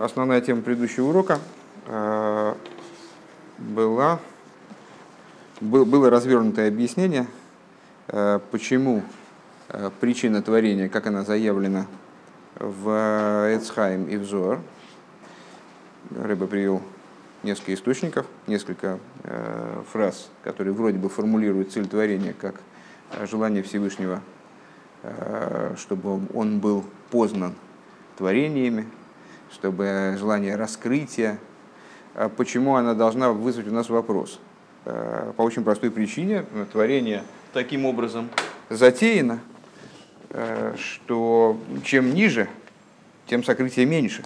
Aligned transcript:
Основная 0.00 0.40
тема 0.40 0.62
предыдущего 0.62 1.08
урока 1.08 1.38
э, 1.86 2.54
была, 3.58 4.20
был, 5.60 5.84
было 5.84 6.08
развернутое 6.08 6.68
объяснение, 6.68 7.26
э, 8.08 8.40
почему 8.50 9.02
э, 9.68 9.90
причина 10.00 10.40
творения, 10.40 10.88
как 10.88 11.08
она 11.08 11.24
заявлена 11.24 11.86
в 12.58 13.54
Эцхайм 13.54 14.06
и 14.06 14.16
в 14.16 14.24
Зор. 14.24 14.60
Рыба 16.10 16.46
привел 16.46 16.80
несколько 17.42 17.74
источников, 17.74 18.26
несколько 18.46 18.98
фраз, 19.92 20.30
которые 20.42 20.74
вроде 20.74 20.98
бы 20.98 21.08
формулируют 21.08 21.72
цель 21.72 21.88
творения 21.88 22.34
как 22.38 22.56
желание 23.22 23.62
Всевышнего, 23.62 24.20
чтобы 25.76 26.20
он 26.34 26.60
был 26.60 26.84
познан 27.10 27.54
творениями, 28.16 28.86
чтобы 29.52 30.16
желание 30.18 30.56
раскрытия, 30.56 31.38
а 32.14 32.28
почему 32.28 32.76
она 32.76 32.94
должна 32.94 33.32
вызвать 33.32 33.68
у 33.68 33.72
нас 33.72 33.88
вопрос? 33.88 34.38
Э, 34.84 35.32
по 35.36 35.42
очень 35.42 35.64
простой 35.64 35.90
причине 35.90 36.44
творение 36.72 37.22
таким 37.52 37.84
образом 37.84 38.28
затеяно, 38.68 39.40
э, 40.30 40.74
что 40.78 41.58
чем 41.84 42.14
ниже, 42.14 42.48
тем 43.26 43.44
сокрытие 43.44 43.86
меньше. 43.86 44.24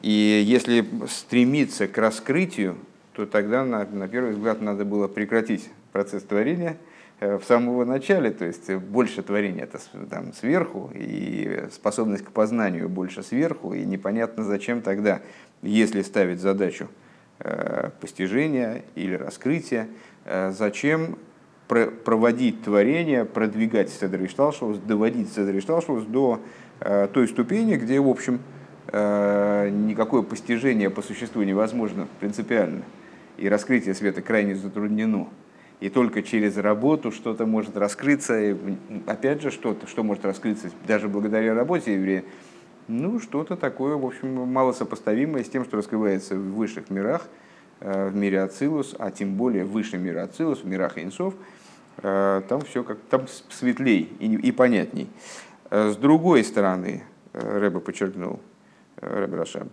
И 0.00 0.42
если 0.46 0.86
стремиться 1.08 1.88
к 1.88 1.98
раскрытию, 1.98 2.76
то 3.12 3.26
тогда, 3.26 3.64
на, 3.64 3.84
на 3.84 4.06
первый 4.06 4.32
взгляд, 4.32 4.60
надо 4.60 4.84
было 4.84 5.08
прекратить 5.08 5.68
процесс 5.92 6.22
творения– 6.22 6.76
в 7.20 7.42
самого 7.42 7.84
начале, 7.84 8.30
то 8.30 8.44
есть 8.44 8.72
больше 8.72 9.22
творения 9.22 9.64
это 9.64 9.78
там 10.08 10.32
сверху, 10.32 10.92
и 10.94 11.64
способность 11.72 12.24
к 12.24 12.30
познанию 12.30 12.88
больше 12.88 13.22
сверху, 13.22 13.74
и 13.74 13.84
непонятно 13.84 14.44
зачем 14.44 14.82
тогда, 14.82 15.20
если 15.62 16.02
ставить 16.02 16.40
задачу 16.40 16.88
э, 17.40 17.90
постижения 18.00 18.82
или 18.94 19.14
раскрытия, 19.14 19.88
э, 20.24 20.52
зачем 20.56 21.18
проводить 21.66 22.62
творение, 22.62 23.24
продвигать 23.24 23.90
Седр 23.90 24.24
Ишталшус, 24.24 24.78
доводить 24.78 25.32
Седр 25.32 25.58
Ишталшус 25.58 26.04
до 26.04 26.40
той 27.12 27.28
ступени, 27.28 27.76
где, 27.76 28.00
в 28.00 28.08
общем, 28.08 28.40
никакое 28.90 30.22
постижение 30.22 30.88
по 30.88 31.02
существу 31.02 31.42
невозможно 31.42 32.08
принципиально, 32.20 32.84
и 33.36 33.50
раскрытие 33.50 33.94
света 33.94 34.22
крайне 34.22 34.54
затруднено 34.54 35.28
и 35.80 35.88
только 35.90 36.22
через 36.22 36.56
работу 36.56 37.12
что-то 37.12 37.46
может 37.46 37.76
раскрыться. 37.76 38.40
И, 38.40 38.56
опять 39.06 39.42
же, 39.42 39.50
что-то, 39.50 39.86
что 39.86 40.02
может 40.02 40.24
раскрыться 40.24 40.70
даже 40.86 41.08
благодаря 41.08 41.54
работе 41.54 41.94
еврея, 41.94 42.24
ну, 42.88 43.20
что-то 43.20 43.56
такое, 43.56 43.96
в 43.96 44.04
общем, 44.04 44.34
мало 44.34 44.72
сопоставимое 44.72 45.44
с 45.44 45.48
тем, 45.48 45.64
что 45.64 45.76
раскрывается 45.76 46.34
в 46.34 46.54
высших 46.54 46.90
мирах, 46.90 47.28
э, 47.80 48.08
в 48.08 48.16
мире 48.16 48.40
Ацилус, 48.40 48.96
а 48.98 49.10
тем 49.10 49.34
более 49.34 49.64
в 49.64 49.72
высшем 49.72 50.02
мире 50.02 50.22
Ацилус, 50.22 50.62
в 50.62 50.66
мирах 50.66 50.98
Инсов, 50.98 51.34
э, 51.98 52.42
там 52.48 52.62
все 52.62 52.82
как 52.82 52.98
там 53.10 53.26
светлей 53.50 54.10
и, 54.18 54.34
и 54.34 54.52
понятней. 54.52 55.10
Э, 55.70 55.90
с 55.90 55.96
другой 55.96 56.42
стороны, 56.44 57.04
Рэба 57.34 57.80
подчеркнул, 57.80 58.40
Рэба 58.96 59.36
Рашам, 59.36 59.68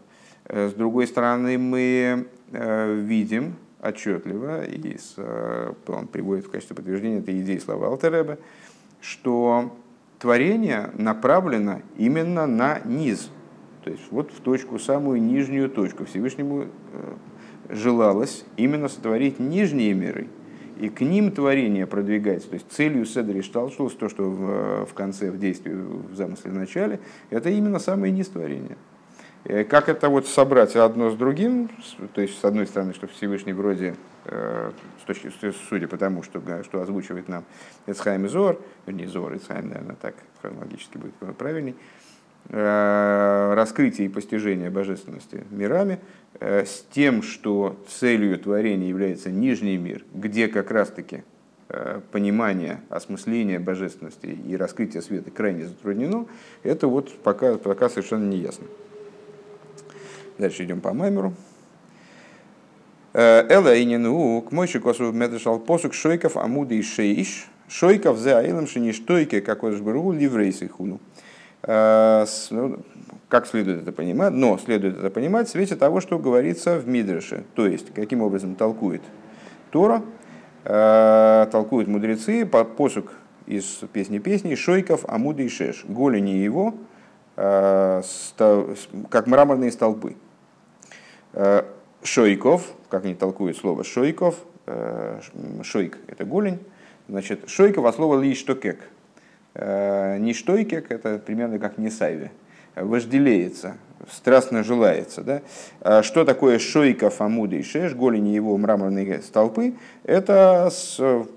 с 0.47 0.73
другой 0.73 1.07
стороны, 1.07 1.57
мы 1.57 2.27
видим, 2.51 3.55
отчетливо, 3.85 4.65
и 4.65 4.97
с, 4.97 5.13
э, 5.17 5.73
он 5.87 6.07
приводит 6.07 6.45
в 6.45 6.49
качестве 6.49 6.75
подтверждения 6.75 7.19
этой 7.19 7.39
идеи 7.41 7.57
слова 7.57 7.87
Алтереба, 7.87 8.37
что 9.01 9.75
творение 10.19 10.89
направлено 10.97 11.81
именно 11.97 12.47
на 12.47 12.79
низ, 12.83 13.29
то 13.83 13.91
есть 13.91 14.03
вот 14.11 14.31
в 14.31 14.39
точку, 14.41 14.79
самую 14.79 15.21
нижнюю 15.21 15.69
точку. 15.69 16.05
Всевышнему 16.05 16.63
э, 16.63 16.67
желалось 17.69 18.45
именно 18.57 18.87
сотворить 18.87 19.39
нижние 19.39 19.93
миры, 19.93 20.27
и 20.79 20.89
к 20.89 21.01
ним 21.01 21.31
творение 21.31 21.85
продвигается. 21.85 22.49
То 22.49 22.55
есть 22.55 22.71
целью 22.71 23.05
Седри 23.05 23.41
Шталшус, 23.41 23.93
то, 23.93 24.09
что 24.09 24.29
в, 24.29 24.85
в 24.85 24.93
конце, 24.93 25.31
в 25.31 25.39
действии, 25.39 25.71
в 25.71 26.15
замысле, 26.15 26.51
в 26.51 26.55
начале, 26.55 26.99
это 27.29 27.49
именно 27.49 27.79
самое 27.79 28.11
низ 28.11 28.27
творения. 28.27 28.77
Э, 29.45 29.63
как 29.63 29.89
это 29.89 30.09
вот 30.09 30.27
собрать 30.27 30.75
одно 30.75 31.11
с 31.11 31.15
другим, 31.15 31.69
то 32.13 32.21
есть 32.21 32.39
с 32.39 32.43
одной 32.43 32.65
стороны, 32.65 32.93
что 32.93 33.07
Всевышний 33.07 33.53
вроде, 33.53 33.95
э, 34.25 34.71
с 35.01 35.05
точки, 35.05 35.31
судя 35.69 35.87
по 35.87 35.97
тому, 35.97 36.23
что, 36.23 36.41
что 36.63 36.81
озвучивает 36.81 37.27
нам 37.27 37.45
Эцхайм 37.85 38.25
и 38.25 38.27
Зор, 38.27 38.59
не 38.87 39.05
Зор, 39.05 39.35
Эцхайм, 39.35 39.69
наверное, 39.69 39.95
так 40.01 40.15
хронологически 40.41 40.97
будет 40.97 41.13
правильней, 41.37 41.75
э, 42.49 43.53
раскрытие 43.55 44.07
и 44.07 44.09
постижение 44.09 44.71
божественности 44.71 45.43
мирами, 45.51 45.99
с 46.41 46.85
тем, 46.91 47.21
что 47.21 47.81
целью 47.87 48.37
творения 48.37 48.89
является 48.89 49.31
нижний 49.31 49.77
мир, 49.77 50.03
где 50.13 50.49
как 50.49 50.69
раз-таки 50.69 51.23
понимание, 52.11 52.81
осмысление 52.89 53.57
божественности 53.57 54.25
и 54.25 54.57
раскрытие 54.57 55.01
света 55.01 55.31
крайне 55.31 55.65
затруднено, 55.65 56.27
это 56.61 56.87
вот 56.87 57.17
пока, 57.23 57.57
пока 57.57 57.87
совершенно 57.87 58.27
не 58.27 58.37
ясно. 58.37 58.65
Дальше 60.37 60.63
идем 60.65 60.81
по 60.81 60.93
маймеру. 60.93 61.33
Э, 63.13 63.45
Эла 63.47 63.73
и 63.73 63.85
не 63.85 63.97
к 64.41 64.51
мойши 64.51 64.81
косу 64.81 65.13
медрешал 65.13 65.59
посук 65.59 65.93
шойков 65.93 66.35
амуды 66.35 66.77
и 66.77 66.81
шеиш. 66.81 67.47
Шойков 67.69 68.17
за 68.17 68.39
аилом 68.39 68.67
шини 68.67 68.91
штойке, 68.91 69.39
как 69.41 69.63
он 69.63 69.71
жбру 69.71 70.11
ливрейсы 70.11 70.67
хуну. 70.67 70.99
Э, 71.63 72.25
ну, 72.51 72.79
как 73.29 73.47
следует 73.47 73.83
это 73.83 73.93
понимать? 73.93 74.33
Но 74.33 74.57
следует 74.57 74.97
это 74.97 75.09
понимать 75.09 75.47
в 75.47 75.51
свете 75.51 75.77
того, 75.77 76.01
что 76.01 76.19
говорится 76.19 76.77
в 76.77 76.89
Мидреше. 76.89 77.45
То 77.55 77.65
есть, 77.65 77.93
каким 77.93 78.21
образом 78.21 78.55
толкует 78.55 79.01
Тора, 79.71 80.01
э, 80.65 81.47
толкуют 81.49 81.87
мудрецы, 81.87 82.45
посук 82.45 83.13
из 83.47 83.63
песни 83.93 84.19
песни 84.19 84.55
Шойков, 84.55 85.05
Амуды 85.07 85.45
и 85.45 85.49
Шеш. 85.49 85.85
Голени 85.87 86.31
его, 86.31 86.73
как 87.35 88.03
мраморные 89.27 89.71
столпы. 89.71 90.15
Э, 91.35 91.63
шойков, 92.01 92.71
как 92.87 93.03
они 93.03 93.13
толкуют 93.13 93.57
слово 93.57 93.83
шойков, 93.83 94.35
э, 94.67 95.19
шойк– 95.63 95.97
это 96.07 96.23
голень, 96.23 96.59
значит, 97.09 97.49
шойков 97.49 97.83
от 97.85 97.95
слова 97.95 98.21
лиштокек. 98.21 98.79
Э, 99.53 100.17
не 100.17 100.33
штойкек– 100.33 100.85
это 100.91 101.19
примерно 101.19 101.59
как 101.59 101.77
не 101.77 101.89
сайве, 101.89 102.31
вожделеется, 102.77 103.75
страстно 104.09 104.63
желается. 104.63 105.23
Да? 105.23 105.41
А 105.81 106.03
что 106.03 106.23
такое 106.23 106.57
шойков 106.57 107.19
амуда 107.19 107.57
и 107.57 107.63
шеш, 107.63 107.93
голени 107.93 108.29
его 108.29 108.57
мраморные 108.57 109.21
столпы? 109.21 109.73
Это 110.05 110.71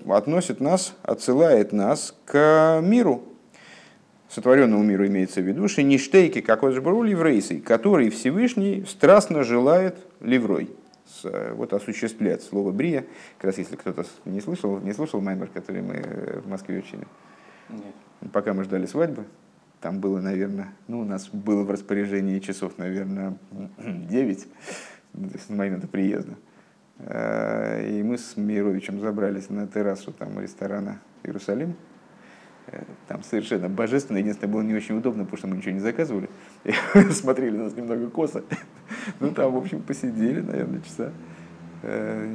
относит 0.07 0.61
нас, 0.61 0.95
отсылает 1.03 1.73
нас 1.73 2.15
к 2.23 2.79
миру, 2.81 3.23
сотворенному 4.29 4.83
миру 4.83 5.07
имеется 5.07 5.41
в 5.41 5.45
виду, 5.45 5.67
шиништейки, 5.67 6.41
какой 6.41 6.71
же 6.71 6.81
был 6.81 7.03
еврейсой, 7.03 7.59
который 7.59 8.09
Всевышний 8.09 8.85
страстно 8.87 9.43
желает 9.43 9.97
ливрой. 10.21 10.69
Э, 11.23 11.53
вот 11.53 11.73
осуществлять 11.73 12.43
слово 12.43 12.71
брия. 12.71 13.05
Как 13.37 13.45
раз 13.45 13.57
если 13.57 13.75
кто-то 13.75 14.05
не 14.25 14.41
слышал, 14.41 14.79
не 14.79 14.93
слушал 14.93 15.21
маймер, 15.21 15.47
который 15.47 15.81
мы 15.81 15.95
э, 15.95 16.39
в 16.39 16.47
Москве 16.47 16.79
учили. 16.79 17.05
Нет. 17.69 18.31
Пока 18.31 18.53
мы 18.53 18.63
ждали 18.63 18.85
свадьбы, 18.85 19.25
там 19.81 19.99
было, 19.99 20.19
наверное, 20.19 20.73
ну, 20.87 21.01
у 21.01 21.05
нас 21.05 21.29
было 21.29 21.63
в 21.63 21.71
распоряжении 21.71 22.39
часов, 22.39 22.77
наверное, 22.77 23.37
9, 23.77 24.47
ну, 25.13 25.27
то 25.27 25.33
есть 25.33 25.45
с 25.45 25.49
момента 25.49 25.87
приезда. 25.87 26.35
Э, 26.99 27.87
и 27.89 28.03
мы 28.03 28.17
с 28.17 28.37
Мировичем 28.37 28.99
забрались 28.99 29.49
на 29.49 29.67
террасу 29.67 30.11
там 30.11 30.39
ресторана 30.39 30.99
Иерусалим. 31.23 31.75
Там 33.07 33.23
совершенно 33.23 33.69
божественно. 33.69 34.17
Единственное, 34.17 34.51
было 34.51 34.61
не 34.61 34.73
очень 34.73 34.97
удобно, 34.97 35.23
потому 35.23 35.37
что 35.37 35.47
мы 35.47 35.57
ничего 35.57 35.71
не 35.71 35.79
заказывали. 35.79 36.29
Смотрели 37.11 37.57
нас 37.57 37.75
немного 37.75 38.09
косо. 38.09 38.43
Ну, 39.19 39.31
там, 39.31 39.53
в 39.53 39.57
общем, 39.57 39.81
посидели, 39.81 40.41
наверное, 40.41 40.81
часа. 40.81 41.11
Э, 41.81 42.27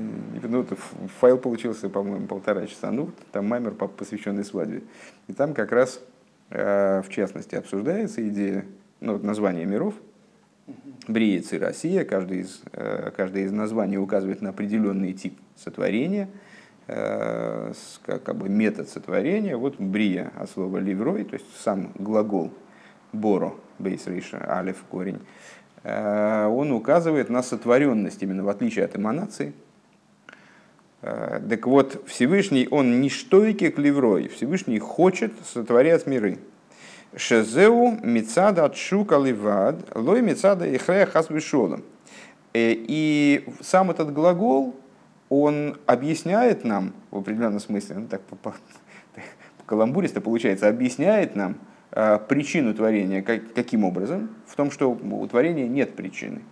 ну, 0.42 0.66
файл 1.20 1.38
получился, 1.38 1.88
по-моему, 1.88 2.26
полтора 2.26 2.66
часа. 2.66 2.90
Ну, 2.90 3.10
там 3.32 3.46
маймер 3.46 3.72
посвященный 3.72 4.44
свадьбе. 4.44 4.82
И 5.28 5.32
там 5.32 5.54
как 5.54 5.72
раз, 5.72 6.00
э, 6.50 7.02
в 7.02 7.08
частности, 7.10 7.54
обсуждается 7.54 8.26
идея, 8.28 8.64
ну, 9.00 9.18
название 9.18 9.66
миров, 9.66 9.94
Бриец 11.06 11.52
и 11.52 11.58
Россия, 11.58 12.04
каждый 12.04 12.40
из, 12.40 12.62
э, 12.72 13.10
каждое 13.14 13.44
из 13.44 13.52
названий 13.52 13.98
указывает 13.98 14.40
на 14.40 14.50
определенный 14.50 15.12
тип 15.12 15.38
сотворения– 15.56 16.28
Э, 16.38 16.43
как 16.86 18.36
бы 18.36 18.48
метод 18.48 18.88
сотворения. 18.88 19.56
Вот 19.56 19.76
брия 19.78 20.32
от 20.36 20.50
слова 20.50 20.78
ливрой, 20.78 21.24
то 21.24 21.34
есть 21.34 21.46
сам 21.56 21.92
глагол 21.94 22.52
боро, 23.14 23.54
бейс 23.78 24.06
рейша, 24.06 24.44
алиф, 24.46 24.84
корень, 24.90 25.20
э, 25.82 26.46
он 26.46 26.72
указывает 26.72 27.30
на 27.30 27.42
сотворенность, 27.42 28.22
именно 28.22 28.44
в 28.44 28.48
отличие 28.48 28.84
от 28.84 28.96
эманации. 28.96 29.54
Э, 31.02 31.40
так 31.48 31.66
вот, 31.66 32.02
Всевышний, 32.06 32.68
он 32.70 33.00
не 33.00 33.08
штойки 33.08 33.70
к 33.70 33.78
ливрой, 33.78 34.28
Всевышний 34.28 34.78
хочет 34.78 35.32
сотворять 35.44 36.06
миры. 36.06 36.38
Шезеу 37.16 37.98
мицада 38.02 38.72
шука 38.74 39.16
ливад, 39.18 39.76
лой 39.94 40.20
мицада 40.20 40.74
ихрея 40.74 41.06
хасвишолом. 41.06 41.84
И 42.54 43.46
сам 43.60 43.90
этот 43.90 44.12
глагол, 44.12 44.74
он 45.28 45.78
объясняет 45.86 46.64
нам, 46.64 46.92
в 47.10 47.18
определенном 47.18 47.60
смысле, 47.60 47.96
ну 47.96 48.06
так 48.08 48.22
по, 48.22 48.36
по, 48.36 48.50
по 49.58 49.64
каламбуристо 49.66 50.20
получается, 50.20 50.68
объясняет 50.68 51.36
нам 51.36 51.56
э, 51.92 52.18
причину 52.28 52.74
творения. 52.74 53.22
Как, 53.22 53.52
каким 53.54 53.84
образом? 53.84 54.30
В 54.46 54.56
том, 54.56 54.70
что 54.70 54.90
у 54.90 55.26
творения 55.26 55.66
нет 55.66 55.96
причины. 55.96 56.42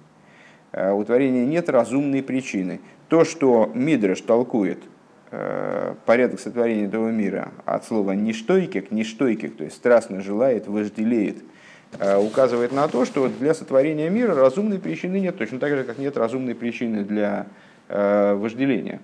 Э, 0.72 0.92
у 0.92 1.04
творения 1.04 1.44
нет 1.44 1.68
разумной 1.68 2.22
причины. 2.22 2.80
То, 3.08 3.24
что 3.24 3.70
Мидраш 3.74 4.20
толкует 4.22 4.78
э, 5.30 5.94
порядок 6.06 6.40
сотворения 6.40 6.86
этого 6.86 7.10
мира 7.10 7.52
от 7.66 7.84
слова 7.84 8.12
«нештойкик», 8.12 8.90
«нештойкик», 8.90 9.56
то 9.56 9.64
есть 9.64 9.76
страстно 9.76 10.22
желает, 10.22 10.66
вожделеет, 10.66 11.44
э, 11.98 12.16
указывает 12.16 12.72
на 12.72 12.88
то, 12.88 13.04
что 13.04 13.28
для 13.28 13.52
сотворения 13.52 14.08
мира 14.08 14.34
разумной 14.34 14.78
причины 14.78 15.20
нет, 15.20 15.36
точно 15.36 15.58
так 15.58 15.70
же, 15.76 15.84
как 15.84 15.98
нет 15.98 16.16
разумной 16.16 16.54
причины 16.54 17.04
для 17.04 17.48
вожделения. 17.92 19.00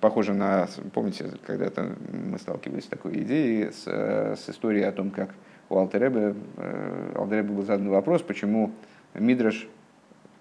Похоже 0.00 0.32
на, 0.32 0.68
помните, 0.94 1.32
когда-то 1.44 1.96
мы 2.30 2.38
сталкивались 2.38 2.84
с 2.84 2.88
такой 2.88 3.22
идеей, 3.22 3.72
с, 3.72 3.84
с 3.84 4.48
историей 4.48 4.84
о 4.84 4.92
том, 4.92 5.10
как 5.10 5.30
у 5.68 5.76
Алтеребе, 5.76 6.34
Алтеребе 7.14 7.48
был 7.48 7.62
задан 7.62 7.88
вопрос, 7.88 8.22
почему 8.22 8.72
Мидраш 9.14 9.68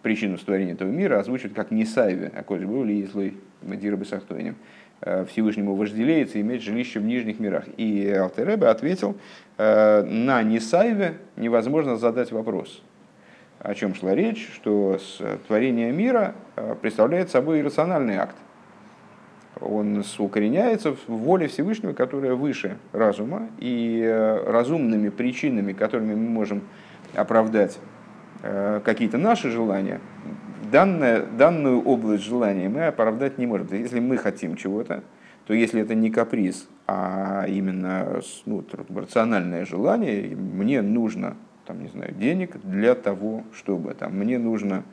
причину 0.01 0.37
створения 0.37 0.73
этого 0.73 0.89
мира 0.89 1.19
озвучивает 1.19 1.55
как 1.55 1.71
Нисайве, 1.71 2.31
а 2.35 2.43
коль 2.43 2.65
был 2.65 2.83
ли 2.83 3.05
злой 3.05 3.37
Мадира 3.61 3.95
Бесахтойнем. 3.95 4.55
Э, 5.01 5.25
Всевышнему 5.25 5.75
вожделеется 5.75 6.39
иметь 6.41 6.61
жилище 6.61 6.99
в 6.99 7.03
нижних 7.03 7.39
мирах. 7.39 7.65
И 7.77 8.09
Алтеребе 8.09 8.67
ответил, 8.67 9.17
э, 9.57 10.03
на 10.03 10.43
Нисайве 10.43 11.17
невозможно 11.35 11.97
задать 11.97 12.31
вопрос. 12.31 12.81
О 13.61 13.73
чем 13.75 13.95
шла 13.95 14.15
речь, 14.15 14.49
что 14.55 14.97
творение 15.47 15.91
мира 15.91 16.35
э, 16.55 16.75
представляет 16.81 17.29
собой 17.29 17.61
иррациональный 17.61 18.17
акт. 18.17 18.35
Он 19.59 20.03
укореняется 20.17 20.93
в 20.93 21.07
воле 21.07 21.47
Всевышнего, 21.47 21.93
которая 21.93 22.33
выше 22.33 22.77
разума, 22.93 23.49
и 23.59 24.03
разумными 24.47 25.09
причинами, 25.09 25.73
которыми 25.73 26.15
мы 26.15 26.29
можем 26.29 26.63
оправдать 27.15 27.77
Э, 28.43 28.81
какие-то 28.83 29.17
наши 29.19 29.51
желания, 29.51 29.99
данное, 30.71 31.23
данную 31.25 31.81
область 31.81 32.23
желания 32.23 32.69
мы 32.69 32.87
оправдать 32.87 33.37
не 33.37 33.45
можем. 33.45 33.67
Если 33.71 33.99
мы 33.99 34.17
хотим 34.17 34.55
чего-то, 34.55 35.03
то 35.45 35.53
если 35.53 35.81
это 35.81 35.93
не 35.93 36.09
каприз, 36.09 36.67
а 36.87 37.45
именно 37.47 38.21
ну, 38.45 38.63
рациональное 38.95 39.65
желание, 39.65 40.35
мне 40.35 40.81
нужно 40.81 41.35
там, 41.65 41.81
не 41.83 41.89
знаю, 41.89 42.13
денег 42.13 42.57
для 42.63 42.95
того, 42.95 43.43
чтобы 43.53 43.93
там, 43.93 44.17
мне 44.17 44.37
нужно 44.37 44.83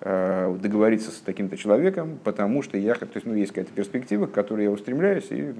э, 0.00 0.56
договориться 0.60 1.10
с 1.10 1.20
таким-то 1.20 1.56
человеком, 1.56 2.18
потому 2.22 2.62
что 2.62 2.76
я, 2.76 2.94
то 2.94 3.06
есть, 3.14 3.26
ну, 3.26 3.34
есть 3.34 3.52
какая-то 3.52 3.72
перспектива, 3.72 4.26
к 4.26 4.32
которой 4.32 4.64
я 4.64 4.70
устремляюсь, 4.70 5.26
и 5.30 5.52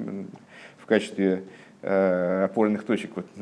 в 0.78 0.86
качестве 0.86 1.44
Э, 1.82 2.44
опорных 2.44 2.84
точек 2.84 3.12
вот, 3.16 3.24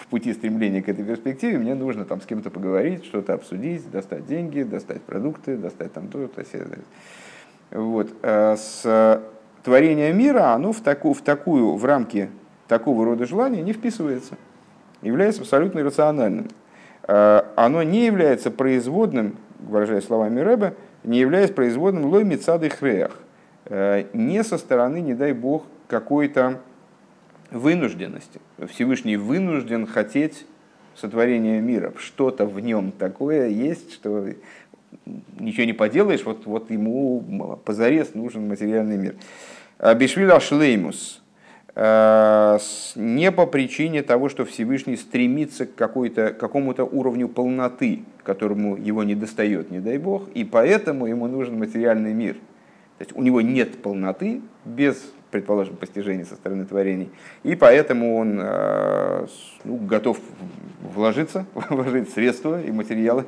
в 0.00 0.06
пути 0.06 0.32
стремления 0.32 0.80
к 0.80 0.88
этой 0.88 1.04
перспективе, 1.04 1.58
мне 1.58 1.74
нужно 1.74 2.04
там 2.04 2.20
с 2.20 2.26
кем-то 2.26 2.48
поговорить, 2.48 3.04
что-то 3.04 3.34
обсудить, 3.34 3.90
достать 3.90 4.26
деньги, 4.26 4.62
достать 4.62 5.02
продукты, 5.02 5.56
достать 5.56 5.92
там 5.92 6.06
то, 6.06 6.28
то, 6.28 6.44
то. 6.44 7.78
Вот. 7.80 8.12
Э, 8.22 8.54
с 8.56 9.20
творение 9.64 10.12
мира, 10.12 10.52
оно 10.52 10.72
в 10.72 10.80
такую, 10.82 11.14
в 11.14 11.22
такую, 11.22 11.74
в 11.74 11.84
рамки 11.84 12.30
такого 12.68 13.04
рода 13.04 13.26
желания 13.26 13.60
не 13.60 13.72
вписывается, 13.72 14.36
является 15.02 15.40
абсолютно 15.40 15.80
иррациональным. 15.80 16.46
Э, 17.10 17.42
оно 17.56 17.82
не 17.82 18.06
является 18.06 18.52
производным, 18.52 19.36
выражая 19.58 20.00
словами 20.00 20.38
Рэбе, 20.38 20.74
не 21.02 21.18
является 21.18 21.52
производным 21.52 22.04
лой 22.04 22.22
мецады 22.22 22.70
хреях, 22.70 23.16
не 23.68 24.44
со 24.44 24.58
стороны, 24.58 25.00
не 25.00 25.14
дай 25.14 25.32
бог, 25.32 25.64
какой-то 25.88 26.60
вынужденности. 27.50 28.40
Всевышний 28.68 29.16
вынужден 29.16 29.86
хотеть 29.86 30.46
сотворения 30.94 31.60
мира. 31.60 31.92
Что-то 31.96 32.46
в 32.46 32.60
нем 32.60 32.92
такое 32.92 33.48
есть, 33.48 33.94
что 33.94 34.26
ничего 35.38 35.64
не 35.64 35.72
поделаешь, 35.72 36.24
вот, 36.24 36.46
вот 36.46 36.70
ему 36.70 37.58
позарез 37.64 38.14
нужен 38.14 38.46
материальный 38.46 38.98
мир. 38.98 39.14
Бишвиля 39.96 40.38
шлеймус. 40.38 41.19
Э, 41.82 42.58
не 42.94 43.32
по 43.32 43.46
причине 43.46 44.02
того, 44.02 44.28
что 44.28 44.44
Всевышний 44.44 44.96
стремится 44.96 45.64
к 45.64 45.74
какой-то, 45.74 46.34
какому-то 46.34 46.84
уровню 46.84 47.26
полноты, 47.26 48.00
которому 48.22 48.76
его 48.76 49.02
не 49.02 49.14
достает, 49.14 49.70
не 49.70 49.80
дай 49.80 49.96
бог, 49.96 50.28
и 50.34 50.44
поэтому 50.44 51.06
ему 51.06 51.26
нужен 51.26 51.58
материальный 51.58 52.12
мир. 52.12 52.34
То 52.98 53.04
есть 53.04 53.16
у 53.16 53.22
него 53.22 53.40
нет 53.40 53.80
полноты 53.80 54.42
без 54.66 55.10
предположим, 55.30 55.76
постижений 55.76 56.24
со 56.24 56.34
стороны 56.34 56.66
творений. 56.66 57.08
И 57.44 57.54
поэтому 57.54 58.16
он 58.18 58.38
э, 58.42 59.26
ну, 59.64 59.76
готов 59.76 60.18
вложиться, 60.82 61.46
вложить 61.70 62.10
средства 62.10 62.60
и 62.60 62.70
материалы 62.70 63.24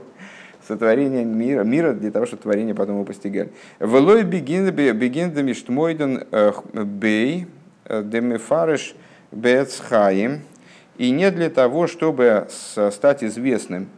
сотворения 0.67 1.25
мира, 1.25 1.63
мира 1.63 1.93
для 1.95 2.11
того, 2.11 2.27
чтобы 2.27 2.43
творение 2.43 2.75
потом 2.75 2.97
его 2.97 3.05
постигали. 3.07 3.51
Велой 3.81 4.25
бегин 4.25 4.67
э, 6.31 6.53
бей 6.85 7.47
демифарыш 7.89 8.95
бецхаим. 9.31 10.43
И 10.99 11.11
не 11.11 11.31
для 11.31 11.51
того, 11.51 11.87
чтобы 11.87 12.49
стать 12.49 13.25
известным, 13.25 13.89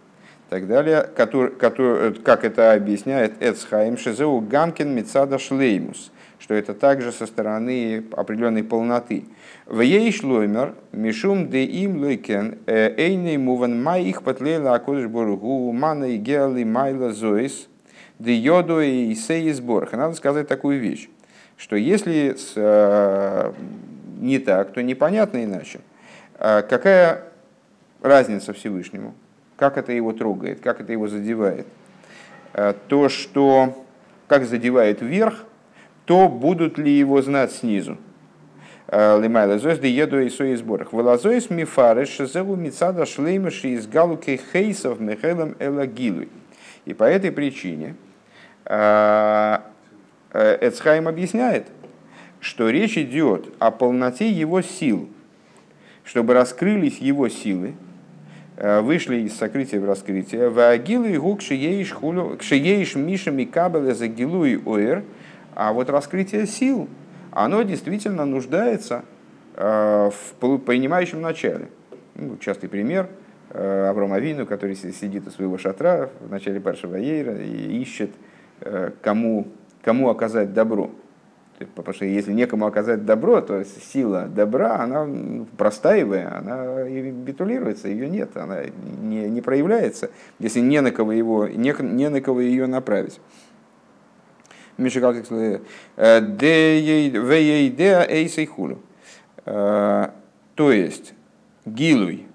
так 0.48 0.68
далее, 0.68 1.02
который, 1.16 1.50
который, 1.50 2.14
как 2.14 2.44
это 2.44 2.72
объясняет 2.72 3.34
Эцхайм 3.40 3.98
Шизеу 3.98 4.40
Гамкин 4.40 4.94
Мецада 4.94 5.38
Шлеймус 5.38 6.12
что 6.44 6.52
это 6.52 6.74
также 6.74 7.10
со 7.10 7.26
стороны 7.26 8.04
определенной 8.12 8.62
полноты. 8.62 9.24
В 9.64 9.80
ей 9.80 10.12
шлоймер, 10.12 10.74
мишум 10.92 11.48
де 11.48 11.64
им 11.64 12.02
лойкен, 12.02 12.58
э, 12.66 12.94
эйней 12.98 13.38
муван 13.38 13.82
май 13.82 14.04
их 14.04 14.22
потлейла 14.22 14.74
акодыш 14.74 15.06
бургу, 15.06 15.72
мана 15.72 16.04
и 16.04 16.18
геали 16.18 16.64
майла 16.64 17.12
зоис, 17.12 17.66
де 18.18 18.34
йоду 18.34 18.82
и 18.82 19.14
сей. 19.14 19.54
Надо 19.92 20.12
сказать 20.12 20.46
такую 20.46 20.80
вещь, 20.80 21.08
что 21.56 21.76
если 21.76 22.34
с, 22.34 22.52
э, 22.56 23.52
не 24.20 24.38
так, 24.38 24.72
то 24.72 24.82
непонятно 24.82 25.44
иначе. 25.44 25.80
Э, 26.38 26.62
какая 26.62 27.24
разница 28.02 28.52
Всевышнему? 28.52 29.14
Как 29.56 29.78
это 29.78 29.92
его 29.92 30.12
трогает, 30.12 30.60
как 30.60 30.80
это 30.80 30.92
его 30.92 31.08
задевает? 31.08 31.66
То, 32.88 33.08
что 33.08 33.84
как 34.28 34.44
задевает 34.46 35.00
вверх, 35.00 35.44
то 36.04 36.28
будут 36.28 36.78
ли 36.78 36.90
его 36.90 37.20
знать 37.22 37.52
снизу? 37.52 37.98
Э, 38.86 39.20
Лимайла 39.20 39.58
зоис 39.58 39.78
еду 39.80 40.20
и 40.20 40.28
сои 40.28 40.54
сборах. 40.54 40.92
Велазоис 40.92 41.50
мифареш 41.50 42.10
шезеву 42.10 42.56
мицада 42.56 43.06
шлеймыши 43.06 43.68
из 43.68 43.86
галуки 43.86 44.40
хейсов 44.52 45.00
михелем 45.00 45.56
элагилуй. 45.58 46.28
И 46.84 46.94
по 46.94 47.04
этой 47.04 47.32
причине 47.32 47.96
Эцхайм 50.34 51.08
объясняет, 51.08 51.66
что 52.40 52.68
речь 52.68 52.98
идет 52.98 53.46
о 53.58 53.70
полноте 53.70 54.28
его 54.30 54.60
сил, 54.60 55.08
чтобы 56.04 56.34
раскрылись 56.34 56.98
его 56.98 57.28
силы, 57.28 57.74
вышли 58.56 59.20
из 59.20 59.36
сокрытия 59.36 59.80
в 59.80 59.84
раскрытие. 59.84 60.50
Ваагилу 60.50 61.06
и 61.06 61.16
гук 61.16 61.40
шиеиш 61.40 62.94
миша 62.96 63.30
микабеле 63.30 63.94
за 63.94 64.08
гилу 64.08 64.44
и 64.44 64.56
оэр– 64.56 65.04
а 65.54 65.72
вот 65.72 65.88
раскрытие 65.88 66.46
сил, 66.46 66.88
оно 67.30 67.62
действительно 67.62 68.24
нуждается 68.24 69.04
э, 69.56 70.10
в 70.40 70.58
принимающем 70.58 71.20
начале. 71.20 71.68
Ну, 72.16 72.36
частый 72.38 72.68
пример 72.68 73.08
э, 73.50 73.86
Авраам 73.88 74.12
Авину, 74.12 74.46
который 74.46 74.74
сидит 74.74 75.26
у 75.26 75.30
своего 75.30 75.56
шатра 75.58 76.10
в 76.20 76.30
начале 76.30 76.60
Паршава 76.60 76.96
Ейра 76.96 77.36
и 77.36 77.80
ищет, 77.80 78.10
э, 78.60 78.90
кому, 79.00 79.48
кому 79.84 80.08
оказать 80.08 80.52
добро. 80.52 80.90
Потому 81.76 81.94
что 81.94 82.04
если 82.04 82.32
некому 82.32 82.66
оказать 82.66 83.04
добро, 83.04 83.40
то 83.40 83.64
сила 83.64 84.26
добра, 84.26 84.80
она 84.80 85.06
простаивая, 85.56 86.36
она 86.36 86.82
битулируется, 86.84 87.86
ее 87.88 88.08
нет, 88.08 88.36
она 88.36 88.62
не, 89.00 89.30
не 89.30 89.40
проявляется, 89.40 90.10
если 90.40 90.58
не 90.58 90.80
на 90.80 90.90
кого, 90.90 91.12
его, 91.12 91.46
не, 91.46 91.72
не 91.80 92.08
на 92.10 92.20
кого 92.20 92.40
ее 92.40 92.66
направить. 92.66 93.20
Мишикалкик 94.78 95.26
э, 95.30 95.60
Вейдеа 96.20 98.04
Эйсейхулю. 98.08 98.80
Э, 99.46 100.08
то 100.56 100.72
есть, 100.72 101.14
гилуй, 101.64 102.26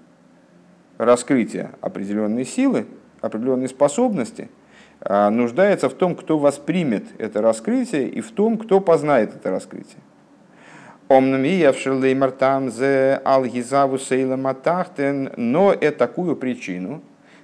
раскрытие 0.96 1.72
определенной 1.82 2.46
силы, 2.46 2.86
определенной 3.20 3.68
способности, 3.68 4.48
нуждается 5.08 5.88
в 5.88 5.94
том, 5.94 6.14
кто 6.14 6.38
воспримет 6.38 7.04
это 7.18 7.40
раскрытие, 7.40 8.08
и 8.08 8.20
в 8.20 8.30
том, 8.32 8.58
кто 8.58 8.80
познает 8.80 9.34
это 9.34 9.50
раскрытие. 9.50 10.00
Но 15.36 15.72
это 15.72 15.98
такую 15.98 16.36
причину 16.36 17.02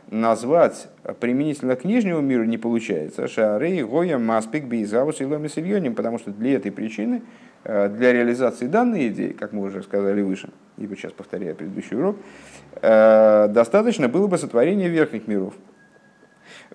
назвать 0.09 0.87
применительно 1.19 1.75
к 1.75 1.85
нижнему 1.85 2.21
миру 2.21 2.45
не 2.45 2.59
получается. 2.59 3.27
Шарей 3.27 3.83
гоя 3.83 4.19
маспик 4.19 4.67
бейзаву 4.67 5.13
сейла 5.13 5.41
потому 5.91 6.19
что 6.19 6.31
для 6.31 6.55
этой 6.55 6.71
причины, 6.71 7.23
э, 7.65 7.89
для 7.89 8.13
реализации 8.13 8.67
данной 8.67 9.09
идеи, 9.09 9.33
как 9.33 9.53
мы 9.53 9.63
уже 9.63 9.83
сказали 9.83 10.23
выше, 10.23 10.51
ибо 10.79 10.95
сейчас 10.97 11.13
повторяю 11.13 11.57
предыдущий 11.57 11.97
урок, 11.97 12.19
э, 12.83 13.49
достаточно 13.49 14.09
было 14.09 14.29
бы 14.29 14.39
сотворения 14.39 14.89
верхних 14.89 15.27
миров. 15.27 15.55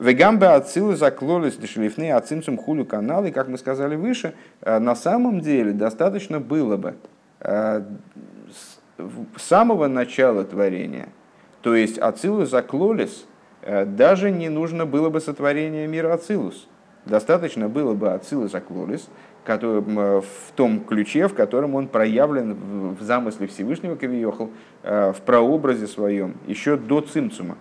Вегамбе 0.02 0.48
отсылы 0.48 0.96
заклолись 0.96 1.60
шлифны 1.64 2.12
ацимцум 2.12 2.58
хулю 2.58 2.86
канал, 2.86 3.24
как 3.32 3.48
мы 3.48 3.60
сказали 3.60 3.96
выше, 3.96 4.34
э, 4.62 4.80
на 4.80 4.96
самом 4.96 5.42
деле 5.42 5.74
достаточно 5.74 6.40
было 6.40 6.76
бы 6.76 6.96
э, 7.40 7.84
с 8.98 9.42
самого 9.44 9.86
начала 9.86 10.44
творения, 10.44 11.10
то 11.62 11.76
есть 11.76 12.00
Ацилус 12.00 12.50
заклолись, 12.50 13.28
э, 13.62 13.86
даже 13.86 14.32
не 14.32 14.50
нужно 14.50 14.88
было 14.88 15.12
бы 15.12 15.22
сотворение 15.22 15.86
мира 15.86 16.14
Ацилус. 16.14 16.68
Достаточно 17.06 17.70
было 17.70 17.94
бы 17.94 18.12
Ацилус 18.12 18.52
заклолись, 18.52 19.08
который, 19.44 19.82
в 19.82 20.52
том 20.56 20.80
ключе, 20.80 21.28
в 21.28 21.36
котором 21.36 21.76
он 21.76 21.88
проявлен 21.88 22.96
в 23.00 23.04
замысле 23.04 23.46
Всевышнего 23.46 23.96
Кавиохал, 23.96 24.50
в 24.84 25.18
прообразе 25.26 25.88
своем, 25.88 26.38
еще 26.48 26.76
до 26.78 27.02
Цимцума. 27.02 27.58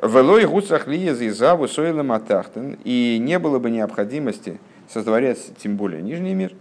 Велой 0.00 0.46
гусах 0.46 0.86
лиезы 0.86 1.30
заву 1.30 1.66
сойла 1.66 2.04
матахтен, 2.04 2.78
и 2.84 3.18
не 3.20 3.38
было 3.40 3.58
бы 3.58 3.70
необходимости 3.70 4.60
сотворять 4.88 5.56
тем 5.58 5.76
более 5.76 6.02
нижний 6.02 6.34
мир. 6.34 6.52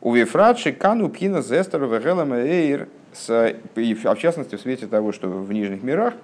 У 0.00 0.12
Вифрадши 0.14 0.72
кану 0.72 1.08
пхина 1.08 1.42
зестер 1.42 1.84
вегелам 1.84 2.32
эйр, 2.34 2.88
а 3.28 3.54
в 3.76 4.18
частности 4.18 4.56
в 4.56 4.60
свете 4.60 4.88
того, 4.88 5.12
что 5.12 5.28
в 5.28 5.52
нижних 5.52 5.84
мирах 5.84 6.14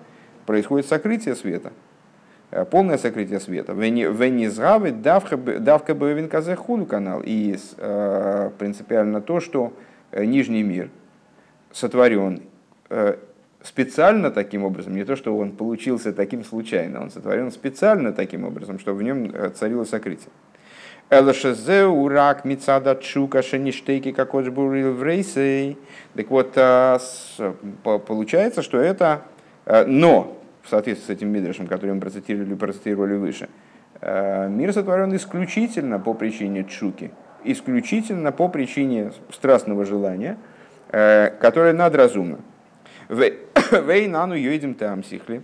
происходит 0.47 0.89
сокрытие 0.89 1.37
света, 1.37 1.73
э, 2.51 2.65
полное 2.65 2.99
сокрытие 2.99 3.39
света. 3.39 3.73
Венизгавы 3.73 4.91
давка 4.91 5.37
бевин 5.95 6.29
казахулу 6.29 6.87
канал. 6.87 7.23
И 7.25 7.57
э, 7.77 8.51
принципиально 8.59 9.21
то, 9.21 9.39
что 9.39 9.73
э, 10.11 10.25
нижний 10.25 10.65
мир 10.65 10.91
сотворен 11.71 12.43
специально 13.63 14.31
таким 14.31 14.65
образом, 14.65 14.95
не 14.95 15.05
то, 15.05 15.17
что 15.17 15.37
он 15.37 15.53
получился 15.53 16.13
таким 16.13 16.45
случайно, 16.45 17.03
он 17.03 17.11
сотворен 17.11 17.51
специально 17.51 18.13
таким 18.13 18.45
образом, 18.45 18.79
чтобы 18.79 18.99
в 18.99 19.03
нем 19.03 19.31
э, 19.33 19.51
царило 19.51 19.85
сокрытие. 19.85 20.31
Элашезе 21.11 21.87
урак 21.87 22.45
мицада 22.45 22.95
чука 22.97 23.43
шеништейки 23.43 24.13
как 24.13 24.33
бурил 24.33 24.93
в 24.93 25.03
рейсей. 25.03 25.79
Так 26.15 26.31
вот, 26.31 26.53
а, 26.57 26.99
получается, 27.83 28.61
что 28.63 28.79
это 28.79 29.23
э, 29.65 29.85
но, 29.87 30.39
в 30.63 30.69
соответствии 30.69 31.15
с 31.15 31.17
этим 31.17 31.31
мидрашем, 31.31 31.67
который 31.67 31.95
мы 31.95 32.01
процитировали, 32.01 32.55
процитировали 32.55 33.17
выше, 33.17 33.49
э, 34.01 34.49
мир 34.51 34.73
сотворен 34.73 35.17
исключительно 35.17 35.99
по 35.99 36.13
причине 36.13 36.65
чуки, 36.65 37.11
исключительно 37.43 38.31
по 38.31 38.49
причине 38.49 39.13
страстного 39.33 39.85
желания, 39.85 40.37
которое 40.91 41.75
надразумно. 41.75 42.39
Вей 43.87 44.07
нану 44.09 44.35
юидим 44.35 44.75
там 44.75 45.05
сихли. 45.05 45.43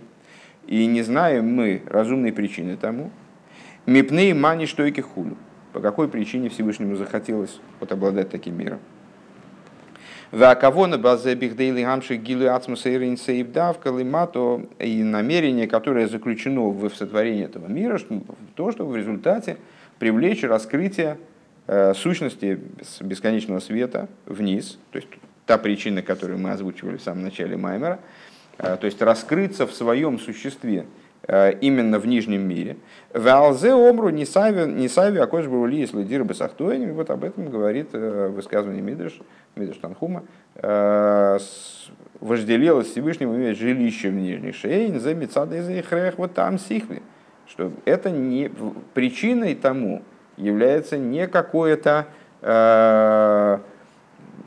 И 0.67 0.85
не 0.85 1.03
знаем 1.03 1.47
мы 1.47 1.83
разумной 1.85 2.31
причины 2.31 2.77
тому. 2.77 3.11
Мипней 3.85 4.33
мани 4.33 4.65
штойки 4.65 5.01
хулю. 5.01 5.37
По 5.73 5.79
какой 5.79 6.07
причине 6.07 6.49
Всевышнему 6.49 6.95
захотелось 6.95 7.59
вот 7.79 7.91
обладать 7.91 8.29
таким 8.29 8.57
миром. 8.57 8.79
Вакавона 10.31 10.97
базе 10.97 11.35
бихдейли 11.35 11.83
гамши 11.83 12.15
гилы 12.15 12.47
ацмусейрин 12.47 13.15
сейбдавка 13.15 13.89
лимато 13.89 14.65
и 14.79 15.03
намерение, 15.03 15.67
которое 15.67 16.07
заключено 16.07 16.69
в 16.69 16.89
сотворении 16.89 17.45
этого 17.45 17.67
мира, 17.67 17.99
то, 18.55 18.71
чтобы 18.71 18.91
в 18.91 18.95
результате 18.95 19.57
привлечь 19.99 20.43
раскрытие 20.43 21.19
э, 21.67 21.93
сущности 21.93 22.59
бесконечного 23.01 23.59
света 23.59 24.09
вниз, 24.25 24.79
то 24.91 24.97
есть 24.97 25.09
та 25.45 25.57
причина, 25.57 26.01
которую 26.01 26.39
мы 26.39 26.51
озвучивали 26.51 26.97
в 26.97 27.01
самом 27.01 27.23
начале 27.23 27.57
Маймера, 27.57 27.99
э, 28.57 28.77
то 28.79 28.85
есть 28.85 29.01
раскрыться 29.01 29.67
в 29.67 29.73
своем 29.73 30.19
существе 30.19 30.85
э, 31.27 31.53
именно 31.61 31.99
в 31.99 32.07
нижнем 32.07 32.47
мире. 32.47 32.77
В 33.13 33.27
Алзе 33.27 33.73
омру 33.73 34.09
не 34.09 34.25
сави, 34.25 35.19
а 35.19 35.27
кож 35.27 35.45
были 35.45 35.75
если 35.75 36.03
дир 36.03 36.23
бесахтуэним, 36.23 36.93
вот 36.93 37.09
об 37.09 37.23
этом 37.23 37.49
говорит 37.49 37.89
э, 37.93 38.29
высказывание 38.29 38.81
Мидриш, 38.81 39.19
Мидриш 39.55 39.77
Танхума, 39.77 40.23
вожделело 42.21 42.83
Всевышнему 42.83 43.35
иметь 43.35 43.57
жилище 43.57 44.09
в 44.09 44.13
нижних 44.13 44.55
шейн, 44.55 44.99
за 44.99 45.13
мецада 45.13 45.57
из 45.57 45.69
ихрех, 45.69 46.17
вот 46.17 46.33
там 46.33 46.57
сихли. 46.57 47.01
Что 47.47 47.71
это 47.83 48.09
не 48.09 48.49
причиной 48.93 49.53
тому 49.53 50.01
является 50.37 50.97
не 50.97 51.27
какое-то 51.27 52.07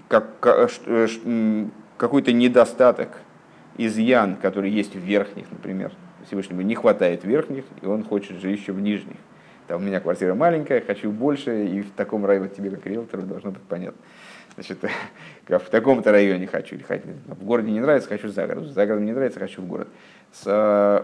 как, 0.08 0.26
э, 0.42 1.66
какой-то 1.96 2.32
недостаток, 2.32 3.10
изъян, 3.76 4.36
который 4.36 4.70
есть 4.70 4.94
в 4.94 4.98
верхних, 4.98 5.50
например. 5.50 5.92
Всевышнему 6.26 6.62
не 6.62 6.74
хватает 6.74 7.24
верхних, 7.24 7.64
и 7.80 7.86
он 7.86 8.02
хочет 8.02 8.40
жилище 8.40 8.72
в 8.72 8.80
нижних. 8.80 9.16
Там 9.68 9.82
у 9.82 9.84
меня 9.84 10.00
квартира 10.00 10.34
маленькая, 10.34 10.80
хочу 10.80 11.12
больше, 11.12 11.66
и 11.66 11.82
в 11.82 11.92
таком 11.92 12.24
районе 12.24 12.48
тебе, 12.48 12.70
как 12.70 12.84
риэлтору, 12.86 13.22
должно 13.22 13.50
быть 13.50 13.62
понятно. 13.62 14.00
Значит, 14.54 14.78
в 15.48 15.70
таком-то 15.70 16.10
районе 16.10 16.46
хочу, 16.46 16.74
или 16.74 16.82
хочу, 16.82 17.08
в 17.26 17.44
городе 17.44 17.70
не 17.70 17.80
нравится, 17.80 18.08
хочу 18.08 18.28
за 18.28 18.46
город, 18.46 18.66
за 18.66 18.86
городом 18.86 19.06
не 19.06 19.12
нравится, 19.12 19.38
хочу 19.38 19.62
в 19.62 19.66
город. 19.66 19.88
С, 20.32 20.42
э, 20.46 21.02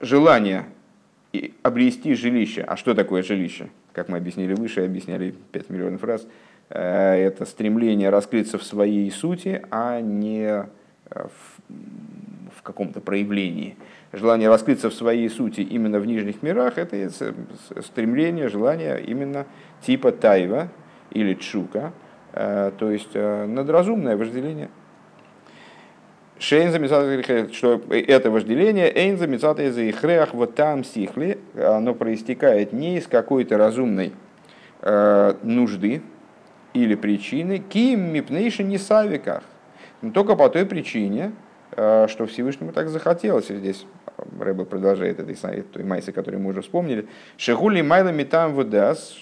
желание 0.00 0.66
обрести 1.62 2.14
жилище. 2.14 2.62
А 2.62 2.76
что 2.76 2.94
такое 2.94 3.22
жилище? 3.22 3.70
Как 3.92 4.08
мы 4.08 4.18
объяснили 4.18 4.54
выше, 4.54 4.84
объясняли 4.84 5.34
5 5.52 5.70
миллионов 5.70 6.04
раз– 6.04 6.26
Э, 6.36 6.51
это 6.74 7.44
стремление 7.44 8.08
раскрыться 8.10 8.58
в 8.58 8.62
своей 8.62 9.10
сути, 9.10 9.62
а 9.70 10.00
не 10.00 10.46
э, 10.46 10.64
в, 11.10 12.58
в 12.58 12.62
каком-то 12.62 13.00
проявлении. 13.00 13.76
Желание 14.12 14.48
раскрыться 14.48 14.88
в 14.88 14.94
своей 14.94 15.28
сути 15.28 15.60
именно 15.60 15.98
в 15.98 16.06
нижних 16.06 16.42
мирах– 16.42 16.74
это 16.78 17.10
стремление, 17.80 18.48
желание 18.48 19.02
именно 19.02 19.46
типа 19.82 20.12
тайва 20.12 20.68
или 21.10 21.34
чука, 21.34 21.92
э, 22.32 22.72
то 22.78 22.90
есть 22.90 23.14
надразумное 23.14 24.16
вожделение. 24.16 24.70
Шейн 26.38 26.72
что 27.52 27.80
это 27.90 28.30
вожделение, 28.30 28.90
эйн 28.92 29.16
замецата 29.16 29.62
из 29.62 29.78
ихреах 29.78 30.34
вот 30.34 30.54
там 30.56 30.82
сихли, 30.84 31.38
оно 31.54 31.94
проистекает 31.94 32.72
не 32.72 32.96
из 32.96 33.06
какой-то 33.06 33.58
разумной 33.58 34.12
нужды, 35.42 36.02
или 36.74 36.94
причины, 36.94 37.58
ким 37.58 38.12
мипнейши 38.12 38.64
не 38.64 38.78
савиках. 38.78 39.42
Но 40.00 40.10
только 40.10 40.36
по 40.36 40.48
той 40.48 40.66
причине, 40.66 41.32
э, 41.72 42.06
что 42.08 42.26
Всевышнему 42.26 42.72
так 42.72 42.88
захотелось. 42.88 43.50
И 43.50 43.56
здесь 43.56 43.86
Рэба 44.38 44.64
продолжает 44.64 45.20
этой, 45.20 45.62
той 45.62 45.84
майсы, 45.84 46.12
которую 46.12 46.42
мы 46.42 46.50
уже 46.50 46.62
вспомнили. 46.62 47.06
Шехули 47.36 47.82
майла 47.82 48.10
митам 48.10 48.54
вудас, 48.54 49.16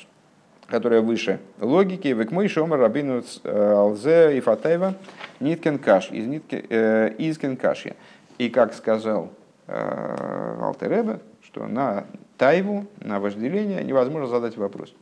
которая 0.67 1.01
выше 1.01 1.41
логики, 1.61 2.09
векмой 2.09 2.49
шомар 2.49 2.81
рабину 2.81 3.23
э, 3.45 3.73
алзе 3.73 4.37
и 4.37 4.41
фатайва 4.41 4.95
ниткен 5.41 5.79
каш, 5.79 6.11
из, 6.11 6.27
нитки, 6.27 6.65
э, 6.69 7.13
из 7.19 7.39
кенкашья. 7.39 7.97
И 8.39 8.49
как 8.49 8.73
сказал 8.73 9.31
э, 9.67 10.57
Алтереба, 10.61 11.21
что 11.43 11.67
на 11.67 12.05
тайву, 12.39 12.87
на 13.01 13.21
вожделение 13.21 13.83
невозможно 13.83 14.29
задать 14.29 14.57
вопрос. 14.57 14.95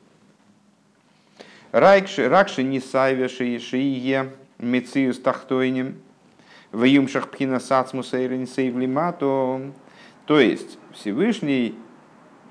Ракши, 1.73 2.29
ракши 2.29 2.63
не 2.63 2.81
сайвеши 2.81 3.59
шие 3.59 4.33
мециус 4.59 5.19
тахтойним 5.19 5.97
в 6.73 6.85
юмшах 6.85 7.31
пхина 7.31 7.61
сацмусейрин 7.61 8.47
сейвлимато. 8.47 9.73
То 10.27 10.41
есть 10.41 10.79
Всевышний 10.93 11.75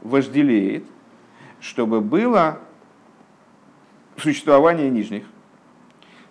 вожделеет, 0.01 0.85
чтобы 1.59 2.01
было 2.01 2.59
существование 4.17 4.89
нижних. 4.89 5.25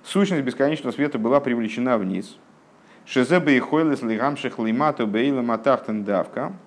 Сущность 0.04 0.44
бесконечного 0.44 0.92
света 0.92 1.18
была 1.18 1.40
привлечена 1.40 1.98
вниз. 1.98 2.36
Шезебе 3.04 3.56
и 3.56 3.60
хойлес 3.60 4.02
лигамших 4.02 4.58
лимато 4.58 5.06
бейла 5.06 5.42
матахтен 5.42 6.04
давка– 6.04 6.52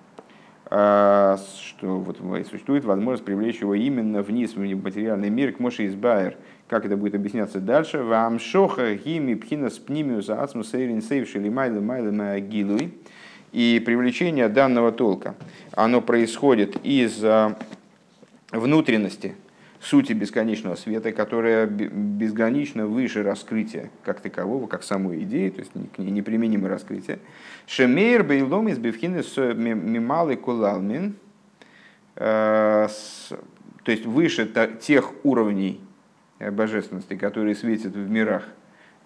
что 0.70 1.98
вот 1.98 2.18
существует 2.48 2.84
возможность 2.84 3.24
привлечь 3.24 3.60
его 3.60 3.74
именно 3.74 4.22
вниз 4.22 4.54
в 4.54 4.60
материальный 4.60 5.28
мир, 5.28 5.52
к 5.52 5.58
Моше 5.58 5.86
Избайер. 5.86 6.36
Как 6.68 6.84
это 6.84 6.96
будет 6.96 7.16
объясняться 7.16 7.58
дальше? 7.58 7.98
Вам 7.98 8.38
шоха 8.38 8.94
гими 8.94 9.34
пхина 9.34 9.68
спнимиус 9.68 10.30
ацму 10.30 10.62
сейрин 10.62 11.02
сейвши 11.02 11.40
лимайлы 11.40 11.80
майлы 11.80 12.40
гилуй. 12.40 12.94
И 13.50 13.82
привлечение 13.84 14.48
данного 14.48 14.92
толка, 14.92 15.34
оно 15.72 16.00
происходит 16.00 16.76
из 16.84 17.18
а, 17.24 17.58
внутренности 18.52 19.34
сути 19.80 20.12
бесконечного 20.12 20.74
света, 20.74 21.12
которая 21.12 21.66
безгранично 21.66 22.86
выше 22.86 23.22
раскрытия 23.22 23.90
как 24.04 24.20
такового, 24.20 24.66
как 24.66 24.82
самой 24.82 25.22
идеи, 25.24 25.48
то 25.48 25.60
есть 25.60 25.72
к 25.94 25.98
ней 25.98 26.10
неприменимо 26.10 26.68
раскрытие. 26.68 27.18
Шемейр 27.66 28.22
бейлом 28.22 28.68
из 28.68 28.78
бифхины 28.78 29.22
с 29.22 29.36
мималый 29.38 30.36
кулалмин, 30.36 31.16
э, 32.16 32.88
то 33.82 33.92
есть 33.92 34.04
выше 34.04 34.50
тех 34.82 35.12
уровней 35.24 35.80
э, 36.38 36.50
божественности, 36.50 37.16
которые 37.16 37.54
светят 37.54 37.94
в 37.94 38.10
мирах, 38.10 38.44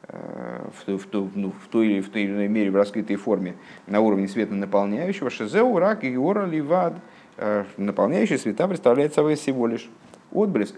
э, 0.08 0.68
в, 0.86 0.98
в, 0.98 1.36
ну, 1.36 1.52
в, 1.52 1.68
той 1.68 1.86
или, 1.86 2.00
в 2.00 2.08
той 2.08 2.22
или 2.22 2.32
иной 2.32 2.48
мере 2.48 2.72
в 2.72 2.76
раскрытой 2.76 3.14
форме 3.14 3.54
на 3.86 4.00
уровне 4.00 4.26
света 4.26 4.54
наполняющего, 4.54 5.30
шезеу 5.30 5.78
рак 5.78 6.02
и 6.02 6.10
ливад, 6.10 6.94
наполняющий 7.76 8.38
света 8.38 8.66
представляет 8.68 9.14
собой 9.14 9.34
всего 9.36 9.66
лишь 9.66 9.88
отблеск, 10.34 10.74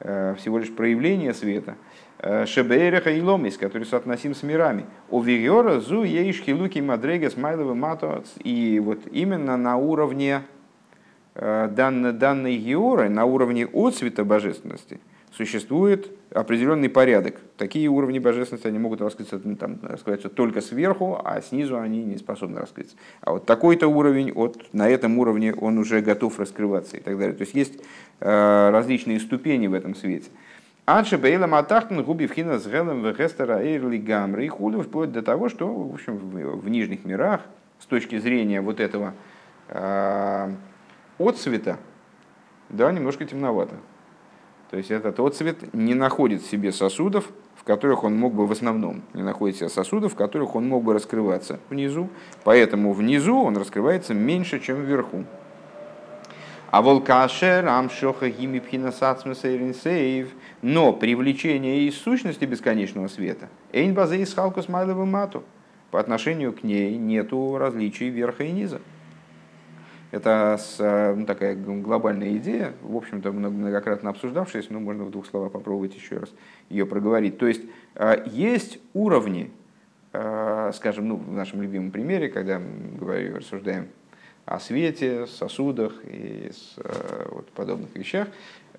э, 0.00 0.34
всего 0.38 0.58
лишь 0.58 0.74
проявление 0.74 1.34
света. 1.34 1.76
Э, 2.18 2.46
Шебейреха 2.46 3.10
и 3.10 3.20
ломис, 3.20 3.56
который 3.56 3.84
соотносим 3.84 4.34
с 4.34 4.42
мирами. 4.42 4.86
У 5.10 5.20
Вигера 5.20 5.78
зу 5.78 6.02
ейшки 6.02 6.50
луки 6.50 6.80
мадрегас 6.80 7.36
майловы 7.36 7.76
мато. 7.76 8.24
И 8.42 8.80
вот 8.84 9.00
именно 9.12 9.56
на 9.56 9.76
уровне 9.76 10.42
э, 11.34 11.68
данной, 11.68 12.12
данной 12.12 12.56
георы, 12.56 13.08
на 13.08 13.24
уровне 13.24 13.66
отцвета 13.66 14.24
божественности– 14.24 14.98
существует 15.38 16.10
определенный 16.32 16.88
порядок. 16.88 17.36
Такие 17.56 17.88
уровни 17.88 18.18
божественности 18.18 18.66
они 18.66 18.80
могут 18.80 19.00
раскрыться, 19.00 19.40
ну, 19.42 19.54
там, 19.54 19.78
раскрыться 19.82 20.28
только 20.28 20.60
сверху, 20.60 21.20
а 21.24 21.40
снизу 21.40 21.78
они 21.78 22.02
не 22.02 22.16
способны 22.16 22.58
раскрыться. 22.58 22.96
А 23.20 23.32
вот 23.32 23.46
такой-то 23.46 23.86
уровень, 23.86 24.32
вот 24.32 24.60
на 24.72 24.88
этом 24.88 25.16
уровне 25.16 25.54
он 25.54 25.78
уже 25.78 26.00
готов 26.00 26.40
раскрываться 26.40 26.96
и 26.96 27.00
так 27.00 27.16
далее. 27.16 27.36
То 27.36 27.42
есть 27.42 27.54
есть 27.54 27.80
э, 28.18 28.70
различные 28.70 29.20
ступени 29.20 29.68
в 29.68 29.74
этом 29.74 29.94
свете. 29.94 30.28
Анше 30.86 31.18
Бейла 31.18 31.46
Матахтен 31.46 32.02
губи 32.02 32.26
вхина 32.26 32.58
с 32.58 32.66
Гелем 32.66 33.04
Вегестера 33.04 33.62
Эйрли 33.62 33.98
Гамры 33.98 34.44
и 34.44 34.48
худу 34.48 34.82
вплоть 34.82 35.12
до 35.12 35.22
того, 35.22 35.48
что 35.48 35.72
в, 35.72 35.94
общем, 35.94 36.16
в, 36.16 36.62
в 36.62 36.68
нижних 36.68 37.04
мирах 37.04 37.42
с 37.78 37.86
точки 37.86 38.18
зрения 38.18 38.60
вот 38.60 38.80
этого 38.80 39.14
э, 39.68 40.52
отцвета, 41.20 41.78
да, 42.70 42.90
немножко 42.90 43.24
темновато. 43.24 43.76
То 44.70 44.76
есть 44.76 44.90
этот 44.90 45.18
отцвет 45.18 45.72
не 45.72 45.94
находит 45.94 46.42
в 46.42 46.50
себе 46.50 46.72
сосудов, 46.72 47.30
в 47.56 47.64
которых 47.64 48.04
он 48.04 48.16
мог 48.16 48.34
бы 48.34 48.46
в 48.46 48.52
основном, 48.52 49.02
не 49.14 49.22
находит 49.22 49.56
в 49.56 49.58
себе 49.60 49.68
сосудов, 49.70 50.12
в 50.12 50.16
которых 50.16 50.54
он 50.54 50.68
мог 50.68 50.84
бы 50.84 50.92
раскрываться 50.92 51.58
внизу. 51.70 52.08
Поэтому 52.44 52.92
внизу 52.92 53.42
он 53.42 53.56
раскрывается 53.56 54.14
меньше, 54.14 54.60
чем 54.60 54.84
вверху. 54.84 55.24
А 56.70 56.82
волкашер 56.82 57.66
амшоха 57.66 58.28
гимипхина 58.28 58.92
сацмесейринсейв, 58.92 60.28
но 60.60 60.92
привлечение 60.92 61.88
из 61.88 61.96
сущности 61.96 62.44
бесконечного 62.44 63.08
света, 63.08 63.48
эйн 63.72 63.96
схалкус 64.26 64.68
майловым 64.68 65.10
мату, 65.10 65.44
по 65.90 65.98
отношению 65.98 66.52
к 66.52 66.62
ней 66.62 66.96
нету 66.98 67.56
различий 67.56 68.10
верха 68.10 68.44
и 68.44 68.52
низа. 68.52 68.82
Это 70.10 70.58
э, 70.78 71.14
ну, 71.14 71.26
такая 71.26 71.54
глобальная 71.54 72.34
идея, 72.38 72.72
в 72.82 72.96
общем-то, 72.96 73.30
многократно 73.30 74.08
обсуждавшаяся, 74.10 74.72
но 74.72 74.80
можно 74.80 75.04
в 75.04 75.10
двух 75.10 75.26
словах 75.26 75.52
попробовать 75.52 75.94
еще 75.94 76.18
раз 76.18 76.30
ее 76.70 76.86
проговорить. 76.86 77.36
То 77.36 77.46
есть 77.46 77.62
э, 77.94 78.24
есть 78.26 78.78
уровни, 78.94 79.50
э, 80.14 80.72
скажем, 80.74 81.08
ну, 81.08 81.16
в 81.16 81.32
нашем 81.32 81.60
любимом 81.60 81.90
примере, 81.90 82.28
когда 82.28 82.58
мы 82.58 82.96
говорим, 82.98 83.36
рассуждаем 83.36 83.88
о 84.46 84.58
свете, 84.60 85.26
сосудах 85.26 85.92
и 86.04 86.50
с, 86.54 86.76
вот, 87.30 87.50
подобных 87.50 87.94
вещах, 87.94 88.28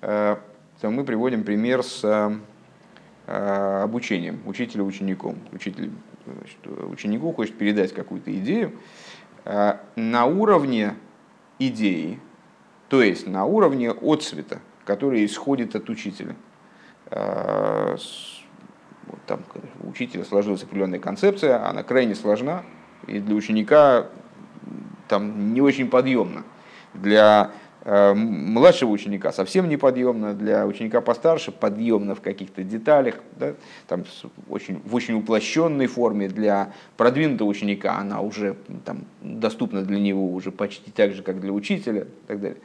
то 0.01 0.39
мы 0.81 1.03
приводим 1.03 1.43
пример 1.43 1.83
с 1.83 2.41
обучением, 3.27 4.39
учителя 4.47 4.83
учеником. 4.83 5.35
Учитель 5.51 5.91
значит, 6.25 6.57
ученику 6.91 7.33
хочет 7.33 7.55
передать 7.55 7.93
какую-то 7.93 8.33
идею. 8.33 8.71
На 9.45 10.25
уровне 10.25 10.95
идеи, 11.59 12.19
то 12.87 13.03
есть 13.03 13.27
на 13.27 13.45
уровне 13.45 13.91
отцвета, 13.91 14.59
который 14.85 15.25
исходит 15.25 15.75
от 15.75 15.89
учителя. 15.89 16.35
А, 17.07 17.95
там 19.27 19.41
у 19.83 19.89
учителя 19.89 20.23
сложилась 20.23 20.63
определенная 20.63 20.99
концепция, 20.99 21.67
она 21.67 21.83
крайне 21.83 22.15
сложна, 22.15 22.63
и 23.07 23.19
для 23.19 23.35
ученика 23.35 24.07
там 25.07 25.53
не 25.53 25.61
очень 25.61 25.89
подъемна. 25.89 26.43
Для 26.93 27.51
младшего 27.85 28.89
ученика 28.89 29.31
совсем 29.31 29.69
неподъемно, 29.69 30.33
для 30.33 30.65
ученика 30.65 31.01
постарше 31.01 31.51
подъемно 31.51 32.15
в 32.15 32.21
каких-то 32.21 32.63
деталях, 32.63 33.15
да, 33.37 33.53
там, 33.87 34.03
очень, 34.49 34.81
в 34.83 34.95
очень 34.95 35.15
уплощенной 35.15 35.87
форме, 35.87 36.27
для 36.27 36.73
продвинутого 36.97 37.47
ученика 37.47 37.97
она 37.97 38.21
уже 38.21 38.57
там, 38.85 39.05
доступна 39.21 39.83
для 39.83 39.99
него 39.99 40.33
уже 40.33 40.51
почти 40.51 40.91
так 40.91 41.13
же, 41.13 41.23
как 41.23 41.39
для 41.39 41.53
учителя 41.53 42.01
и 42.01 42.27
так 42.27 42.41
далее. 42.41 42.57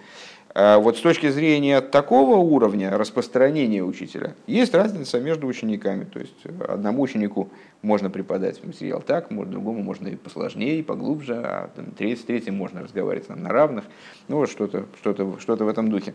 А 0.56 0.78
вот 0.78 0.96
с 0.96 1.00
точки 1.00 1.30
зрения 1.30 1.80
такого 1.80 2.36
уровня 2.36 2.96
распространения 2.96 3.82
учителя, 3.82 4.36
есть 4.46 4.72
разница 4.72 5.18
между 5.18 5.48
учениками. 5.48 6.04
То 6.04 6.20
есть 6.20 6.46
одному 6.68 7.02
ученику 7.02 7.50
можно 7.82 8.08
преподать 8.08 8.64
материал 8.64 9.02
так, 9.02 9.30
другому 9.30 9.82
можно 9.82 10.06
и 10.06 10.14
посложнее, 10.14 10.78
и 10.78 10.82
поглубже, 10.82 11.34
а 11.44 11.70
с 11.98 12.20
третьим 12.20 12.54
можно 12.54 12.82
разговаривать 12.82 13.28
на 13.28 13.48
равных. 13.48 13.84
Ну 14.28 14.36
вот 14.36 14.48
что-то 14.48 14.86
что 15.00 15.10
-то, 15.10 15.40
что 15.40 15.54
-то 15.54 15.64
в 15.64 15.68
этом 15.68 15.90
духе. 15.90 16.14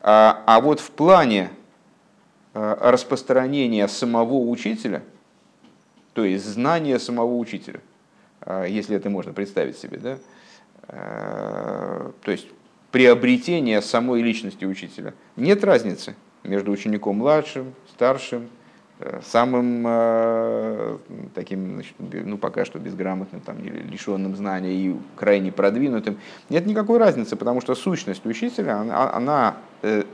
А, 0.00 0.42
а 0.46 0.60
вот 0.60 0.80
в 0.80 0.90
плане 0.90 1.50
а, 2.54 2.90
распространения 2.90 3.86
самого 3.86 4.38
учителя, 4.48 5.02
то 6.14 6.24
есть 6.24 6.44
знания 6.44 6.98
самого 6.98 7.36
учителя, 7.36 7.80
а, 8.40 8.64
если 8.64 8.96
это 8.96 9.08
можно 9.08 9.32
представить 9.32 9.78
себе, 9.78 9.98
да, 9.98 10.18
то 10.88 12.30
есть 12.30 12.48
приобретения 12.90 13.82
самой 13.82 14.22
личности 14.22 14.64
учителя. 14.64 15.14
Нет 15.36 15.62
разницы 15.64 16.14
между 16.42 16.70
учеником 16.70 17.16
младшим, 17.16 17.74
старшим, 17.90 18.48
э, 19.00 19.20
самым 19.24 19.84
э, 19.86 20.98
таким, 21.34 21.74
значит, 21.74 21.94
ну 21.98 22.38
пока 22.38 22.64
что 22.64 22.78
безграмотным, 22.78 23.40
там, 23.40 23.58
лишенным 23.62 24.34
знания 24.36 24.72
и 24.74 24.96
крайне 25.16 25.52
продвинутым. 25.52 26.18
Нет 26.48 26.66
никакой 26.66 26.98
разницы, 26.98 27.36
потому 27.36 27.60
что 27.60 27.74
сущность 27.74 28.24
учителя, 28.24 28.78
она, 28.78 29.12
она 29.12 29.56
э, 29.82 30.04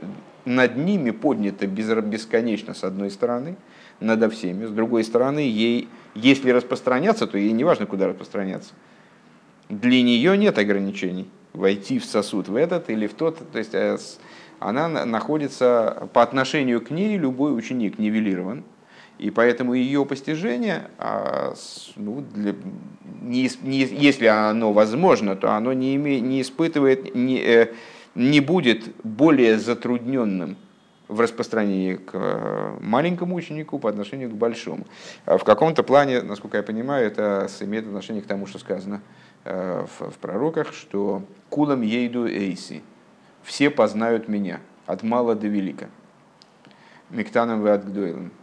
над 0.43 0.75
ними 0.75 1.11
поднята 1.11 1.67
бесконечно 1.67 2.73
с 2.73 2.83
одной 2.83 3.09
стороны, 3.09 3.55
над 4.01 4.33
всеми, 4.33 4.65
с 4.65 4.71
другой 4.71 5.05
стороны, 5.05 5.39
ей, 5.39 5.87
если 6.15 6.51
распространяться, 6.51 7.27
то 7.27 7.37
ей 7.37 7.53
не 7.53 7.63
важно, 7.63 7.85
куда 7.85 8.07
распространяться. 8.07 8.73
Для 9.69 10.03
нее 10.03 10.37
нет 10.37 10.59
ограничений 10.59 11.29
войти 11.55 11.99
в 11.99 12.05
сосуд, 12.05 12.47
в 12.47 12.55
этот 12.55 12.89
или 12.89 13.07
в 13.07 13.13
тот. 13.13 13.39
То 13.51 13.57
есть 13.57 13.73
э, 13.73 13.97
она 14.59 14.87
находится 14.87 16.09
по 16.13 16.21
отношению 16.21 16.81
к 16.81 16.89
ней, 16.89 17.17
любой 17.17 17.57
ученик 17.57 17.99
нивелирован. 17.99 18.63
И 19.17 19.29
поэтому 19.29 19.73
ее 19.73 20.05
постижение, 20.05 20.89
а, 20.97 21.53
ну, 21.95 22.21
для, 22.33 22.53
не, 23.21 23.49
не, 23.61 23.79
если 23.79 24.25
оно 24.25 24.73
возможно, 24.73 25.37
то 25.37 25.53
оно 25.53 25.71
не, 25.71 25.95
име, 25.95 26.19
не 26.19 26.41
испытывает, 26.41 27.15
не, 27.15 27.39
э, 27.39 27.67
не 28.13 28.41
будет 28.41 28.83
более 29.03 29.57
затрудненным 29.57 30.57
в 31.07 31.21
распространении 31.21 31.95
к 31.95 32.11
э, 32.13 32.77
маленькому 32.81 33.35
ученику 33.35 33.79
по 33.79 33.89
отношению 33.89 34.31
к 34.31 34.33
большому. 34.33 34.85
В 35.25 35.43
каком-то 35.45 35.83
плане, 35.83 36.21
насколько 36.21 36.57
я 36.57 36.63
понимаю, 36.63 37.07
это 37.07 37.47
имеет 37.61 37.85
отношение 37.85 38.21
к 38.21 38.27
тому, 38.27 38.47
что 38.47 38.59
сказано 38.59 39.01
в, 39.45 40.11
в 40.11 40.17
пророках, 40.19 40.73
что 40.73 41.21
«кулам 41.49 41.81
ейду 41.81 42.27
эйси»– 42.27 42.81
«все 43.43 43.69
познают 43.69 44.27
меня, 44.27 44.59
от 44.87 45.03
мала 45.03 45.35
до 45.35 45.47
велика». 45.47 45.87
Миктаном 47.11 47.61
вы 47.61 47.69
от 47.69 47.85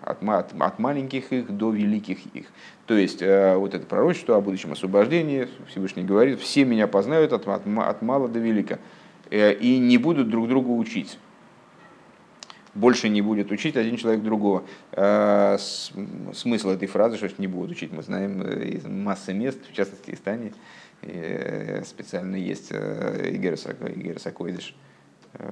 от, 0.02 0.22
от, 0.22 0.52
от 0.60 0.78
маленьких 0.78 1.32
их 1.32 1.50
до 1.50 1.72
великих 1.72 2.18
их. 2.34 2.46
То 2.86 2.94
есть, 2.94 3.20
э, 3.20 3.56
вот 3.56 3.74
это 3.74 3.84
пророчество 3.86 4.36
о 4.36 4.40
будущем 4.40 4.72
освобождении, 4.72 5.48
Всевышний 5.68 6.04
говорит, 6.04 6.38
все 6.40 6.64
меня 6.64 6.86
познают 6.86 7.32
от, 7.32 7.48
от, 7.48 7.66
от 7.66 8.02
мала 8.02 8.28
до 8.28 8.38
велика, 8.38 8.78
э, 9.30 9.52
и 9.54 9.78
не 9.78 9.98
будут 9.98 10.30
друг 10.30 10.48
друга 10.48 10.68
учить. 10.68 11.18
Больше 12.74 13.08
не 13.08 13.20
будет 13.20 13.50
учить 13.50 13.76
один 13.76 13.98
человек 13.98 14.22
другого. 14.22 14.62
Смысл 16.32 16.70
этой 16.70 16.88
фразы, 16.88 17.18
что 17.18 17.30
не 17.36 17.46
будут 17.46 17.72
учить, 17.72 17.92
мы 17.92 18.02
знаем 18.02 18.40
из 18.40 18.86
массы 18.86 19.34
мест, 19.34 19.58
в 19.70 19.74
частности, 19.74 20.12
из 20.12 20.20
Тани, 20.20 20.52
Э, 20.52 20.81
специально 21.84 22.36
есть 22.36 22.68
э, 22.70 23.30
Игер 23.32 23.56
Сакойдыш 23.56 24.74
э, 25.34 25.44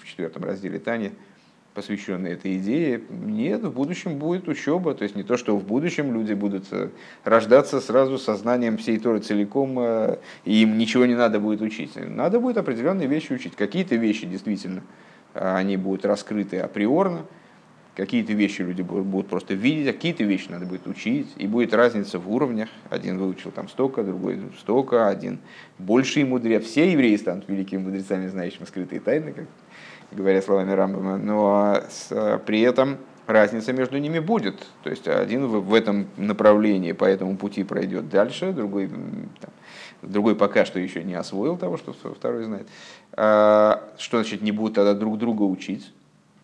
в 0.00 0.06
четвертом 0.06 0.44
разделе 0.44 0.78
Тани, 0.78 1.12
посвященный 1.74 2.32
этой 2.32 2.56
идее. 2.56 3.02
Нет, 3.08 3.62
в 3.62 3.72
будущем 3.72 4.18
будет 4.18 4.48
учеба. 4.48 4.94
То 4.94 5.04
есть 5.04 5.14
не 5.16 5.22
то, 5.22 5.36
что 5.36 5.56
в 5.56 5.64
будущем 5.64 6.12
люди 6.12 6.32
будут 6.32 6.64
рождаться 7.24 7.80
сразу 7.80 8.18
со 8.18 8.34
знанием 8.34 8.76
всей 8.76 8.98
Торы 8.98 9.20
целиком, 9.20 9.80
и 10.44 10.62
им 10.62 10.76
ничего 10.76 11.06
не 11.06 11.14
надо 11.14 11.40
будет 11.40 11.62
учить. 11.62 11.92
Надо 11.96 12.40
будет 12.40 12.58
определенные 12.58 13.08
вещи 13.08 13.32
учить. 13.32 13.56
Какие-то 13.56 13.96
вещи 13.96 14.26
действительно 14.26 14.82
они 15.34 15.76
будут 15.76 16.04
раскрыты 16.04 16.58
априорно, 16.58 17.24
какие-то 17.94 18.32
вещи 18.32 18.62
люди 18.62 18.82
будут 18.82 19.28
просто 19.28 19.54
видеть, 19.54 19.88
а 19.88 19.92
какие-то 19.92 20.24
вещи 20.24 20.48
надо 20.48 20.66
будет 20.66 20.86
учить, 20.86 21.28
и 21.36 21.46
будет 21.46 21.74
разница 21.74 22.18
в 22.18 22.30
уровнях. 22.32 22.68
Один 22.90 23.18
выучил 23.18 23.50
там 23.50 23.68
столько, 23.68 24.02
другой 24.02 24.40
столько, 24.58 25.08
один 25.08 25.38
больший 25.78 26.24
мудрец. 26.24 26.64
Все 26.64 26.90
евреи 26.90 27.16
станут 27.16 27.48
великими 27.48 27.80
мудрецами, 27.80 28.28
знающими 28.28 28.64
скрытые 28.64 29.00
тайны, 29.00 29.32
как 29.32 29.46
говоря 30.10 30.42
словами 30.42 30.72
Рамбама, 30.72 31.16
но 31.18 31.82
с, 31.88 32.40
при 32.46 32.60
этом 32.60 32.98
разница 33.26 33.72
между 33.72 33.98
ними 33.98 34.18
будет. 34.18 34.66
То 34.82 34.90
есть 34.90 35.08
один 35.08 35.46
в, 35.46 35.60
в 35.60 35.74
этом 35.74 36.06
направлении 36.16 36.92
по 36.92 37.04
этому 37.04 37.36
пути 37.36 37.64
пройдет 37.64 38.08
дальше, 38.08 38.52
другой, 38.52 38.88
там, 38.88 39.50
другой 40.02 40.34
пока 40.34 40.64
что 40.64 40.78
еще 40.78 41.02
не 41.04 41.14
освоил 41.14 41.56
того, 41.56 41.76
что 41.76 41.92
второй 41.92 42.44
знает. 42.44 42.68
А, 43.12 43.90
что 43.98 44.18
значит 44.18 44.42
не 44.42 44.52
будут 44.52 44.74
тогда 44.74 44.94
друг 44.94 45.18
друга 45.18 45.42
учить? 45.42 45.92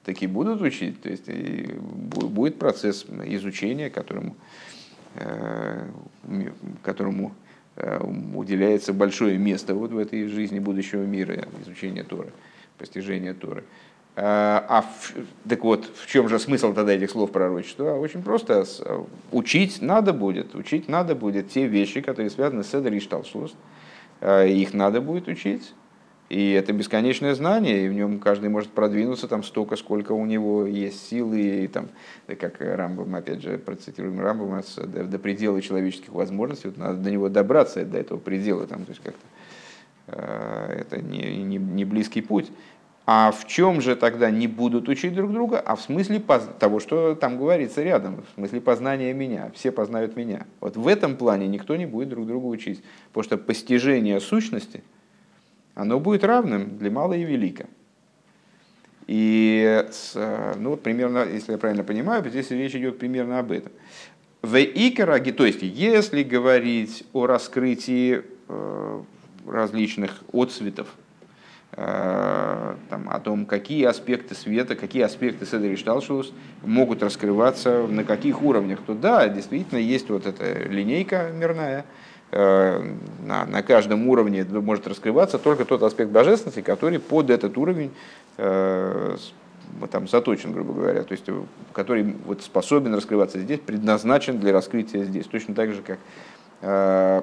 Таки 0.09 0.27
будут 0.27 0.63
учить. 0.63 1.03
То 1.03 1.11
есть 1.11 1.29
будет 1.29 2.59
процесс 2.59 3.05
изучения, 3.27 3.91
которому, 3.91 4.37
э, 5.17 5.87
которому 6.83 7.35
э, 7.77 8.03
уделяется 8.35 8.95
большое 8.95 9.37
место 9.37 9.75
вот 9.75 9.91
в 9.91 9.99
этой 9.99 10.27
жизни 10.29 10.61
будущего 10.61 11.03
мира, 11.03 11.45
изучения 11.63 12.05
Торы, 12.05 12.33
постижения 12.79 13.35
Торы. 13.35 13.65
А, 14.17 14.65
а 14.69 14.81
в, 14.83 15.15
так 15.47 15.63
вот, 15.63 15.85
в 15.95 16.07
чем 16.07 16.31
же 16.31 16.39
смысл 16.39 16.73
тогда 16.73 16.95
этих 16.95 17.11
слов 17.11 17.31
пророчества? 17.31 17.93
Очень 17.99 18.23
просто. 18.23 18.65
Учить 19.31 19.83
надо 19.83 20.15
будет. 20.15 20.55
Учить 20.55 20.89
надо 20.89 21.15
будет 21.15 21.51
те 21.51 21.67
вещи, 21.67 22.01
которые 22.01 22.31
связаны 22.31 22.65
с 22.65 22.75
Эдер 22.75 22.95
и. 22.95 23.55
Э, 24.23 24.49
их 24.49 24.73
надо 24.73 25.03
будет 25.03 25.29
учить. 25.29 25.75
И 26.29 26.53
это 26.53 26.75
бесконечное 26.75 27.35
знание, 27.35 27.87
и 27.87 27.89
в 27.89 27.95
нем 27.95 28.19
каждый 28.19 28.51
может 28.51 28.71
продвинуться 28.71 29.29
там 29.29 29.43
столько, 29.43 29.77
сколько 29.77 30.13
у 30.13 30.27
него 30.27 30.67
есть 30.67 31.09
силы, 31.09 31.65
и 31.65 31.69
там, 31.69 31.89
как 32.27 32.61
Рамбам, 32.61 33.15
опять 33.15 33.41
же, 33.41 33.57
процитируем 33.57 34.21
Рамбама, 34.21 34.63
до, 34.77 35.05
до 35.05 35.19
предела 35.19 35.63
человеческих 35.63 36.11
возможностей, 36.13 36.69
вот 36.69 36.77
надо 36.77 36.99
до 36.99 37.11
него 37.11 37.31
добраться, 37.31 37.83
до 37.85 37.99
этого 37.99 38.19
предела, 38.19 38.67
там, 38.67 38.85
то 38.85 38.91
есть 38.91 39.03
как-то 39.03 39.27
э, 40.09 40.81
это 40.81 41.01
не, 41.01 41.43
не, 41.43 41.57
не 41.57 41.85
близкий 41.87 42.21
путь. 42.21 42.51
А 43.07 43.33
в 43.33 43.47
чем 43.47 43.81
же 43.81 43.97
тогда 43.97 44.31
не 44.31 44.47
будут 44.47 44.87
учить 44.91 45.15
друг 45.15 45.33
друга? 45.33 45.59
А 45.61 45.77
в 45.77 45.81
смысле 45.81 46.21
поз... 46.21 46.47
того, 46.59 46.79
что 46.79 47.15
там 47.15 47.39
говорится 47.39 47.83
рядом, 47.83 48.23
в 48.31 48.35
смысле 48.35 48.61
познания 48.61 49.15
меня. 49.15 49.51
Все 49.55 49.73
познают 49.73 50.15
меня. 50.15 50.45
Вот 50.61 50.77
в 50.77 50.87
этом 50.87 51.17
плане 51.17 51.49
никто 51.49 51.75
не 51.77 51.87
будет 51.87 52.11
друг 52.11 52.27
друга 52.27 52.45
учить. 52.45 52.85
Потому 53.07 53.25
что 53.25 53.39
постижение 53.39 54.21
сущности– 54.21 54.85
оно 55.79 56.01
будет 56.01 56.25
равным 56.25 56.77
для 56.77 56.91
мала 56.91 57.13
и 57.13 57.23
велика. 57.23 57.67
И, 59.07 59.87
ну, 60.57 60.71
вот 60.71 60.83
примерно, 60.83 61.25
если 61.25 61.53
я 61.53 61.59
правильно 61.59 61.85
понимаю, 61.85 62.29
здесь 62.29 62.51
речь 62.51 62.75
идет 62.75 62.99
примерно 62.99 63.39
об 63.39 63.53
этом. 63.53 63.71
В 64.43 64.59
икораги, 64.59 65.31
то 65.31 65.47
есть, 65.47 65.63
если 65.63 66.25
говорить 66.25 67.05
о 67.13 67.27
раскрытии 67.27 68.23
э, 68.49 69.03
различных 69.47 70.23
отцветов, 70.33 70.89
э, 71.73 72.75
там, 72.91 73.09
о 73.09 73.21
том, 73.21 73.47
какие 73.47 73.85
аспекты 73.85 74.35
света, 74.35 74.75
какие 74.75 75.03
аспекты 75.03 75.47
Седри 75.47 75.79
могут 76.65 77.05
раскрываться 77.05 77.87
на 77.87 78.03
каких 78.03 78.43
уровнях, 78.43 78.81
то 78.85 78.95
да, 78.95 79.29
действительно 79.29 79.79
есть 79.79 80.11
вот 80.11 80.27
эта 80.27 80.65
линейка 80.65 81.31
мирная, 81.33 81.87
на, 82.31 83.47
на 83.47 83.63
каждом 83.63 84.07
уровне 84.09 84.45
может 84.45 84.87
раскрываться 84.87 85.39
только 85.39 85.65
тот 85.65 85.83
аспект 85.83 86.11
божественности, 86.11 86.61
который 86.61 86.99
под 86.99 87.31
этот 87.31 87.57
уровень 87.57 87.91
э, 88.37 89.17
там, 89.91 90.09
заточен, 90.09 90.53
грубо 90.53 90.73
говоря, 90.73 91.03
то 91.03 91.13
есть 91.13 91.25
э, 91.29 91.43
который 91.73 92.17
вот, 92.25 92.43
способен 92.43 92.95
раскрываться 92.95 93.41
здесь, 93.41 93.61
предназначен 93.61 94.39
для 94.39 94.53
раскрытия 94.53 95.05
здесь, 95.05 95.27
точно 95.27 95.55
так 95.55 95.73
же, 95.73 95.83
как 95.83 95.99
э, 96.63 97.23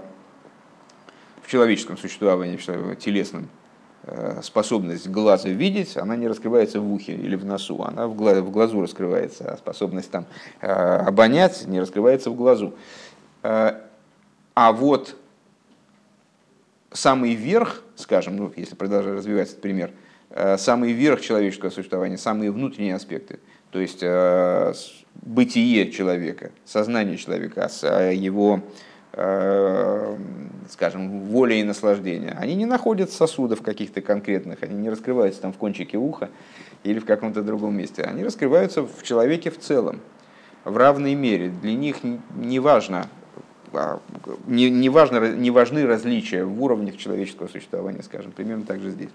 в 1.42 1.52
человеческом 1.52 1.98
существовании, 1.98 2.58
в 2.58 2.96
телесном, 2.96 3.50
э, 4.04 4.40
способность 4.42 5.08
глаза 5.10 5.50
видеть, 5.50 5.98
она 5.98 6.16
не 6.16 6.28
раскрывается 6.28 6.80
в 6.80 6.92
ухе 6.92 7.14
или 7.14 7.36
в 7.36 7.46
носу, 7.46 7.84
она 7.84 8.08
в, 8.08 8.16
глаз, 8.16 8.40
в 8.40 8.52
глазу 8.52 8.82
раскрывается, 8.82 9.54
а 9.54 9.58
способность 9.58 10.12
там, 10.12 10.26
э, 10.62 10.68
обонять 10.68 11.68
не 11.68 11.80
раскрывается 11.80 12.30
в 12.30 12.36
глазу. 12.36 12.74
А 14.56 14.72
вот 14.72 15.18
самый 16.94 17.34
верх, 17.34 17.84
скажем, 17.98 18.38
ну, 18.38 18.52
если 18.56 18.74
продолжать 18.76 19.16
развивать 19.18 19.50
этот 19.50 19.62
пример, 19.62 19.92
э, 20.30 20.58
самый 20.58 20.94
верх 20.94 21.20
человеческого 21.20 21.70
существования, 21.70 22.18
самые 22.18 22.52
внутренние 22.52 22.96
аспекты, 22.96 23.40
то 23.72 23.82
есть 23.82 24.00
э, 24.02 24.74
бытие 25.16 25.92
человека, 25.92 26.52
сознание 26.64 27.18
человека, 27.18 27.70
а 27.84 28.12
его, 28.12 28.62
э, 29.12 30.18
скажем, 30.70 31.24
воля 31.24 31.58
и 31.58 31.64
наслаждение, 31.64 32.32
они 32.40 32.56
не 32.56 32.66
находят 32.66 33.12
сосудов 33.12 33.62
каких-то 33.62 34.02
конкретных, 34.02 34.64
они 34.64 34.76
не 34.78 34.90
раскрываются 34.90 35.42
там 35.42 35.52
в 35.52 35.58
кончике 35.58 35.98
уха 35.98 36.30
или 36.86 37.00
в 37.00 37.06
каком-то 37.06 37.42
другом 37.42 37.76
месте, 37.76 38.04
они 38.04 38.24
раскрываются 38.24 38.84
в 38.84 39.04
человеке 39.04 39.52
в 39.52 39.60
целом, 39.60 40.00
в 40.64 40.78
равной 40.78 41.14
мере. 41.14 41.50
Для 41.50 41.74
них 41.74 41.98
не 42.36 42.60
важно, 42.60 43.10
не, 44.48 44.70
не, 44.70 44.90
важно, 44.90 45.36
не 45.36 45.52
важны 45.52 45.86
различия 45.86 46.44
в 46.44 46.62
уровнях 46.62 46.98
человеческого 46.98 47.48
существования, 47.48 48.04
скажем, 48.04 48.32
примерно 48.32 48.66
так 48.66 48.80
же 48.82 48.92
здесь. 48.92 49.10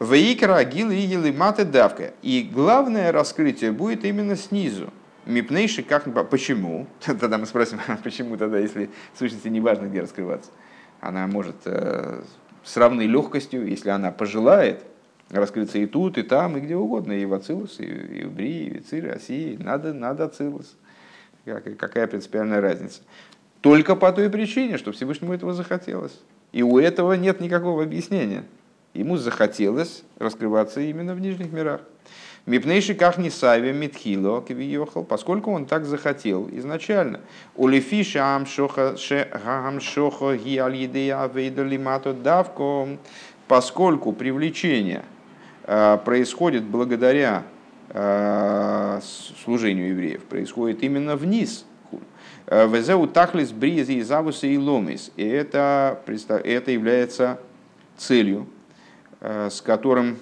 Вейкра, 0.00 0.56
агил, 0.56 0.90
игил 0.90 1.24
и 1.24 1.32
маты 1.32 1.64
давка. 1.64 2.14
И 2.22 2.48
главное 2.50 3.12
раскрытие 3.12 3.72
будет 3.72 4.04
именно 4.04 4.34
снизу. 4.34 4.90
Мипнейши 5.26 5.82
как... 5.82 6.04
Почему? 6.30 6.86
Тогда 7.04 7.36
мы 7.36 7.46
спросим, 7.46 7.78
а 7.86 7.96
почему 7.96 8.36
тогда, 8.36 8.58
если 8.58 8.88
в 9.14 9.18
сущности 9.18 9.48
не 9.48 9.60
важно, 9.60 9.86
где 9.86 10.00
раскрываться? 10.00 10.50
Она 11.00 11.26
может 11.26 11.56
э, 11.66 12.22
с 12.64 12.76
равной 12.76 13.06
легкостью, 13.06 13.66
если 13.66 13.90
она 13.90 14.10
пожелает, 14.10 14.82
раскрыться 15.30 15.78
и 15.78 15.86
тут, 15.86 16.18
и 16.18 16.22
там, 16.22 16.56
и 16.56 16.60
где 16.60 16.76
угодно, 16.76 17.12
и 17.12 17.24
в 17.24 17.34
Ацилус, 17.34 17.78
и, 17.78 17.84
и 17.84 18.24
в 18.24 18.32
Бри, 18.32 18.66
и 18.66 18.78
в 18.80 18.86
Цир, 18.86 19.12
России. 19.12 19.56
Надо, 19.60 19.92
надо 19.92 20.24
Ацилус. 20.24 20.76
Какая 21.44 22.06
принципиальная 22.06 22.60
разница? 22.60 23.00
Только 23.60 23.94
по 23.94 24.10
той 24.12 24.30
причине, 24.30 24.78
что 24.78 24.92
Всевышнему 24.92 25.34
этого 25.34 25.52
захотелось. 25.52 26.18
И 26.52 26.62
у 26.62 26.78
этого 26.78 27.12
нет 27.12 27.40
никакого 27.40 27.82
объяснения. 27.82 28.44
Ему 28.94 29.16
захотелось 29.16 30.02
раскрываться 30.18 30.80
именно 30.80 31.14
в 31.14 31.20
нижних 31.20 31.52
мирах. 31.52 31.82
Мипнейши 32.46 32.94
как 32.94 33.18
не 33.18 33.28
сави 33.28 33.70
митхило 33.70 34.42
кивиохал, 34.42 35.04
поскольку 35.04 35.52
он 35.52 35.66
так 35.66 35.84
захотел 35.84 36.48
изначально. 36.52 37.20
Улифиша 37.54 38.34
амшоха 38.34 38.96
ше 38.96 39.28
гамшоха 39.44 40.36
ги 40.36 40.56
аль 40.56 41.12
авейдалимато 41.12 42.14
давко, 42.14 42.88
поскольку 43.46 44.12
привлечение 44.12 45.04
э, 45.64 45.98
происходит 46.02 46.64
благодаря 46.64 47.44
э, 47.90 49.00
служению 49.44 49.90
евреев, 49.90 50.24
происходит 50.24 50.82
именно 50.82 51.16
вниз– 51.16 51.66
Везеу 52.50 53.06
тахлис 53.06 53.52
бризи 53.52 53.92
и 53.92 54.02
завусы 54.02 54.48
и 54.52 54.58
ломис. 54.58 55.12
И 55.16 55.24
это, 55.24 56.02
это 56.06 56.70
является 56.72 57.38
целью, 57.96 58.48
э, 59.20 59.48
с, 59.50 59.60
которым, 59.60 60.18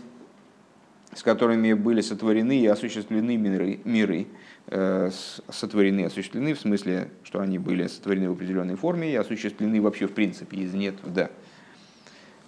с 1.14 1.22
которыми 1.22 1.72
были 1.72 2.02
сотворены 2.02 2.60
и 2.60 2.66
осуществлены 2.66 3.38
миры, 3.38 3.80
миры. 3.84 4.26
Э, 4.66 5.10
сотворены 5.48 6.04
осуществлены 6.04 6.52
в 6.52 6.60
смысле, 6.60 7.08
что 7.24 7.40
они 7.40 7.58
были 7.58 7.86
сотворены 7.86 8.28
в 8.28 8.32
определенной 8.34 8.76
форме 8.76 9.10
и 9.10 9.16
осуществлены 9.16 9.80
вообще 9.80 10.06
в 10.06 10.12
принципе 10.12 10.58
из 10.58 10.74
нет 10.74 10.96
в 11.02 11.10
да. 11.10 11.30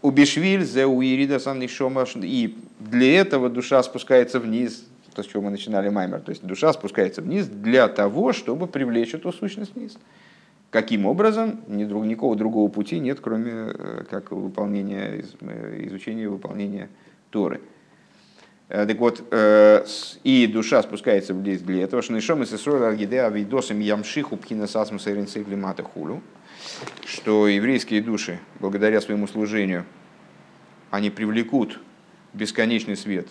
Убишвиль, 0.03 0.65
зеуирида, 0.65 1.39
саннишома. 1.39 2.05
И 2.17 2.59
для 2.79 3.21
этого 3.21 3.49
душа 3.49 3.83
спускается 3.83 4.39
вниз, 4.39 4.85
то, 5.21 5.29
с 5.29 5.31
чего 5.31 5.43
мы 5.43 5.51
начинали 5.51 5.89
Маймер. 5.89 6.21
То 6.21 6.31
есть 6.31 6.45
душа 6.45 6.73
спускается 6.73 7.23
вниз 7.23 7.47
для 7.47 7.89
того, 7.89 8.33
чтобы 8.33 8.67
привлечь 8.67 9.15
эту 9.15 9.33
сущность 9.33 9.75
вниз. 9.75 9.99
Каким 10.71 11.07
образом? 11.07 11.61
Ни 11.67 11.85
друг, 11.85 12.05
никакого 12.05 12.37
другого 12.37 12.71
пути 12.71 13.01
нет, 13.01 13.19
кроме 13.21 13.51
э, 13.53 14.05
как 14.09 14.31
выполнения, 14.31 15.25
э, 15.41 15.87
изучения 15.89 16.25
и 16.25 16.27
выполнения 16.27 16.89
Торы. 17.31 17.61
Э, 18.69 18.87
так 18.87 18.99
вот, 18.99 19.23
и 20.25 20.51
душа 20.53 20.83
спускается 20.83 21.35
вниз 21.35 21.61
для 21.61 21.83
этого, 21.83 22.03
что 22.03 22.13
нишом 22.13 22.43
из 22.43 22.67
Аргиде 22.67 23.23
Авидосом 23.23 23.81
Ямшиху 23.81 24.37
Пхинасасм 24.37 24.99
Сайринцей 24.99 25.45
Климата 25.45 25.83
Хулу, 25.83 26.23
что 27.05 27.49
еврейские 27.49 28.01
души, 28.01 28.39
благодаря 28.61 29.01
своему 29.01 29.27
служению, 29.27 29.85
они 30.91 31.11
привлекут 31.11 31.81
бесконечный 32.33 32.97
свет 32.97 33.27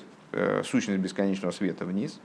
сущность 0.64 1.00
бесконечного 1.00 1.52
света 1.52 1.86
вниз. 1.86 2.20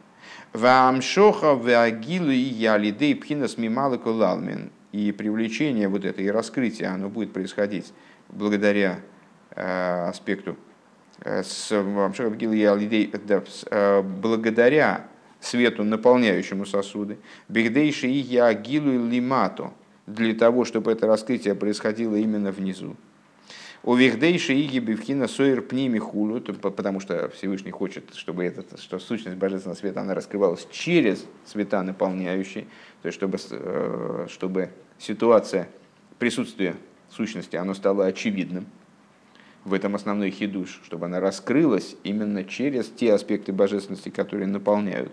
Вамшоха 0.52 1.54
вагилу 1.54 2.30
и 2.30 2.36
ялидей 2.36 3.14
пхинас 3.14 3.58
мималыку 3.58 4.10
лалмин. 4.10 4.70
И 4.92 5.10
привлечение 5.12 5.88
вот 5.88 6.04
это 6.04 6.22
и 6.22 6.28
раскрытие, 6.28 6.88
оно 6.88 7.08
будет 7.08 7.32
происходить 7.32 7.92
благодаря 8.28 9.00
э, 9.50 10.08
аспекту 10.08 10.56
благодаря 14.02 15.06
свету, 15.40 15.84
наполняющему 15.84 16.66
сосуды, 16.66 17.18
бигдейши 17.48 18.08
и 18.08 18.18
ягилу 18.18 19.08
лимату, 19.08 19.72
для 20.06 20.34
того, 20.34 20.64
чтобы 20.64 20.92
это 20.92 21.06
раскрытие 21.06 21.54
происходило 21.54 22.16
именно 22.16 22.52
внизу. 22.52 22.96
У 23.86 23.94
Вихдейши 23.96 24.54
Иги 24.54 24.78
Бивхина 24.78 25.28
Сойер 25.28 25.60
Пними 25.60 25.98
Хулу, 25.98 26.40
потому 26.40 27.00
что 27.00 27.28
Всевышний 27.28 27.70
хочет, 27.70 28.14
чтобы, 28.14 28.44
этот, 28.44 28.80
что 28.80 28.98
сущность 28.98 29.36
Божественного 29.36 29.76
Света 29.76 30.00
она 30.00 30.14
раскрывалась 30.14 30.66
через 30.70 31.26
цвета 31.44 31.82
наполняющие, 31.82 32.64
то 33.02 33.08
есть 33.08 33.18
чтобы, 33.18 33.36
э, 33.50 34.26
чтобы 34.30 34.70
ситуация 34.96 35.68
присутствия 36.18 36.76
сущности 37.10 37.56
оно 37.56 37.74
стало 37.74 38.06
очевидным. 38.06 38.64
В 39.66 39.74
этом 39.74 39.94
основной 39.94 40.30
хидуш, 40.30 40.80
чтобы 40.84 41.04
она 41.04 41.20
раскрылась 41.20 41.94
именно 42.04 42.42
через 42.42 42.88
те 42.88 43.12
аспекты 43.12 43.52
божественности, 43.52 44.08
которые 44.08 44.46
наполняют 44.46 45.12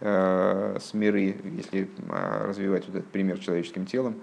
э, 0.00 0.76
с 0.78 0.92
миры, 0.92 1.36
если 1.56 1.88
э, 2.10 2.48
развивать 2.48 2.86
вот 2.86 2.96
этот 2.96 3.10
пример 3.10 3.38
человеческим 3.38 3.86
телом, 3.86 4.16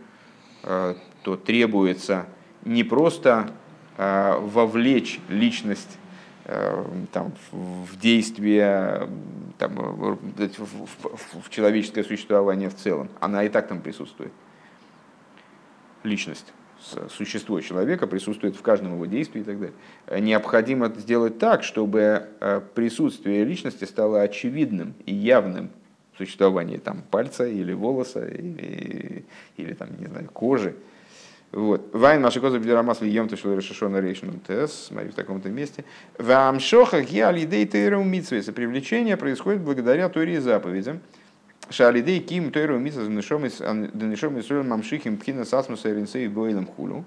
э, 0.62 0.94
то 1.24 1.36
требуется 1.36 2.28
не 2.64 2.84
просто 2.84 3.52
вовлечь 3.98 5.20
личность 5.30 5.98
э, 6.46 6.86
там, 7.12 7.34
в 7.52 8.00
действие, 8.00 9.08
там, 9.58 9.76
в, 9.76 10.18
в, 10.18 11.44
в 11.44 11.50
человеческое 11.50 12.04
существование 12.04 12.70
в 12.70 12.76
целом. 12.76 13.10
Она 13.20 13.44
и 13.44 13.50
так 13.50 13.68
там 13.68 13.82
присутствует. 13.82 14.32
Личность, 16.04 16.52
существо 17.10 17.62
человека 17.62 18.08
присутствует 18.08 18.56
в 18.56 18.62
каждом 18.62 18.94
его 18.94 19.06
действии 19.06 19.42
и 19.42 19.44
так 19.44 19.60
далее. 19.60 19.76
Необходимо 20.20 20.90
сделать 20.90 21.38
так, 21.38 21.64
чтобы 21.64 22.28
э, 22.40 22.62
присутствие 22.74 23.44
личности 23.44 23.86
стало 23.86 24.22
очевидным 24.22 24.96
и 25.06 25.14
явным 25.14 25.70
в 26.14 26.18
существовании 26.18 26.78
там, 26.78 27.04
пальца 27.10 27.46
или 27.46 27.74
волоса 27.74 28.28
или, 28.28 29.26
или 29.58 29.74
там, 29.74 29.90
не 30.00 30.08
знаю, 30.08 30.30
кожи 30.34 30.76
вот. 31.52 31.94
Вайн 31.94 32.22
Машикоза 32.22 32.60
Бедерамас 32.60 33.02
Льем 33.02 33.28
Тешл 33.28 33.54
Решишона 33.54 34.00
Рейшн 34.00 34.40
Тес, 34.48 34.88
смотри, 34.88 35.10
в 35.10 35.16
таком-то 35.16 35.50
месте. 35.50 35.84
Вам 36.18 36.60
шоха 36.60 37.02
гиалидей 37.02 37.66
тейру 37.66 38.04
митсвеса. 38.04 38.54
Привлечение 38.54 39.18
происходит 39.18 39.62
благодаря 39.62 40.08
Торе 40.08 40.36
и 40.36 40.40
заповедям. 40.40 41.02
Шалидей 41.70 42.20
ким 42.20 42.52
тейру 42.52 42.80
митсвеса 42.80 43.10
денешом 43.10 44.40
Исруэл 44.40 44.64
мамшихим 44.64 45.18
пхина 45.18 45.44
сасмуса 45.44 45.94
ринсей 45.94 46.28
бойлам 46.28 46.68
хулу. 46.68 47.04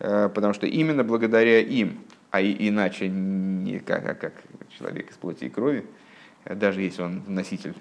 Э, 0.00 0.30
потому 0.34 0.54
что 0.54 0.66
именно 0.66 1.04
благодаря 1.04 1.60
им, 1.60 2.00
а 2.30 2.40
иначе 2.42 3.08
не 3.08 3.78
как, 3.78 4.08
а 4.08 4.14
как 4.14 4.32
человек 4.78 5.10
из 5.10 5.16
плоти 5.16 5.44
и 5.44 5.48
крови, 5.50 5.86
э, 6.44 6.54
даже 6.54 6.80
если 6.80 7.02
он 7.02 7.22
носитель 7.26 7.74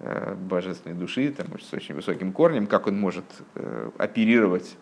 э, 0.00 0.34
божественной 0.34 0.94
души, 0.94 1.32
там, 1.32 1.58
с 1.58 1.72
очень 1.72 1.94
высоким 1.94 2.32
корнем, 2.32 2.66
как 2.66 2.86
он 2.86 3.00
может 3.00 3.24
оперировать 3.96 4.76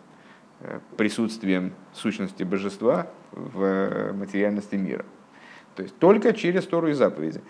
присутствием 0.97 1.73
сущности 1.93 2.43
божества 2.43 3.07
в 3.31 4.13
материальности 4.13 4.75
мира. 4.75 5.05
То 5.75 5.83
есть 5.83 5.97
только 5.97 6.33
через 6.33 6.65
Тору 6.65 6.89
и 6.89 6.93
заповеди. 6.93 7.41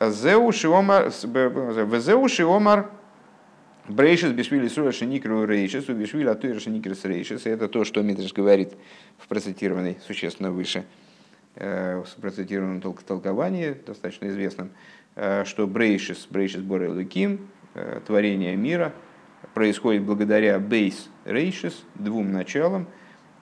Зеу 0.00 0.52
шиомар, 0.52 1.10
брейшис 3.88 4.32
бешвили 4.32 4.68
сура 4.68 4.92
шеникру 4.92 5.44
рейшис, 5.44 5.88
у 5.88 5.94
бешвили 5.94 6.28
атуира 6.28 6.60
шеникрис 6.60 7.04
рейшис. 7.04 7.46
Это 7.46 7.68
то, 7.68 7.84
что 7.84 8.02
Митриш 8.02 8.32
говорит 8.32 8.74
в 9.18 9.28
процитированной, 9.28 9.98
существенно 10.06 10.50
выше, 10.50 10.84
э, 11.54 12.02
в 12.02 12.20
процитированном 12.20 12.80
толковании, 12.80 13.76
достаточно 13.86 14.28
известном, 14.28 14.70
э, 15.14 15.44
что 15.44 15.66
брейшис, 15.66 16.26
брейшис 16.30 16.62
борелуким, 16.62 17.48
творение 18.06 18.56
мира– 18.56 18.92
происходит 19.54 20.02
благодаря 20.02 20.58
бейс 20.58 21.08
рейшис, 21.24 21.82
двум 21.94 22.32
началам, 22.32 22.86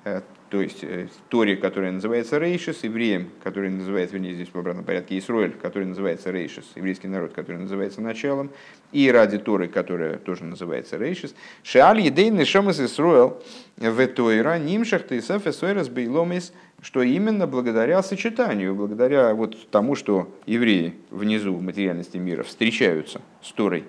э, 0.05 0.21
то 0.49 0.61
есть 0.61 0.85
э, 0.85 1.09
Торе, 1.29 1.57
которая 1.57 1.91
называется 1.91 2.39
Рейшис, 2.39 2.85
евреям, 2.85 3.31
который 3.43 3.69
называется, 3.69 4.15
вернее, 4.15 4.35
здесь 4.35 4.49
в 4.53 4.57
обратном 4.57 4.85
порядке, 4.85 5.19
Исруэль, 5.19 5.53
который 5.53 5.89
называется 5.89 6.31
Рейшис, 6.31 6.65
еврейский 6.77 7.09
народ, 7.09 7.33
который 7.33 7.59
называется 7.59 8.01
началом, 8.01 8.51
и 8.93 9.11
ради 9.11 9.39
Торы, 9.39 9.67
которая 9.67 10.19
тоже 10.19 10.45
называется 10.45 10.99
Рейшис. 10.99 11.35
Шааль 11.65 12.01
едейный 12.01 12.45
шамас 12.45 12.79
Исруэл 12.79 13.43
в 13.77 14.07
Тойра 14.07 14.59
нимшах 14.59 15.09
тейсаф 15.09 15.49
эсойрас 15.49 15.89
бейломис, 15.89 16.53
что 16.81 17.03
именно 17.03 17.49
благодаря 17.49 18.01
сочетанию, 18.03 18.75
благодаря 18.75 19.35
вот 19.35 19.71
тому, 19.71 19.97
что 19.97 20.33
евреи 20.47 20.95
внизу 21.11 21.55
в 21.55 21.63
материальности 21.63 22.19
мира 22.19 22.45
встречаются 22.45 23.21
с 23.43 23.51
Торой, 23.51 23.83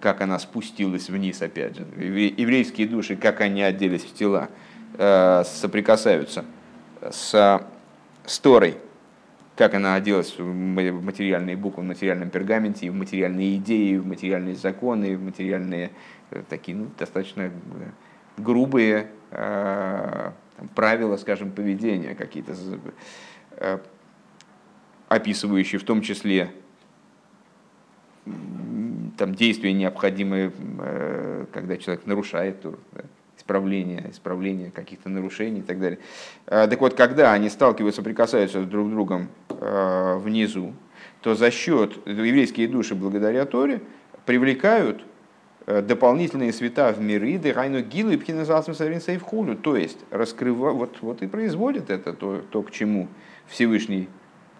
как 0.00 0.20
она 0.20 0.38
спустилась 0.38 1.10
вниз, 1.10 1.42
опять 1.42 1.76
же. 1.76 1.86
Еврейские 1.96 2.88
души, 2.88 3.16
как 3.16 3.40
они 3.40 3.62
оделись 3.62 4.04
в 4.04 4.14
тела, 4.14 4.48
э, 4.96 5.42
соприкасаются 5.44 6.44
с, 7.02 7.60
с 8.24 8.38
Торой, 8.38 8.78
как 9.56 9.74
она 9.74 9.94
оделась 9.94 10.38
в 10.38 10.44
материальные 10.44 11.56
буквы, 11.56 11.82
в 11.82 11.86
материальном 11.86 12.30
пергаменте, 12.30 12.90
в 12.90 12.94
материальные 12.94 13.56
идеи, 13.56 13.96
в 13.96 14.06
материальные 14.06 14.56
законы, 14.56 15.16
в 15.16 15.22
материальные 15.22 15.90
э, 16.30 16.42
такие 16.48 16.76
ну, 16.76 16.88
достаточно 16.98 17.50
грубые 18.36 19.08
правила, 20.74 21.16
скажем, 21.16 21.50
поведения 21.50 22.14
какие-то, 22.14 22.54
описывающие 25.08 25.80
в 25.80 25.84
том 25.84 26.02
числе 26.02 26.52
там, 29.16 29.34
действия 29.34 29.72
необходимые, 29.72 30.52
э, 30.80 31.46
когда 31.52 31.76
человек 31.76 32.06
нарушает 32.06 32.62
тур, 32.62 32.78
да, 32.92 33.02
исправление, 33.36 34.10
исправление 34.10 34.70
каких-то 34.70 35.08
нарушений 35.08 35.60
и 35.60 35.62
так 35.62 35.80
далее. 35.80 35.98
Э, 36.46 36.66
так 36.68 36.80
вот, 36.80 36.94
когда 36.94 37.32
они 37.32 37.48
сталкиваются, 37.50 38.02
прикасаются 38.02 38.62
друг 38.64 38.88
с 38.88 38.90
другом 38.90 39.28
э, 39.48 40.18
внизу, 40.18 40.72
то 41.20 41.34
за 41.34 41.50
счет 41.50 42.06
еврейские 42.06 42.68
души 42.68 42.94
благодаря 42.94 43.44
Торе 43.46 43.80
привлекают 44.26 45.04
дополнительные 45.66 46.52
света 46.52 46.92
в 46.92 47.00
миры, 47.00 47.38
дыхайну 47.38 47.80
гилу 47.80 48.10
и 48.10 48.18
пхиназасмсавинсейвхулю, 48.18 49.56
то 49.56 49.76
есть 49.76 49.98
раскрыва, 50.10 50.72
вот, 50.72 50.98
вот 51.00 51.22
и 51.22 51.26
производит 51.26 51.88
это 51.88 52.12
то, 52.12 52.42
то, 52.50 52.62
к 52.62 52.70
чему 52.70 53.08
Всевышний 53.46 54.10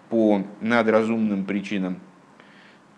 по 0.08 0.42
надразумным 0.62 1.44
причинам 1.44 2.00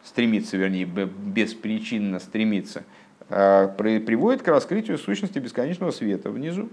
стремится, 0.07 0.57
вернее, 0.57 0.85
беспричинно 0.85 2.21
стремится, 2.21 2.85
а, 3.29 3.69
приводит 3.69 4.43
к 4.43 4.49
раскрытию 4.49 4.99
сущности 4.99 5.39
бесконечного 5.39 5.91
света 5.91 6.31
внизу. 6.31 6.69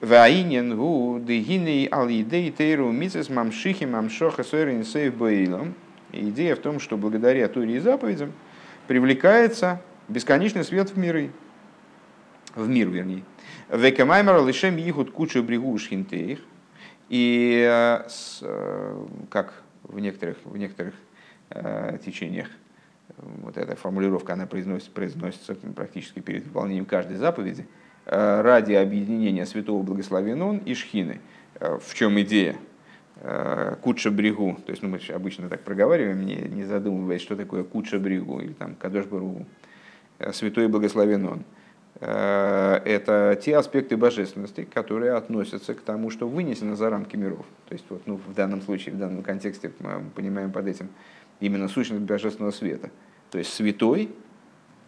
Ваинен 0.00 0.76
гу 0.76 1.18
дегиней 1.20 1.88
ал 1.90 2.08
идей 2.10 2.50
тейру 2.50 2.92
мицес 2.92 3.30
мамшихи 3.30 3.84
мамшоха 3.84 4.44
сойрин 4.44 4.84
сейв 4.84 5.14
боилом. 5.14 5.74
Идея 6.12 6.56
в 6.56 6.58
том, 6.58 6.78
что 6.78 6.96
благодаря 6.96 7.48
Туре 7.48 7.76
и 7.76 7.78
заповедям 7.78 8.32
привлекается 8.86 9.80
бесконечный 10.08 10.64
свет 10.64 10.90
в 10.90 10.98
миры, 10.98 11.30
в 12.54 12.68
мир, 12.68 12.88
вернее. 12.88 13.22
Векамаймер 13.70 14.44
лишем 14.46 14.76
ихут 14.76 15.10
кучу 15.10 15.42
брегу 15.42 15.76
шхинтеих. 15.78 16.40
И 17.08 17.64
э, 17.66 18.06
э, 18.42 19.06
как 19.30 19.62
в 19.82 19.98
некоторых, 19.98 20.36
в 20.44 20.56
некоторых 20.56 20.94
течениях. 22.04 22.48
Вот 23.18 23.56
эта 23.56 23.76
формулировка, 23.76 24.32
она 24.32 24.46
произносится, 24.46 24.90
произносится 24.90 25.54
практически 25.54 26.20
перед 26.20 26.44
выполнением 26.44 26.84
каждой 26.84 27.16
заповеди. 27.16 27.66
Э, 28.06 28.42
ради 28.42 28.74
объединения 28.74 29.46
святого 29.46 29.82
благословен 29.82 30.58
и 30.58 30.74
шхины. 30.74 31.20
Э, 31.58 31.78
в 31.80 31.94
чем 31.94 32.20
идея? 32.20 32.56
Куча 33.80 34.10
брегу, 34.10 34.58
то 34.66 34.72
есть 34.72 34.82
ну, 34.82 34.88
мы 34.88 34.98
обычно 35.14 35.48
так 35.48 35.62
проговариваем, 35.62 36.26
не, 36.26 36.34
не 36.34 36.64
задумываясь, 36.64 37.22
что 37.22 37.36
такое 37.36 37.62
куча 37.62 38.00
брегу 38.00 38.40
или 38.40 38.52
там 38.52 38.74
кадош 38.74 39.06
баругу. 39.06 39.46
Святой 40.32 40.66
благословен 40.66 41.24
он. 41.24 41.44
Это 42.00 43.38
те 43.40 43.56
аспекты 43.56 43.96
божественности, 43.96 44.64
которые 44.64 45.12
относятся 45.12 45.74
к 45.74 45.80
тому, 45.80 46.10
что 46.10 46.28
вынесено 46.28 46.74
за 46.74 46.90
рамки 46.90 47.16
миров. 47.16 47.46
То 47.68 47.74
есть 47.74 47.86
вот, 47.88 48.02
ну, 48.04 48.16
в 48.16 48.34
данном 48.34 48.60
случае, 48.60 48.96
в 48.96 48.98
данном 48.98 49.22
контексте 49.22 49.70
мы 49.78 50.02
понимаем 50.14 50.50
под 50.50 50.66
этим 50.66 50.88
именно 51.44 51.68
сущность 51.68 52.02
божественного 52.02 52.52
света. 52.52 52.90
То 53.30 53.38
есть 53.38 53.52
святой, 53.52 54.10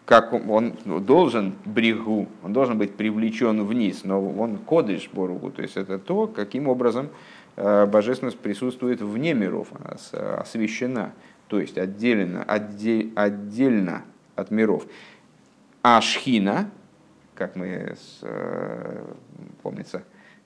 как 0.05 0.33
он 0.33 0.73
должен 0.85 1.55
брегу, 1.65 2.27
он 2.41 2.53
должен 2.53 2.77
быть 2.77 2.95
привлечен 2.95 3.63
вниз, 3.65 4.03
но 4.03 4.25
он 4.25 4.57
кодыш 4.57 5.09
Боругу, 5.11 5.51
то 5.51 5.61
есть 5.61 5.77
это 5.77 5.99
то, 5.99 6.27
каким 6.27 6.67
образом 6.67 7.09
э, 7.57 7.85
божественность 7.85 8.39
присутствует 8.39 9.01
вне 9.01 9.33
миров, 9.33 9.67
она 9.73 9.97
освящена, 10.39 11.13
то 11.47 11.59
есть 11.59 11.77
отделена, 11.77 12.43
отдель, 12.43 13.11
отдельно 13.15 14.03
от 14.35 14.49
миров. 14.49 14.87
А 15.83 16.01
шхина, 16.01 16.71
как 17.35 17.55
мы, 17.55 17.95
э, 18.21 19.03
помнится, 19.61 20.03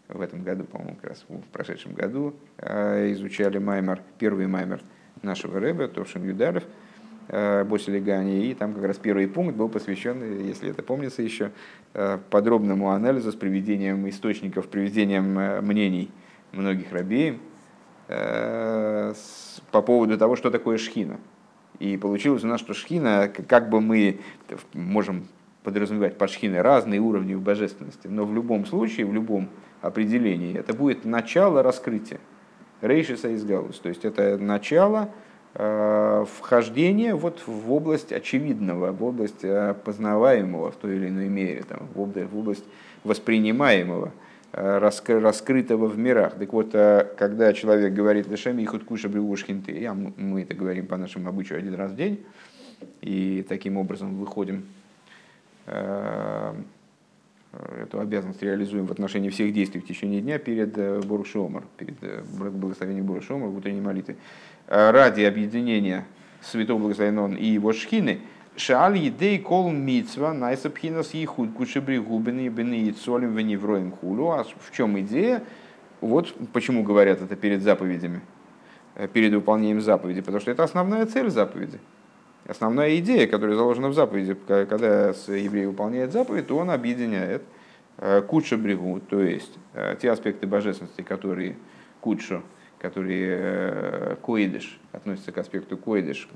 в 0.07 0.19
этом 0.19 0.43
году, 0.43 0.65
по-моему, 0.65 0.95
как 0.95 1.11
раз 1.11 1.25
в 1.29 1.47
прошедшем 1.53 1.93
году, 1.93 2.35
изучали 2.59 3.59
Маймер, 3.59 4.01
первый 4.19 4.45
Маймер 4.45 4.81
нашего 5.21 5.59
Рэба, 5.59 5.87
Товшин 5.87 6.23
Юдалев, 6.27 6.63
Босилигани, 7.27 8.47
и 8.47 8.53
там 8.53 8.73
как 8.73 8.83
раз 8.83 8.97
первый 8.97 9.27
пункт 9.27 9.55
был 9.55 9.69
посвящен, 9.69 10.41
если 10.45 10.69
это 10.69 10.83
помнится 10.83 11.21
еще, 11.21 11.51
подробному 12.29 12.89
анализу 12.89 13.31
с 13.31 13.35
приведением 13.35 14.09
источников, 14.09 14.67
приведением 14.67 15.65
мнений 15.65 16.11
многих 16.51 16.91
рабеев 16.91 17.37
по 18.07 19.81
поводу 19.81 20.17
того, 20.17 20.35
что 20.35 20.51
такое 20.51 20.77
шхина. 20.77 21.19
И 21.79 21.95
получилось 21.97 22.43
у 22.43 22.47
нас, 22.47 22.59
что 22.59 22.73
шхина, 22.73 23.31
как 23.47 23.69
бы 23.69 23.79
мы 23.79 24.19
можем 24.73 25.27
подразумевать 25.63 26.17
под 26.17 26.29
шхиной 26.29 26.61
разные 26.61 26.99
уровни 26.99 27.35
божественности, 27.35 28.07
но 28.07 28.25
в 28.25 28.33
любом 28.33 28.65
случае, 28.65 29.05
в 29.05 29.13
любом 29.13 29.47
определении, 29.81 30.57
это 30.57 30.73
будет 30.73 31.05
начало 31.05 31.63
раскрытия. 31.63 32.19
Рейшиса 32.81 33.29
из 33.29 33.43
Галус. 33.43 33.79
То 33.79 33.89
есть 33.89 34.05
это 34.05 34.37
начало 34.37 35.09
э, 35.53 36.25
вхождения 36.37 37.15
вот 37.15 37.43
в 37.45 37.71
область 37.71 38.11
очевидного, 38.11 38.91
в 38.91 39.03
область 39.03 39.43
э, 39.43 39.75
познаваемого 39.85 40.71
в 40.71 40.75
той 40.75 40.95
или 40.95 41.07
иной 41.07 41.27
мере, 41.27 41.63
там, 41.63 41.87
в, 41.93 42.01
область, 42.01 42.31
в 42.31 42.37
область 42.37 42.65
воспринимаемого, 43.03 44.11
э, 44.53 44.77
раскрытого 44.77 45.87
в 45.87 45.97
мирах. 45.97 46.35
Так 46.35 46.53
вот, 46.53 46.71
когда 46.71 47.53
человек 47.53 47.93
говорит 47.93 48.27
«Лешами 48.27 48.63
и 48.63 48.65
хуткуша 48.65 49.09
брюшхинты», 49.09 49.71
я, 49.79 49.93
мы 49.93 50.41
это 50.41 50.53
говорим 50.53 50.87
по 50.87 50.97
нашему 50.97 51.29
обычаю 51.29 51.59
один 51.59 51.75
раз 51.75 51.91
в 51.91 51.95
день, 51.95 52.23
и 53.01 53.45
таким 53.47 53.77
образом 53.77 54.15
выходим 54.17 54.65
Э, 55.65 56.53
эту 57.53 57.99
обязанность 57.99 58.41
реализуем 58.41 58.85
в 58.85 58.91
отношении 58.91 59.29
всех 59.29 59.53
действий 59.53 59.81
в 59.81 59.85
течение 59.85 60.21
дня 60.21 60.39
перед 60.39 60.77
э, 60.77 61.01
Буршомар, 61.01 61.63
перед 61.77 62.01
э, 62.01 62.23
благословением 62.31 63.05
Буршомар 63.05 63.49
в 63.49 63.57
утренней 63.57 63.81
молитве, 63.81 64.15
ради 64.67 65.21
объединения 65.23 66.05
Святого 66.41 66.79
Благословенного 66.79 67.35
и 67.35 67.45
его 67.45 67.73
шхины, 67.73 68.21
Шааль 68.57 68.97
едей 68.97 69.39
кол 69.39 69.71
митцва 69.71 70.33
найсапхинас 70.33 71.13
ехуд 71.13 71.53
кушебри 71.53 71.97
губины 71.97 72.49
бены 72.49 72.81
и 72.81 72.91
цолим 72.91 73.35
веневроем 73.35 73.91
хулу. 73.91 74.31
А 74.31 74.43
в 74.43 74.71
чем 74.75 74.99
идея? 74.99 75.41
Вот 76.01 76.33
почему 76.51 76.83
говорят 76.83 77.21
это 77.21 77.35
перед 77.35 77.61
заповедями, 77.61 78.21
перед 79.13 79.33
выполнением 79.33 79.79
заповеди, 79.81 80.21
потому 80.21 80.41
что 80.41 80.51
это 80.51 80.63
основная 80.63 81.05
цель 81.05 81.29
заповеди. 81.29 81.79
Основная 82.51 82.97
идея, 82.97 83.27
которая 83.27 83.55
заложена 83.55 83.87
в 83.87 83.93
заповеди, 83.93 84.35
когда 84.45 85.13
еврей 85.27 85.67
выполняет 85.67 86.11
заповедь, 86.11 86.47
то 86.47 86.57
он 86.57 86.69
объединяет 86.69 87.43
э, 87.95 88.21
кучу 88.23 88.57
брегу, 88.57 88.99
то 88.99 89.21
есть 89.21 89.53
э, 89.73 89.95
те 90.01 90.11
аспекты 90.11 90.47
божественности, 90.47 91.01
которые 91.01 91.55
кучу, 92.01 92.43
которые 92.77 93.37
э, 93.39 94.15
коидыш, 94.21 94.81
относятся 94.91 95.31
к 95.31 95.37
аспекту 95.37 95.77
коидыш, 95.77 96.27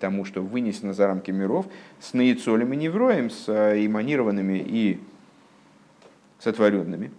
тому, 0.00 0.24
что 0.24 0.40
вынесено 0.40 0.94
за 0.94 1.08
рамки 1.08 1.30
миров, 1.30 1.66
с 2.00 2.14
наицолем 2.14 2.72
и 2.72 2.76
невроем, 2.76 3.28
с 3.28 3.46
эманированными 3.50 4.64
и 4.66 4.98
сотворенными. 6.38 7.10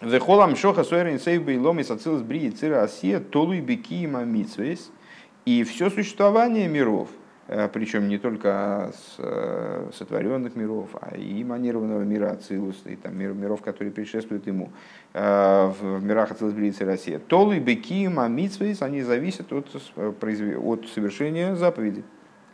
Вехолам 0.00 0.56
шоха 0.56 0.82
суэрин 0.82 1.20
сейв 1.20 1.44
бейлом 1.44 1.78
и 1.78 1.84
сацилс 1.84 2.22
бри 2.22 2.50
цира 2.50 2.82
асия 2.82 3.20
толуй 3.20 3.60
беки 3.60 4.02
и 4.02 4.08
мамитсвейс– 4.08 4.90
и 5.44 5.62
все 5.64 5.90
существование 5.90 6.68
миров, 6.68 7.08
э, 7.48 7.68
причем 7.68 8.08
не 8.08 8.18
только 8.18 8.92
с, 8.94 9.16
э, 9.18 9.90
сотворенных 9.94 10.56
миров, 10.56 10.90
а 11.00 11.16
и 11.16 11.42
эманированного 11.42 12.02
мира 12.02 12.30
Ацилус, 12.30 12.82
и 12.86 12.96
там 12.96 13.18
мир, 13.18 13.34
миров, 13.34 13.60
которые 13.60 13.92
предшествуют 13.92 14.46
ему, 14.46 14.72
э, 15.12 15.72
в 15.80 16.02
мирах 16.02 16.30
Ацилус, 16.30 16.54
Бриица, 16.54 16.86
Россия. 16.86 17.18
Толы, 17.18 17.58
Беки, 17.58 18.08
Мамитсвейс, 18.08 18.80
они 18.80 19.02
зависят 19.02 19.52
от, 19.52 19.68
от 19.96 20.88
совершения 20.88 21.54
заповеди, 21.54 22.04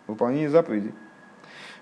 выполнения 0.08 0.50
заповедей. 0.50 0.92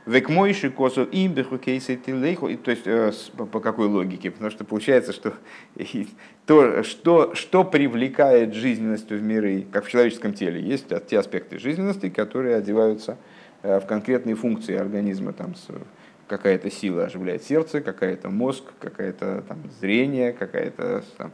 Векмойши 0.06 0.70
косу 0.70 1.06
имбеху 1.10 1.58
кейсы 1.58 1.96
тилейху. 1.96 2.48
То 2.56 2.70
есть, 2.70 2.86
э, 2.86 3.12
по 3.36 3.60
какой 3.60 3.88
логике? 3.88 4.30
Потому 4.30 4.50
что 4.50 4.64
получается, 4.64 5.12
что 5.12 5.34
то, 6.46 6.82
что, 6.82 7.34
что 7.34 7.64
привлекает 7.64 8.54
жизненность 8.54 9.10
в 9.10 9.22
миры, 9.22 9.66
как 9.70 9.84
в 9.84 9.90
человеческом 9.90 10.32
теле, 10.32 10.62
есть 10.62 10.86
те 11.08 11.18
аспекты 11.18 11.58
жизненности, 11.58 12.08
которые 12.08 12.56
одеваются 12.56 13.18
э, 13.62 13.80
в 13.80 13.86
конкретные 13.86 14.34
функции 14.34 14.76
организма. 14.76 15.32
Там, 15.32 15.54
какая-то 16.28 16.70
сила 16.70 17.04
оживляет 17.04 17.42
сердце, 17.42 17.80
какая-то 17.80 18.30
мозг, 18.30 18.64
какая-то 18.78 19.42
там, 19.48 19.58
зрение, 19.80 20.32
какая-то 20.32 21.02
там, 21.16 21.32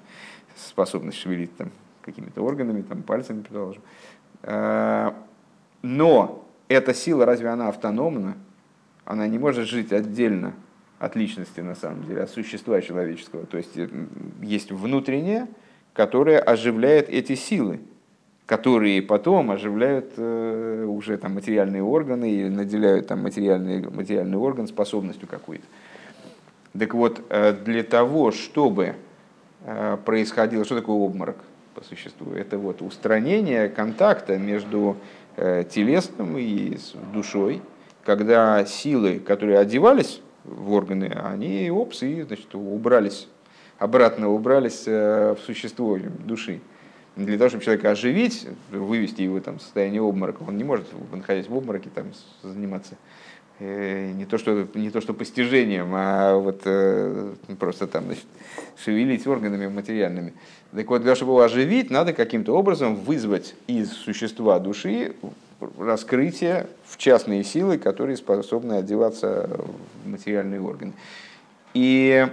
способность 0.57 1.18
шевелить 1.18 1.57
там, 1.57 1.70
какими-то 2.03 2.42
органами, 2.42 2.83
там, 2.83 3.03
пальцами, 3.03 3.42
предположим. 3.42 3.83
Э, 4.42 5.12
но 5.83 6.48
эта 6.68 6.94
сила, 6.94 7.27
разве 7.27 7.48
она 7.48 7.68
автономна? 7.68 8.37
Она 9.04 9.26
не 9.26 9.38
может 9.38 9.68
жить 9.68 9.92
отдельно 9.92 10.54
от 10.98 11.16
личности, 11.16 11.60
на 11.60 11.74
самом 11.74 12.04
деле, 12.04 12.22
от 12.22 12.30
существа 12.30 12.80
человеческого. 12.80 13.46
То 13.46 13.58
есть 13.58 13.76
есть 14.42 14.72
внутреннее, 14.72 15.48
которое 15.92 16.38
оживляет 16.38 17.08
эти 17.08 17.34
силы, 17.34 17.80
которые 18.46 19.00
потом 19.02 19.50
оживляют 19.50 20.12
э, 20.16 20.84
уже 20.86 21.16
там, 21.16 21.34
материальные 21.34 21.82
органы 21.82 22.30
и 22.30 22.48
наделяют 22.48 23.06
там, 23.06 23.22
материальный, 23.22 23.88
материальный 23.88 24.36
орган 24.36 24.66
способностью 24.66 25.28
какой-то. 25.28 25.64
Так 26.78 26.92
вот, 26.94 27.22
э, 27.30 27.54
для 27.64 27.82
того, 27.82 28.32
чтобы 28.32 28.96
э, 29.64 29.96
происходило, 30.04 30.64
что 30.64 30.76
такое 30.76 30.96
обморок 30.96 31.36
по 31.74 31.82
существу? 31.82 32.32
Это 32.32 32.58
вот 32.58 32.82
устранение 32.82 33.68
контакта 33.68 34.38
между 34.38 34.96
телесным 35.36 36.38
и 36.38 36.78
душой, 37.12 37.60
когда 38.04 38.64
силы, 38.66 39.18
которые 39.18 39.58
одевались 39.58 40.20
в 40.44 40.72
органы, 40.72 41.06
они 41.06 41.70
опс, 41.70 42.02
и 42.02 42.22
значит, 42.22 42.54
убрались, 42.54 43.28
обратно 43.78 44.28
убрались 44.28 44.84
э, 44.86 45.34
в 45.34 45.44
существо 45.44 45.98
души. 46.24 46.60
Для 47.16 47.38
того, 47.38 47.48
чтобы 47.48 47.64
человека 47.64 47.90
оживить, 47.90 48.46
вывести 48.70 49.22
его 49.22 49.40
там, 49.40 49.58
в 49.58 49.62
состояние 49.62 50.02
обморока, 50.02 50.42
он 50.46 50.56
не 50.56 50.64
может, 50.64 50.86
находясь 51.12 51.48
в 51.48 51.56
обмороке, 51.56 51.88
там, 51.94 52.06
заниматься 52.42 52.96
э, 53.60 54.10
не 54.12 54.26
то, 54.26 54.36
что, 54.36 54.66
не 54.74 54.90
то, 54.90 55.00
что 55.00 55.14
постижением, 55.14 55.92
а 55.92 56.36
вот 56.36 56.62
э, 56.64 57.34
просто 57.58 57.86
там, 57.86 58.06
значит, 58.06 58.26
шевелить 58.76 59.26
органами 59.26 59.68
материальными. 59.68 60.34
Так 60.72 60.88
вот, 60.88 60.98
для 60.98 61.06
того, 61.06 61.14
чтобы 61.14 61.32
его 61.32 61.42
оживить, 61.42 61.90
надо 61.90 62.12
каким-то 62.12 62.52
образом 62.52 62.96
вызвать 62.96 63.54
из 63.68 63.92
существа 63.92 64.58
души 64.58 65.14
раскрытие 65.79 66.68
в 66.87 66.96
частные 66.96 67.44
силы, 67.44 67.79
которые 67.79 68.16
способны 68.16 68.74
одеваться 68.74 69.50
в 70.05 70.09
материальные 70.09 70.61
органы. 70.61 70.92
И 71.74 72.27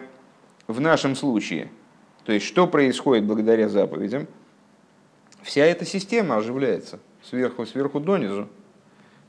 в 0.68 0.80
нашем 0.80 1.16
случае, 1.16 1.70
то 2.26 2.32
есть 2.32 2.46
что 2.46 2.68
происходит 2.68 3.26
благодаря 3.26 3.70
заповедям, 3.70 4.28
вся 5.42 5.66
эта 5.66 5.86
система 5.86 6.38
оживляется 6.38 7.00
сверху, 7.24 7.66
сверху 7.66 8.00
донизу. 8.00 8.48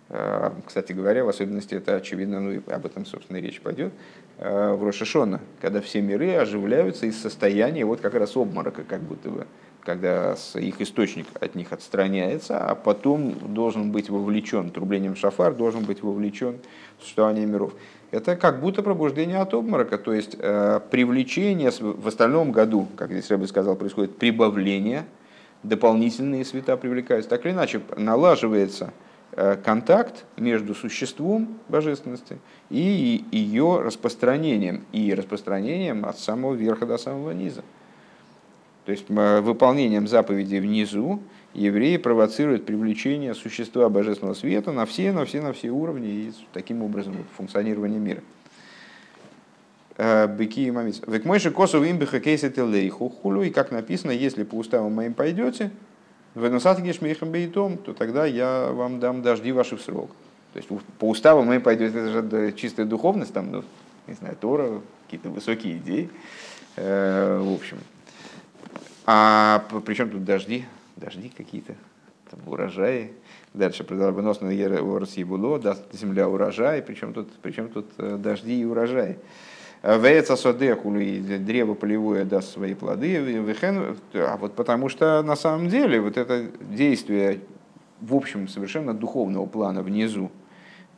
А, 0.09 0.55
кстати 0.67 0.93
говоря, 0.93 1.25
в 1.25 1.29
особенности 1.29 1.75
это 1.75 1.97
очевидно, 1.97 2.41
ну 2.41 2.53
и 2.53 2.61
об 2.71 2.85
этом, 2.85 3.07
собственно, 3.07 3.39
речь 3.39 3.63
пойдет, 3.63 3.93
а, 4.39 4.75
в 4.75 4.85
Рошашона, 4.85 5.41
когда 5.61 5.81
все 5.81 6.03
миры 6.03 6.35
оживляются 6.35 7.07
из 7.07 7.21
состояния 7.21 7.85
вот 7.87 8.01
как 8.01 8.15
раз 8.15 8.37
обморока, 8.37 8.85
как 8.85 9.01
будто 9.01 9.31
бы 9.31 9.47
когда 9.85 10.37
их 10.55 10.81
источник 10.81 11.27
от 11.41 11.55
них 11.55 11.73
отстраняется, 11.73 12.59
а 12.59 12.75
потом 12.75 13.35
должен 13.55 13.91
быть 13.91 14.11
вовлечен, 14.11 14.71
трублением 14.71 15.17
шафар 15.17 15.55
должен 15.55 15.85
быть 15.85 16.03
вовлечен 16.03 16.59
существование 17.01 17.47
миров. 17.47 17.73
Это 18.11 18.37
как 18.37 18.61
будто 18.61 18.83
пробуждение 18.83 19.39
от 19.39 19.55
обморока, 19.55 19.99
то 19.99 20.13
есть 20.13 20.37
э, 20.39 20.81
привлечение 20.91 21.71
в 21.71 22.07
остальном 22.07 22.53
году, 22.53 22.87
как 22.97 23.11
здесь 23.11 23.31
Рэбби 23.31 23.47
сказал, 23.47 23.75
происходит 23.75 24.19
прибавление, 24.19 25.07
дополнительные 25.63 26.45
света 26.45 26.77
привлекаются. 26.77 27.31
Так 27.31 27.45
или 27.45 27.53
иначе, 27.53 27.81
налаживается 27.97 28.93
э, 29.33 29.57
контакт 29.57 30.27
между 30.37 30.75
существом 30.75 31.59
божественности 31.69 32.39
и 32.71 33.25
ее 33.33 33.81
распространением, 33.81 34.85
и 34.93 35.15
распространением 35.15 36.05
от 36.05 36.19
самого 36.19 36.55
верха 36.55 36.87
до 36.87 36.99
самого 36.99 37.33
низа. 37.33 37.65
То 38.85 38.93
есть 38.93 39.09
выполнением 39.09 40.09
заповедей 40.09 40.61
внизу 40.61 41.21
евреи 41.55 41.99
провоцируют 41.99 42.67
привлечение 42.67 43.35
существа 43.35 43.89
божественного 43.89 44.35
света 44.35 44.73
на 44.73 44.87
все, 44.87 45.13
на 45.13 45.25
все, 45.25 45.41
на 45.41 45.53
все 45.53 45.71
уровни 45.71 46.09
и 46.09 46.33
таким 46.53 46.83
образом 46.83 47.15
функционирование 47.37 48.01
мира. 48.01 48.23
Э, 49.99 50.27
Быки 50.27 50.67
и 50.67 50.71
мамис. 50.71 51.03
Век 51.07 51.25
мой 51.25 51.39
же 51.39 51.51
косу 51.51 51.85
имбиха 51.85 52.19
кейсетелейху 52.19 53.09
хулю, 53.09 53.43
и 53.43 53.51
как 53.51 53.71
написано, 53.71 54.11
если 54.11 54.43
по 54.43 54.57
уставам 54.57 54.95
моим 54.95 55.15
пойдете, 55.15 55.71
в 56.35 56.47
Энусатге 56.47 56.93
шмейхам 56.95 57.31
бейтом, 57.31 57.77
то 57.77 57.93
тогда 57.93 58.25
я 58.25 58.71
вам 58.73 59.01
дам 59.01 59.23
дожди 59.23 59.53
ваших 59.53 59.81
срок. 59.81 60.11
То 60.55 60.59
есть 60.59 60.69
по 60.99 61.09
уставам 61.09 61.47
моим 61.47 61.61
пойдете, 61.61 61.99
это 61.99 62.09
же 62.09 62.53
чистая 62.53 62.87
духовность, 62.87 63.33
там, 63.33 63.53
ну, 63.53 63.65
не 64.07 64.15
знаю, 64.15 64.37
Тора, 64.41 64.81
какие-то 65.05 65.29
высокие 65.29 65.77
идеи. 65.77 66.11
В 66.77 67.55
общем. 67.55 67.77
А 69.05 69.65
причем 69.85 70.11
тут 70.11 70.25
дожди? 70.25 70.65
Дожди 70.97 71.31
какие-то, 71.37 71.75
там 72.31 72.41
урожаи. 72.47 73.13
Дальше 73.55 73.85
выносно 73.89 74.49
в 74.49 74.99
России 74.99 75.25
было, 75.25 75.59
даст 75.59 75.83
земля 75.93 76.29
урожай, 76.29 76.83
причем 76.83 77.13
тут, 77.13 77.31
причем 77.43 77.69
тут 77.69 77.87
дожди 77.99 78.61
и 78.61 78.65
урожай. 78.65 79.19
Веца 79.83 80.37
содехулю, 80.37 81.01
и 81.01 81.21
древо 81.39 81.75
полевое 81.75 82.25
даст 82.25 82.53
свои 82.53 82.75
плоды, 82.75 83.43
а 84.15 84.37
вот 84.37 84.55
потому 84.55 84.89
что 84.89 85.23
на 85.23 85.35
самом 85.35 85.69
деле 85.69 86.01
вот 86.01 86.17
это 86.17 86.47
действие 86.61 87.41
в 88.01 88.15
общем 88.15 88.47
совершенно 88.47 88.95
духовного 88.95 89.47
плана 89.47 89.83
внизу 89.83 90.31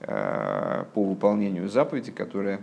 по 0.00 0.84
выполнению 0.94 1.68
заповеди, 1.70 2.12
которая, 2.12 2.60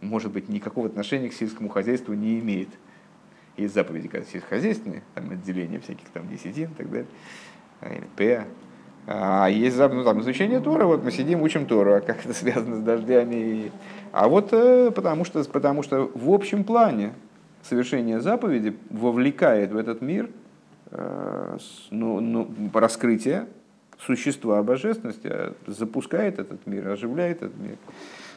может 0.00 0.30
быть, 0.30 0.48
никакого 0.48 0.86
отношения 0.86 1.28
к 1.28 1.34
сельскому 1.34 1.68
хозяйству 1.68 2.14
не 2.14 2.38
имеет. 2.38 2.68
Есть 3.60 3.74
заповеди 3.74 4.10
сельскохозяйственные, 4.32 5.02
там 5.14 5.30
отделение 5.30 5.80
всяких 5.80 6.08
там 6.08 6.28
десятин 6.28 6.70
и 6.70 6.74
так 6.74 6.90
далее, 6.90 7.08
или 7.82 8.06
П, 8.16 8.46
а 9.06 9.48
есть 9.48 9.76
ну, 9.76 10.04
там, 10.04 10.20
изучение 10.20 10.60
Тора, 10.60 10.86
вот 10.86 11.02
мы 11.02 11.10
сидим, 11.10 11.42
учим 11.42 11.66
Тору, 11.66 11.94
а 11.94 12.00
как 12.00 12.24
это 12.24 12.34
связано 12.34 12.76
с 12.76 12.80
дождями? 12.80 13.72
А 14.12 14.28
вот 14.28 14.52
э, 14.52 14.90
потому 14.90 15.24
что, 15.24 15.42
потому 15.44 15.82
что 15.82 16.10
в 16.14 16.30
общем 16.30 16.64
плане 16.64 17.14
совершение 17.62 18.20
заповеди 18.20 18.76
вовлекает 18.88 19.72
в 19.72 19.76
этот 19.76 20.00
мир 20.00 20.30
э, 20.90 21.58
ну, 21.90 22.20
ну, 22.20 22.50
раскрытие 22.72 23.46
существа 23.98 24.62
божественности, 24.62 25.26
а 25.26 25.54
запускает 25.66 26.38
этот 26.38 26.66
мир, 26.66 26.88
оживляет 26.88 27.38
этот 27.38 27.58
мир. 27.58 27.76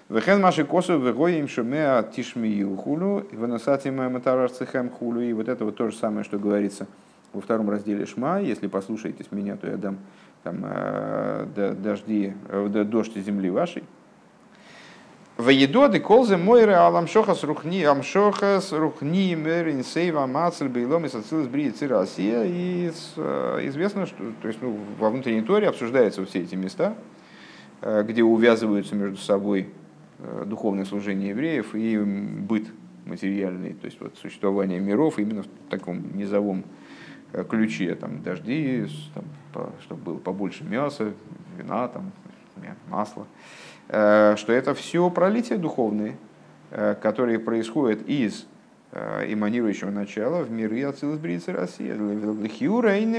Вехен 0.10 0.41
маши 0.41 0.66
косу 0.66 0.99
вегоим 0.99 1.47
шумеа 1.47 2.04
тишмию 2.04 2.76
хулю, 2.76 3.26
выносатима 3.32 4.10
матарар 4.10 4.49
цехем 4.49 4.89
хулю. 4.89 5.22
И 5.22 5.34
вот 5.34 5.47
это 5.47 5.64
вот 5.64 5.78
то 5.78 5.89
же 5.89 5.95
самое, 5.95 6.24
что 6.24 6.38
говорится 6.38 6.88
во 7.32 7.41
втором 7.41 7.70
разделе 7.70 8.06
Шма. 8.06 8.41
Если 8.41 8.68
послушаетесь 8.68 9.32
меня, 9.32 9.56
то 9.56 9.68
я 9.68 9.78
дам 9.78 9.97
там, 10.43 10.58
э, 10.64 11.74
дожди, 11.80 12.34
э, 12.49 12.84
дождь 12.86 13.16
земли 13.16 13.49
вашей. 13.49 13.84
Воедоды 15.38 15.99
колзы 15.99 16.38
мойры 16.38 16.74
аламшохас 16.74 17.43
рухни 17.43 17.82
амшохас 17.84 18.72
рухни 18.72 19.34
мерин 19.34 19.84
сейва 19.84 20.28
мацель 20.28 20.68
бейлом 20.68 21.06
и 21.06 21.10
сацилус 21.10 21.47
бриицы 21.47 21.88
Россия. 21.88 22.43
И 22.43 22.91
э, 23.16 23.60
известно, 23.64 24.06
что 24.06 24.18
то 24.41 24.47
есть, 24.49 24.62
ну, 24.62 24.78
во 24.99 25.10
внутренней 25.10 25.41
торе 25.41 25.70
обсуждаются 25.70 26.24
все 26.26 26.41
эти 26.41 26.56
места, 26.56 26.95
где 27.82 28.22
увязываются 28.22 28.95
между 28.95 29.18
собой 29.18 29.70
духовное 30.45 30.86
служение 30.86 31.30
евреев 31.30 31.76
и 31.76 31.97
быт 31.97 32.67
материальный, 33.05 33.74
то 33.74 33.86
есть 33.86 33.99
вот 33.99 34.17
существование 34.17 34.80
миров 34.80 35.19
именно 35.19 35.43
в 35.43 35.47
таком 35.69 36.15
низовом 36.15 36.63
ключе, 37.49 37.95
там, 37.95 38.21
дожди, 38.21 38.86
там, 39.13 39.26
по, 39.51 39.71
чтобы 39.82 40.01
было 40.03 40.17
побольше 40.19 40.63
мяса, 40.63 41.13
вина, 41.57 41.88
там, 41.88 42.11
масла, 42.89 43.26
э, 43.89 44.36
что 44.38 44.53
это 44.53 44.74
все 44.74 45.09
пролития 45.09 45.57
духовные, 45.57 46.15
э, 46.71 46.95
которые 47.01 47.39
происходят 47.39 48.07
из 48.07 48.45
э, 48.91 49.34
эманирующего 49.34 49.89
начала 49.89 50.43
в 50.43 50.51
миры 50.51 50.84
Ацилус 50.84 51.17
Брицы 51.17 51.51
России. 51.51 51.91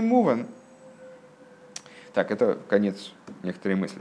Муван. 0.01 0.47
Так, 2.13 2.31
это 2.31 2.59
конец 2.69 3.13
некоторой 3.43 3.77
мысли. 3.77 4.01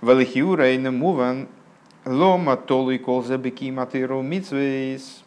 Валихиура 0.00 0.70
и 0.70 0.78
муван 0.78 1.48
лома 2.04 2.56
толы 2.56 2.98
колзабеки 2.98 3.70
матыру 3.70 4.22
митсвейс 4.22 5.22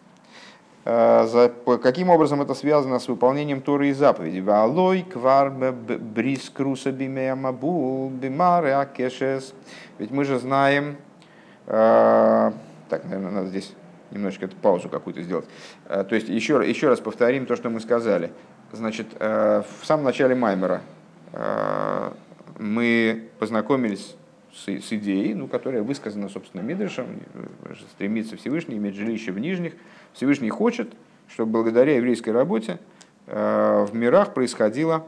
Э, 0.83 1.49
каким 1.81 2.09
образом 2.09 2.41
это 2.41 2.55
связано 2.55 2.99
с 2.99 3.07
выполнением 3.07 3.61
Торы 3.61 3.89
и 3.89 3.93
заповедей? 3.93 4.41
Валой 4.41 5.03
квар 5.03 5.51
брис 5.51 6.49
круса 6.49 6.91
бимеямабул 6.91 8.09
бимаре 8.09 8.73
акешес. 8.73 9.53
Ведь 9.99 10.11
мы 10.11 10.25
же 10.25 10.39
знаем... 10.39 10.97
Э, 11.67 12.51
так, 12.89 13.03
наверное, 13.03 13.31
надо 13.31 13.47
здесь 13.47 13.73
немножечко 14.09 14.45
эту 14.45 14.55
паузу 14.57 14.89
какую-то 14.89 15.21
сделать. 15.21 15.45
Э, 15.85 16.03
то 16.03 16.15
есть 16.15 16.29
еще, 16.29 16.63
еще 16.67 16.89
раз 16.89 16.99
повторим 16.99 17.45
то, 17.45 17.55
что 17.55 17.69
мы 17.69 17.79
сказали. 17.79 18.31
Значит, 18.71 19.07
в 19.19 19.65
самом 19.83 20.05
начале 20.05 20.33
Маймера 20.33 20.81
мы 22.57 23.27
познакомились 23.37 24.15
с, 24.53 24.67
с 24.67 24.93
идеей, 24.93 25.33
ну, 25.33 25.47
которая 25.47 25.83
высказана, 25.83 26.29
собственно, 26.29 26.61
Мидришем, 26.61 27.21
стремится 27.91 28.37
Всевышний 28.37 28.77
иметь 28.77 28.95
жилище 28.95 29.31
в 29.31 29.39
нижних, 29.39 29.73
Всевышний 30.13 30.49
хочет, 30.49 30.93
чтобы 31.27 31.51
благодаря 31.51 31.95
еврейской 31.95 32.31
работе 32.31 32.79
э, 33.27 33.85
в 33.89 33.95
мирах 33.95 34.33
происходило 34.33 35.07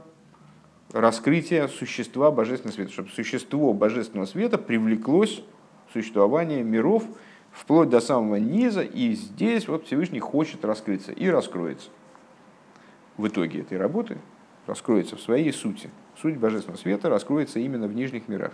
раскрытие 0.93 1.67
существа 1.67 2.31
Божественного 2.31 2.75
Света, 2.75 2.91
чтобы 2.91 3.09
существо 3.09 3.73
Божественного 3.73 4.27
Света 4.27 4.57
привлеклось 4.57 5.43
в 5.89 5.93
существование 5.93 6.63
миров 6.63 7.03
вплоть 7.51 7.89
до 7.89 7.99
самого 7.99 8.35
низа, 8.35 8.81
и 8.81 9.13
здесь 9.13 9.67
вот 9.67 9.85
Всевышний 9.85 10.19
хочет 10.19 10.63
раскрыться 10.63 11.11
и 11.11 11.27
раскроется. 11.27 11.89
В 13.17 13.27
итоге 13.27 13.61
этой 13.61 13.77
работы 13.77 14.17
раскроется 14.65 15.15
в 15.15 15.21
своей 15.21 15.51
сути. 15.51 15.89
Суть 16.19 16.37
Божественного 16.37 16.79
Света 16.79 17.09
раскроется 17.09 17.59
именно 17.59 17.87
в 17.87 17.93
нижних 17.93 18.27
мирах. 18.27 18.53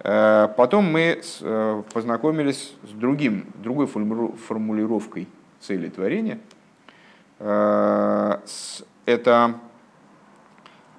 Э, 0.00 0.48
потом 0.56 0.90
мы 0.90 1.20
э, 1.40 1.82
познакомились 1.92 2.74
с 2.82 2.90
другим, 2.90 3.46
другой 3.56 3.86
формулировкой 3.86 5.28
цели 5.60 5.88
творения. 5.88 6.38
Э, 7.38 8.38
это 9.06 9.58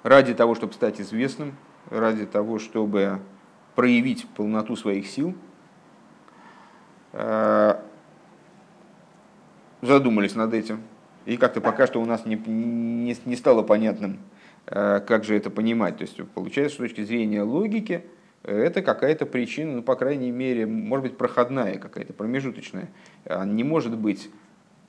ради 0.02 0.34
того, 0.34 0.54
чтобы 0.54 0.72
стать 0.72 1.00
известным, 1.00 1.54
ради 1.90 2.26
того, 2.26 2.58
чтобы 2.58 3.20
проявить 3.74 4.26
полноту 4.28 4.76
своих 4.76 5.06
сил, 5.06 5.34
задумались 9.80 10.34
над 10.34 10.52
этим. 10.52 10.82
И 11.26 11.36
как-то 11.36 11.60
пока 11.60 11.86
что 11.86 12.00
у 12.00 12.04
нас 12.04 12.26
не, 12.26 12.36
не, 12.36 13.16
не 13.24 13.36
стало 13.36 13.62
понятным, 13.62 14.18
как 14.66 15.24
же 15.24 15.36
это 15.36 15.50
понимать. 15.50 15.98
То 15.98 16.02
есть 16.02 16.20
получается, 16.34 16.76
с 16.76 16.78
точки 16.78 17.04
зрения 17.04 17.42
логики, 17.42 18.04
это 18.50 18.82
какая-то 18.82 19.26
причина, 19.26 19.76
ну, 19.76 19.82
по 19.82 19.96
крайней 19.96 20.30
мере, 20.30 20.66
может 20.66 21.04
быть, 21.04 21.16
проходная 21.18 21.78
какая-то, 21.78 22.12
промежуточная. 22.12 22.88
Не 23.46 23.64
может 23.64 23.96
быть 23.96 24.30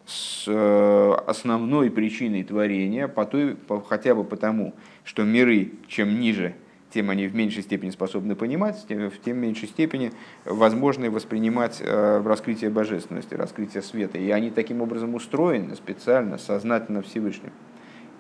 с 0.10 0.46
э, 0.48 1.14
основной 1.28 1.92
причиной 1.92 2.44
творения, 2.44 3.08
по 3.08 3.26
той, 3.26 3.56
по, 3.56 3.80
хотя 3.80 4.16
бы 4.16 4.24
потому, 4.24 4.74
что 5.04 5.24
миры, 5.24 5.74
чем 5.88 6.20
ниже, 6.20 6.56
тем 6.92 7.12
они 7.12 7.28
в 7.28 7.36
меньшей 7.36 7.62
степени 7.62 7.92
способны 7.92 8.36
понимать, 8.36 8.84
тем, 8.88 9.12
в 9.12 9.20
тем 9.20 9.38
меньшей 9.38 9.68
степени 9.68 10.12
возможно 10.46 11.12
воспринимать 11.12 11.80
э, 11.80 12.22
раскрытие 12.26 12.72
божественности, 12.72 13.36
раскрытие 13.36 13.84
света. 13.84 14.18
И 14.18 14.32
они 14.32 14.50
таким 14.50 14.82
образом 14.82 15.14
устроены 15.14 15.76
специально, 15.76 16.40
сознательно 16.40 17.04
Всевышним. 17.04 17.52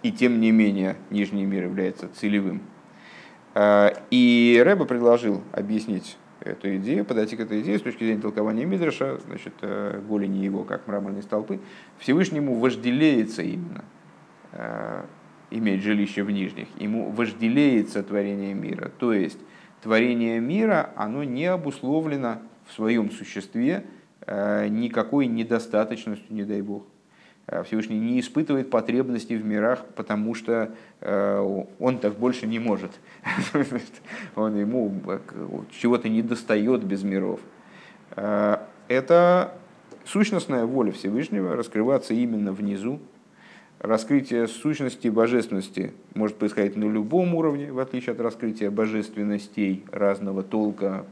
И 0.04 0.12
тем 0.12 0.40
не 0.40 0.52
менее 0.52 0.96
нижний 1.10 1.46
мир 1.46 1.64
является 1.64 2.08
целевым. 2.08 2.62
Э, 3.54 3.92
и 4.12 4.62
Рэба 4.64 4.86
предложил 4.86 5.44
объяснить 5.52 6.18
эту 6.42 6.76
идею, 6.78 7.06
подойти 7.06 7.36
к 7.36 7.42
этой 7.42 7.62
идее 7.62 7.80
с 7.80 7.82
точки 7.82 8.04
зрения 8.04 8.22
толкования 8.22 8.66
Мидраша, 8.66 9.20
значит, 9.26 9.54
э, 9.62 10.02
голени 10.08 10.44
его 10.44 10.64
как 10.64 10.88
мраморные 10.88 11.24
столпы, 11.24 11.60
Всевышнему 11.98 12.56
вожделеется 12.56 13.42
именно 13.42 13.84
э, 14.54 15.04
иметь 15.52 15.82
жилище 15.82 16.24
в 16.24 16.32
нижних, 16.32 16.68
ему 16.78 17.12
вожделеется 17.12 18.04
творение 18.04 18.54
мира. 18.54 18.92
То 19.00 19.14
есть 19.14 19.40
творение 19.82 20.40
мира, 20.40 20.92
оно 20.96 21.24
не 21.24 21.46
обусловлено 21.46 22.42
в 22.68 22.74
своем 22.74 23.12
существе 23.12 23.86
никакой 24.28 25.26
недостаточностью, 25.26 26.28
не 26.30 26.44
дай 26.44 26.62
бог. 26.62 26.84
Э, 27.52 27.64
Всевышний 27.64 28.00
не 28.00 28.20
испытывает 28.20 28.70
потребностей 28.70 29.36
в 29.36 29.46
мирах, 29.46 29.84
потому 29.96 30.36
что 30.36 30.72
э, 31.02 31.64
он 31.80 31.98
так 31.98 32.14
больше 32.14 32.48
не 32.48 32.60
может. 32.60 32.92
он 34.36 34.56
ему 34.56 34.94
э, 35.08 35.20
чего-то 35.72 36.10
не 36.10 36.22
достает 36.22 36.84
без 36.84 37.04
миров. 37.04 37.40
Это 38.16 39.54
сущностная 40.04 40.66
воля 40.66 40.92
Всевышнего 40.92 41.56
раскрываться 41.56 42.14
именно 42.14 42.52
внизу. 42.52 43.00
Раскрытие 43.80 44.48
сущности 44.48 45.08
божественности 45.08 45.94
может 46.16 46.36
происходить 46.38 46.76
на 46.76 46.84
любом 46.84 47.36
уровне, 47.36 47.72
в 47.72 47.80
отличие 47.80 48.14
от 48.14 48.20
раскрытия 48.20 48.72
божественностей 48.72 49.86
разного 49.92 50.44
толка, 50.44 51.06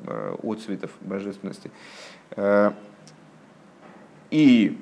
отцветов 0.44 0.92
божественности. 1.02 1.72
И 4.32 4.78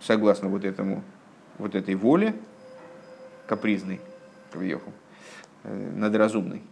согласно 0.00 0.48
вот 0.48 0.64
этому, 0.64 1.02
вот 1.58 1.74
этой 1.74 1.94
воле, 1.94 2.34
капризной, 3.46 4.00
вверху, 4.54 4.92
э, 5.64 5.92
надразумной, 5.96 6.62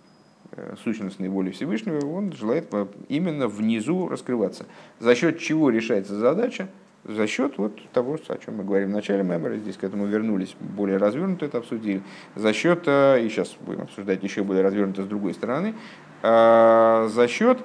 э, 0.53 0.75
сущностной 0.83 1.29
воли 1.29 1.51
Всевышнего, 1.51 2.07
он 2.07 2.33
желает 2.33 2.73
именно 3.09 3.49
внизу 3.49 4.09
раскрываться. 4.09 4.67
За 5.01 5.15
счет 5.15 5.39
чего 5.39 5.71
решается 5.71 6.17
задача? 6.17 6.69
за 7.09 7.29
счет 7.29 7.57
вот 7.57 7.79
того, 7.93 8.19
о 8.27 8.39
чем 8.39 8.57
мы 8.57 8.65
говорим 8.65 8.89
в 8.89 8.93
начале 8.93 9.23
мемора, 9.23 9.59
здесь 9.59 9.77
к 9.77 9.85
этому 9.85 10.07
вернулись, 10.07 10.57
более 10.59 10.97
развернуто 10.97 11.47
это 11.47 11.59
обсудили, 11.59 12.03
за 12.35 12.53
счет, 12.53 12.83
э, 12.87 13.25
и 13.25 13.29
сейчас 13.29 13.57
будем 13.61 13.83
обсуждать 13.83 14.25
еще 14.25 14.43
более 14.43 14.65
развернуто 14.65 15.05
с 15.05 15.07
другой 15.07 15.33
стороны, 15.33 15.75
за 16.23 17.27
счет 17.29 17.59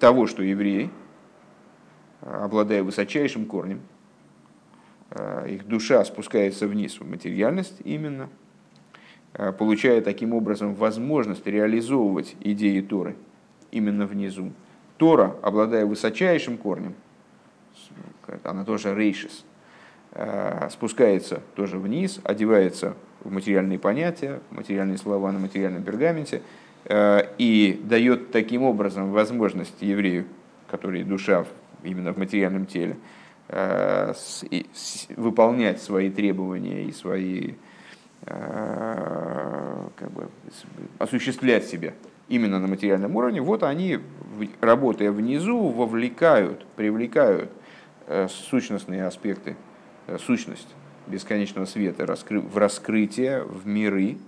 того, 0.00 0.26
что 0.26 0.42
евреи, 0.42 0.90
обладая 2.20 2.82
высочайшим 2.82 3.46
корнем, 3.46 3.82
их 5.46 5.66
душа 5.66 6.04
спускается 6.04 6.66
вниз 6.66 6.98
в 6.98 7.08
материальность 7.08 7.76
именно, 7.84 8.28
получая 9.58 10.00
таким 10.00 10.34
образом 10.34 10.74
возможность 10.74 11.46
реализовывать 11.46 12.34
идеи 12.40 12.80
Торы 12.80 13.16
именно 13.70 14.06
внизу. 14.06 14.52
Тора, 14.96 15.36
обладая 15.42 15.84
высочайшим 15.86 16.56
корнем, 16.56 16.94
она 18.42 18.64
тоже 18.64 18.94
рейшис, 18.94 19.44
э, 20.12 20.68
спускается 20.70 21.42
тоже 21.54 21.78
вниз, 21.78 22.20
одевается 22.24 22.94
в 23.22 23.30
материальные 23.30 23.78
понятия, 23.78 24.40
материальные 24.50 24.98
слова 24.98 25.32
на 25.32 25.38
материальном 25.38 25.82
пергаменте, 25.82 26.42
э, 26.84 27.28
и 27.38 27.80
дает 27.84 28.32
таким 28.32 28.62
образом 28.62 29.12
возможность 29.12 29.80
еврею, 29.82 30.26
который 30.68 31.04
душа 31.04 31.44
именно 31.82 32.12
в 32.12 32.18
материальном 32.18 32.66
теле, 32.66 32.94
э, 32.94 32.96
выполнять 35.16 35.80
свои 35.80 36.10
требования 36.10 36.84
и 36.84 36.92
свои 36.92 37.54
как 38.24 40.10
бы, 40.10 40.28
осуществлять 40.98 41.64
себя 41.64 41.94
именно 42.28 42.58
на 42.58 42.66
материальном 42.66 43.14
уровне, 43.14 43.40
вот 43.40 43.62
они, 43.62 44.00
работая 44.60 45.12
внизу, 45.12 45.68
вовлекают, 45.68 46.66
привлекают 46.74 47.52
Э, 48.08 48.28
сущностные 48.28 49.04
аспекты, 49.04 49.56
э, 50.06 50.16
сущность 50.18 50.68
бесконечного 51.08 51.64
света 51.64 52.06
в 52.06 52.56
раскрытие, 52.56 53.42
в 53.42 53.66
миры, 53.66 54.18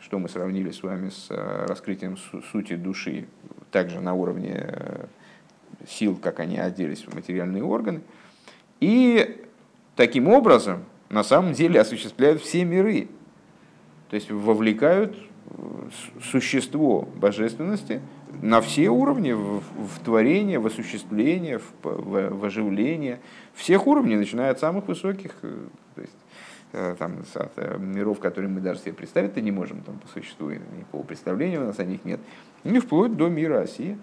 что 0.00 0.18
мы 0.18 0.28
сравнили 0.28 0.72
с 0.72 0.82
вами 0.82 1.10
с 1.10 1.28
э, 1.30 1.66
раскрытием 1.68 2.16
сути 2.50 2.74
души, 2.74 3.28
также 3.70 4.00
на 4.00 4.14
уровне 4.14 4.66
сил, 5.88 6.16
как 6.16 6.40
они 6.40 6.58
оделись 6.58 7.06
в 7.06 7.14
материальные 7.14 7.62
органы. 7.62 8.00
И 8.80 9.44
таким 9.96 10.28
образом, 10.28 10.84
на 11.08 11.22
самом 11.22 11.52
деле, 11.52 11.80
осуществляют 11.80 12.42
все 12.42 12.64
миры. 12.64 13.08
То 14.08 14.16
есть 14.16 14.30
вовлекают 14.30 15.16
существо 16.22 17.08
божественности 17.16 18.00
на 18.42 18.60
все 18.60 18.88
уровни, 18.88 19.32
в, 19.32 19.62
творение, 20.04 20.58
в 20.58 20.66
осуществление, 20.66 21.58
в, 21.58 21.64
в, 21.82 22.44
оживление, 22.44 23.20
всех 23.54 23.86
уровней, 23.86 24.16
начиная 24.16 24.50
от 24.50 24.60
самых 24.60 24.88
высоких, 24.88 25.34
э, 25.42 25.66
то 25.94 26.00
есть, 26.00 26.16
э, 26.72 26.94
там, 26.98 27.24
от 27.34 27.52
э, 27.56 27.78
миров, 27.78 28.20
которые 28.20 28.50
мы 28.50 28.60
даже 28.60 28.80
себе 28.80 28.92
представить-то 28.92 29.40
не 29.40 29.50
можем 29.50 29.82
там, 29.82 29.98
по 29.98 30.08
существу, 30.08 30.50
никакого 30.50 31.02
представления 31.02 31.58
у 31.58 31.64
нас 31.64 31.78
о 31.78 31.84
них 31.84 32.04
нет, 32.04 32.20
и 32.64 32.78
вплоть 32.78 33.16
до 33.16 33.28
мира 33.28 33.60
России. 33.60 33.98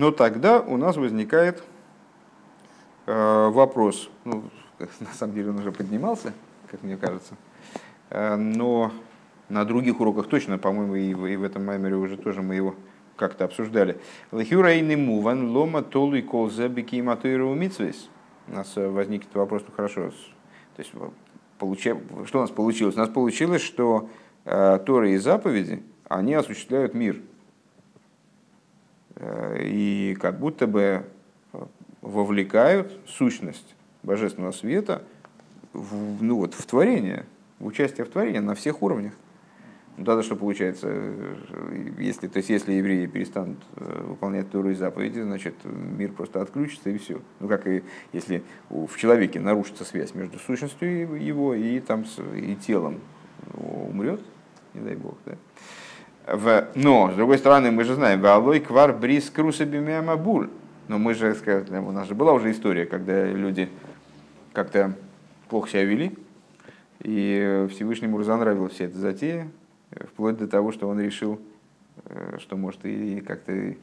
Но 0.00 0.12
тогда 0.12 0.60
у 0.60 0.78
нас 0.78 0.96
возникает 0.96 1.62
э, 3.04 3.48
вопрос, 3.50 4.08
ну, 4.24 4.44
на 4.78 5.12
самом 5.12 5.34
деле 5.34 5.50
он 5.50 5.58
уже 5.58 5.72
поднимался, 5.72 6.32
как 6.70 6.82
мне 6.82 6.96
кажется. 6.96 7.34
Э, 8.08 8.34
но 8.36 8.92
на 9.50 9.66
других 9.66 10.00
уроках 10.00 10.28
точно, 10.28 10.56
по-моему, 10.56 10.94
и 10.94 11.12
в, 11.12 11.26
и 11.26 11.36
в 11.36 11.44
этом 11.44 11.66
маймере 11.66 11.96
уже 11.96 12.16
тоже 12.16 12.40
мы 12.40 12.54
его 12.54 12.76
как-то 13.16 13.44
обсуждали. 13.44 14.00
Лахюрайный 14.32 14.96
муван 14.96 15.50
лома 15.50 15.82
толу 15.82 16.14
и 16.14 16.22
колзе 16.22 16.68
бики 16.68 17.02
матуиру. 17.02 17.50
У 17.50 18.54
нас 18.54 18.72
э, 18.76 18.88
возникнет 18.88 19.34
вопрос, 19.34 19.64
ну 19.68 19.74
хорошо, 19.76 20.12
то 20.76 20.82
есть, 20.82 20.92
получа... 21.58 21.98
что 22.24 22.38
у 22.38 22.40
нас 22.40 22.50
получилось? 22.50 22.96
У 22.96 23.00
нас 23.00 23.10
получилось, 23.10 23.60
что 23.60 24.08
э, 24.46 24.78
Торы 24.86 25.12
и 25.12 25.18
заповеди, 25.18 25.82
они 26.08 26.32
осуществляют 26.32 26.94
мир. 26.94 27.20
Э, 29.20 29.58
и 29.62 30.16
как 30.20 30.38
будто 30.38 30.66
бы 30.66 31.04
вовлекают 32.00 32.98
сущность 33.06 33.74
божественного 34.02 34.52
света 34.52 35.02
в, 35.72 36.22
ну 36.22 36.36
вот, 36.36 36.54
в 36.54 36.66
творение, 36.66 37.26
в 37.58 37.66
участие 37.66 38.06
в 38.06 38.10
творении 38.10 38.38
на 38.38 38.54
всех 38.54 38.82
уровнях. 38.82 39.12
Ну, 39.98 40.06
тогда 40.06 40.22
что 40.22 40.34
получается, 40.36 40.88
если, 41.98 42.28
то 42.28 42.38
есть, 42.38 42.48
если 42.48 42.72
евреи 42.72 43.04
перестанут 43.06 43.58
э, 43.76 44.04
выполнять 44.08 44.50
Тору 44.50 44.70
и 44.70 44.74
заповеди, 44.74 45.20
значит, 45.20 45.54
мир 45.64 46.12
просто 46.12 46.40
отключится 46.40 46.88
и 46.88 46.96
все. 46.96 47.20
Ну, 47.40 47.48
как 47.48 47.66
и 47.66 47.82
если 48.14 48.42
в 48.70 48.96
человеке 48.96 49.40
нарушится 49.40 49.84
связь 49.84 50.14
между 50.14 50.38
сущностью 50.38 51.22
его 51.22 51.54
и, 51.54 51.80
там, 51.80 52.06
и 52.34 52.56
телом, 52.56 53.00
умрет, 53.52 54.22
не 54.72 54.80
дай 54.80 54.96
бог, 54.96 55.16
да? 55.26 55.36
В, 56.32 56.68
но, 56.76 57.10
с 57.10 57.14
другой 57.16 57.38
стороны, 57.38 57.72
мы 57.72 57.82
же 57.82 57.94
знаем, 57.94 58.20
Валой 58.20 58.60
квар 58.60 58.96
брис 58.96 59.30
крусабимямабуль. 59.30 60.48
Но 60.86 60.98
мы 60.98 61.14
же, 61.14 61.36
у 61.70 61.92
нас 61.92 62.08
же 62.08 62.14
была 62.14 62.32
уже 62.32 62.50
история, 62.52 62.86
когда 62.86 63.26
люди 63.26 63.68
как-то 64.52 64.94
плохо 65.48 65.70
себя 65.70 65.84
вели, 65.84 66.16
и 67.00 67.66
Всевышнему 67.70 68.18
разонравилась 68.18 68.74
вся 68.74 68.84
эта 68.84 68.98
затея, 68.98 69.48
вплоть 70.12 70.38
до 70.38 70.46
того, 70.46 70.72
что 70.72 70.88
он 70.88 71.00
решил, 71.00 71.40
э, 72.04 72.38
что 72.38 72.56
может 72.56 72.84
и 72.84 73.20
как-то 73.20 73.52
э, 73.52 73.74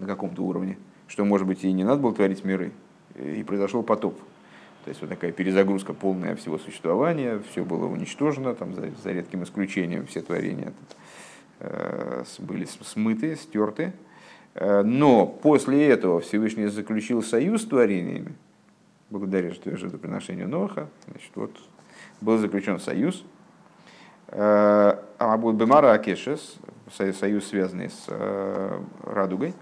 на 0.00 0.06
каком-то 0.06 0.42
уровне, 0.42 0.78
что 1.06 1.24
может 1.24 1.46
быть 1.46 1.64
и 1.64 1.72
не 1.72 1.84
надо 1.84 2.00
было 2.00 2.14
творить 2.14 2.44
миры, 2.44 2.72
и 3.14 3.42
произошел 3.42 3.82
потоп. 3.82 4.18
То 4.84 4.90
есть 4.90 5.00
вот 5.00 5.10
такая 5.10 5.32
перезагрузка 5.32 5.92
полная 5.92 6.36
всего 6.36 6.58
существования, 6.58 7.40
все 7.50 7.64
было 7.64 7.86
уничтожено, 7.86 8.54
там, 8.54 8.74
за, 8.74 8.90
за 9.02 9.12
редким 9.12 9.44
исключением 9.44 10.06
все 10.06 10.20
творения 10.20 10.72
были 12.38 12.64
смыты, 12.64 13.36
стерты. 13.36 13.92
Но 14.54 15.26
после 15.26 15.88
этого 15.88 16.20
Всевышний 16.20 16.66
заключил 16.66 17.22
союз 17.22 17.62
с 17.62 17.66
творениями, 17.66 18.34
благодаря 19.10 19.50
жертвоприношению 19.50 20.48
Ноха, 20.48 20.88
значит, 21.08 21.30
вот 21.34 21.50
был 22.20 22.38
заключен 22.38 22.80
союз, 22.80 23.24
э, 24.28 24.98
а 25.18 25.36
будет 25.36 25.56
Бемара 25.56 25.92
Акешес, 25.92 26.56
союз, 26.90 27.46
связанный 27.46 27.90
с 27.90 28.06
э, 28.08 28.80
радугой, 29.02 29.54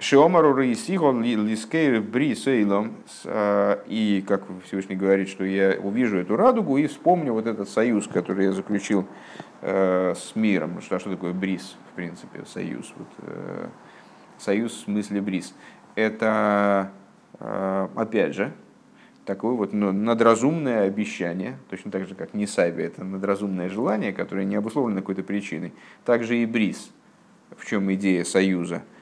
Шиомару 0.00 0.54
Раисигон 0.54 1.24
Лискейр 1.24 2.00
Бри 2.00 2.36
Сейлом, 2.36 2.94
э, 3.24 3.82
и 3.86 4.24
как 4.26 4.44
Всевышний 4.64 4.94
говорит, 4.94 5.28
что 5.28 5.44
я 5.44 5.76
увижу 5.80 6.18
эту 6.18 6.36
радугу 6.36 6.76
и 6.76 6.86
вспомню 6.86 7.32
вот 7.32 7.46
этот 7.46 7.68
союз, 7.68 8.06
который 8.06 8.46
я 8.46 8.52
заключил 8.52 9.06
с 9.60 10.36
миром. 10.36 10.80
Что, 10.82 11.00
что 11.00 11.10
такое 11.10 11.32
бриз, 11.32 11.76
в 11.90 11.96
принципе, 11.96 12.44
союз? 12.46 12.94
Вот, 12.96 13.08
союз 14.38 14.72
в 14.72 14.84
смысле 14.84 15.20
бриз. 15.20 15.52
Это, 15.96 16.92
опять 17.40 18.36
же, 18.36 18.52
такое 19.24 19.54
вот 19.54 19.72
надразумное 19.72 20.86
обещание, 20.86 21.58
точно 21.70 21.90
так 21.90 22.06
же, 22.06 22.14
как 22.14 22.34
Нисайбе, 22.34 22.84
это 22.84 23.02
надразумное 23.02 23.68
желание, 23.68 24.12
которое 24.12 24.44
не 24.44 24.54
обусловлено 24.54 25.00
какой-то 25.00 25.24
причиной. 25.24 25.72
Также 26.04 26.38
и 26.38 26.46
Бриз, 26.46 26.92
в 27.56 27.66
чем 27.66 27.92
идея 27.92 28.22
союза 28.22 28.76
э, 28.76 28.97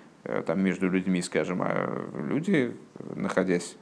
там, 0.46 0.60
между 0.60 0.88
людьми, 0.88 1.22
скажем, 1.22 1.62
а 1.62 2.08
люди, 2.14 2.76
находясь 3.14 3.76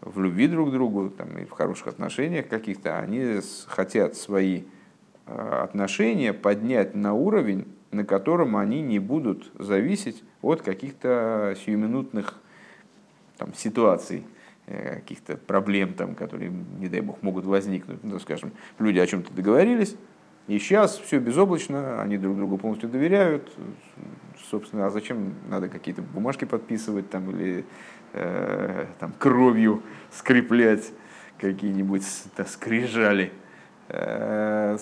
в 0.00 0.20
любви 0.20 0.48
друг 0.48 0.70
к 0.70 0.72
другу 0.72 1.10
там, 1.10 1.38
и 1.38 1.44
в 1.44 1.50
хороших 1.50 1.88
отношениях 1.88 2.48
каких-то, 2.48 2.98
они 2.98 3.40
хотят 3.66 4.16
свои 4.16 4.62
э, 5.26 5.60
отношения 5.62 6.32
поднять 6.32 6.94
на 6.94 7.14
уровень, 7.14 7.66
на 7.90 8.04
котором 8.04 8.56
они 8.56 8.82
не 8.82 8.98
будут 8.98 9.52
зависеть 9.58 10.24
от 10.40 10.62
каких-то 10.62 11.54
сиюминутных 11.64 12.40
там, 13.36 13.54
ситуаций, 13.54 14.24
Э, 14.64 15.00
каких-то 15.00 15.36
проблем, 15.36 15.92
там, 15.92 16.14
которые, 16.14 16.52
не 16.78 16.88
дай 16.88 17.00
бог, 17.00 17.20
могут 17.20 17.44
возникнуть. 17.44 18.04
Ну, 18.04 18.20
скажем, 18.20 18.52
люди 18.78 19.00
о 19.00 19.06
чем-то 19.08 19.34
договорились, 19.34 19.96
и 20.48 20.58
сейчас 20.58 20.98
все 20.98 21.18
безоблачно, 21.18 22.02
они 22.02 22.18
друг 22.18 22.36
другу 22.36 22.58
полностью 22.58 22.88
доверяют. 22.88 23.52
Собственно, 24.50 24.86
а 24.86 24.90
зачем 24.90 25.34
надо 25.48 25.68
какие-то 25.68 26.02
бумажки 26.02 26.44
подписывать 26.44 27.08
там, 27.10 27.30
или 27.30 27.64
э, 28.12 28.86
там, 28.98 29.12
кровью 29.18 29.82
скреплять 30.10 30.90
какие-нибудь 31.38 32.04
скрижали? 32.46 33.32
Э, 33.88 34.76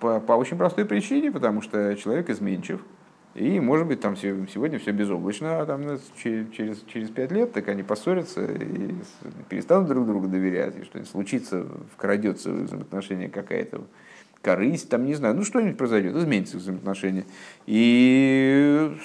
по, 0.00 0.20
по 0.20 0.32
очень 0.32 0.58
простой 0.58 0.84
причине, 0.84 1.30
потому 1.30 1.62
что 1.62 1.96
человек 1.96 2.28
изменчив, 2.28 2.84
и, 3.34 3.60
может 3.60 3.86
быть, 3.86 4.00
там 4.00 4.16
сегодня 4.16 4.78
все 4.78 4.90
безоблачно, 4.90 5.60
а 5.60 5.66
там 5.66 5.82
через, 6.22 6.82
через 6.82 7.08
пять 7.08 7.32
лет 7.32 7.52
так 7.52 7.68
они 7.68 7.82
поссорятся 7.82 8.44
и 8.44 8.94
перестанут 9.48 9.88
друг 9.88 10.06
другу 10.06 10.28
доверять, 10.28 10.76
и 10.76 10.84
что-нибудь 10.84 11.10
случится, 11.10 11.66
вкрадется 11.94 12.50
в 12.50 12.64
взаимоотношения 12.64 13.28
какая-то 13.28 13.84
корысть, 14.42 14.88
там, 14.88 15.06
не 15.06 15.14
знаю, 15.14 15.34
ну 15.34 15.44
что-нибудь 15.44 15.78
произойдет, 15.78 16.14
изменится 16.16 16.58
взаимоотношения. 16.58 17.24
И 17.66 18.96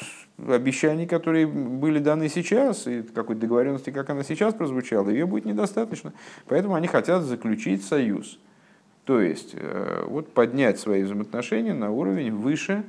обещаний, 0.48 1.08
которые 1.08 1.48
были 1.48 2.00
даны 2.00 2.30
сейчас, 2.30 2.88
и 2.88 3.04
какой-то 3.04 3.42
договоренности, 3.42 3.92
как 3.92 4.10
она 4.10 4.24
сейчас 4.24 4.54
прозвучала, 4.54 5.10
ее 5.10 5.26
будет 5.26 5.46
недостаточно. 5.46 6.14
Поэтому 6.48 6.76
они 6.76 6.88
хотят 6.88 7.24
заключить 7.24 7.84
союз. 7.86 8.40
То 9.06 9.22
есть 9.22 9.52
э, 9.54 10.04
вот 10.08 10.34
поднять 10.34 10.80
свои 10.80 11.04
взаимоотношения 11.04 11.74
на 11.74 11.92
уровень 11.92 12.34
выше 12.34 12.84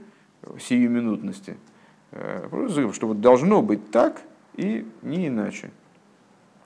сиюминутности. 0.59 1.57
Просто, 2.51 2.93
что 2.95 3.09
вот 3.09 3.21
должно 3.21 3.61
быть 3.61 3.91
так 3.91 4.23
и 4.57 4.87
не 5.03 5.29
иначе. 5.29 5.71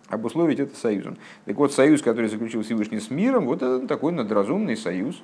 Обусловить 0.09 0.61
это 0.61 0.77
союзом. 0.77 1.17
Так 1.47 1.57
вот, 1.57 1.73
союз, 1.73 2.01
который 2.01 2.29
заключил 2.29 2.63
Всевышний 2.63 3.01
с 3.01 3.11
миром, 3.11 3.47
вот 3.47 3.63
это 3.63 3.87
такой 3.89 4.13
надразумный 4.13 4.77
союз, 4.77 5.23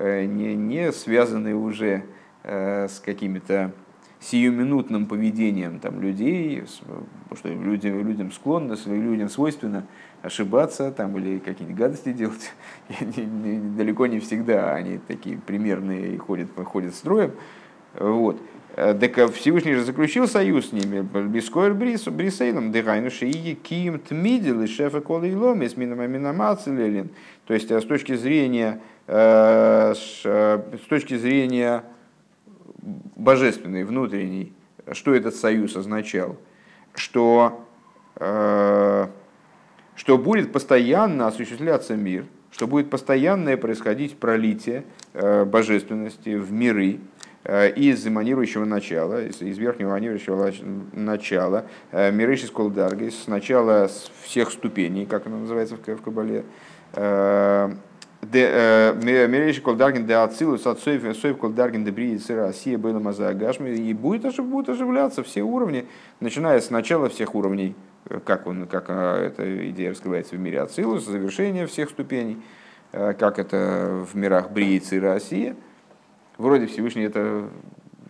не, 0.00 0.54
не 0.54 0.92
связанный 0.92 1.54
уже 1.54 2.04
с 2.44 3.02
какими-то 3.04 3.72
сиюминутным 4.20 5.06
поведением 5.06 5.78
там, 5.78 6.00
людей, 6.00 6.64
что 7.36 7.48
людям, 7.48 8.06
людям 8.06 8.32
склонно, 8.32 8.76
людям 8.86 9.28
свойственно 9.28 9.86
ошибаться 10.22 10.90
там, 10.90 11.16
или 11.18 11.38
какие-нибудь 11.38 11.78
гадости 11.78 12.12
делать. 12.12 12.52
И 12.88 13.60
далеко 13.76 14.06
не 14.06 14.18
всегда 14.18 14.74
они 14.74 14.98
такие 14.98 15.38
примерные 15.38 16.14
и 16.14 16.18
ходят, 16.18 16.48
ходят 16.64 16.94
строем. 16.94 17.32
Вот. 17.94 18.40
Так 18.74 19.32
Всевышний 19.32 19.74
же 19.74 19.84
заключил 19.84 20.28
союз 20.28 20.68
с 20.68 20.72
ними. 20.72 21.00
Бискоер 21.00 21.74
Брисейлом, 21.74 22.70
Дегайну 22.70 23.10
Шиии, 23.10 23.54
Ким 23.54 23.98
Тмидил 23.98 24.62
и 24.62 24.66
Шефа 24.68 25.00
Колы 25.00 25.30
с 25.68 25.76
Минамаминамацелелин. 25.76 27.10
То 27.48 27.54
есть 27.54 27.70
с 27.70 27.84
точки 27.84 28.14
зрения, 28.14 28.80
с 29.06 30.22
точки 30.88 31.16
зрения 31.16 31.82
божественный, 33.16 33.84
внутренний, 33.84 34.52
что 34.92 35.14
этот 35.14 35.34
союз 35.34 35.76
означал? 35.76 36.36
Что, 36.94 37.66
э, 38.16 39.06
что 39.94 40.18
будет 40.18 40.52
постоянно 40.52 41.26
осуществляться 41.26 41.96
мир, 41.96 42.24
что 42.50 42.66
будет 42.66 42.90
постоянное 42.90 43.56
происходить 43.56 44.18
пролитие 44.18 44.84
э, 45.12 45.44
божественности 45.44 46.36
в 46.36 46.52
миры, 46.52 47.00
э, 47.44 47.70
из 47.72 48.06
эманирующего 48.06 48.64
начала, 48.64 49.22
из, 49.22 49.40
верхнего 49.40 49.90
эманирующего 49.90 50.52
начала, 50.92 51.66
э, 51.92 52.10
Мирейшис 52.10 52.50
Колдаргис, 52.50 53.24
с 53.24 53.26
начала 53.26 53.90
всех 54.22 54.50
ступеней, 54.50 55.06
как 55.06 55.26
оно 55.26 55.40
называется 55.40 55.76
в, 55.76 55.86
в 55.86 56.02
Кабале, 56.02 56.38
э, 56.38 56.42
Э, 56.42 56.77
Мерейши 58.22 59.60
Колдаргин 59.60 60.06
де 60.06 60.14
Ацилус 60.14 60.66
от 60.66 60.80
Соев 60.80 61.38
Колдаргин 61.38 61.84
де 61.84 61.90
Бриицы 61.90 62.34
Россия 62.34 62.78
было 62.78 62.98
Мазагашми 62.98 63.70
и 63.70 63.94
будет, 63.94 64.36
будет 64.40 64.68
оживляться 64.68 65.22
все 65.22 65.42
уровни, 65.42 65.86
начиная 66.20 66.60
с 66.60 66.70
начала 66.70 67.08
всех 67.08 67.34
уровней, 67.34 67.74
э, 68.08 68.20
как, 68.24 68.46
он, 68.46 68.66
как 68.66 68.90
эта 68.90 69.70
идея 69.70 69.90
раскрывается 69.90 70.36
в 70.36 70.38
мире 70.40 70.60
Ацилус, 70.60 71.04
завершение 71.06 71.66
всех 71.66 71.90
ступеней, 71.90 72.38
э, 72.92 73.12
как 73.12 73.38
это 73.38 74.04
в 74.10 74.16
мирах 74.16 74.50
Бриицы 74.50 74.96
и 74.96 75.00
Россия. 75.00 75.54
Вроде 76.38 76.66
Всевышний 76.66 77.04
это 77.04 77.48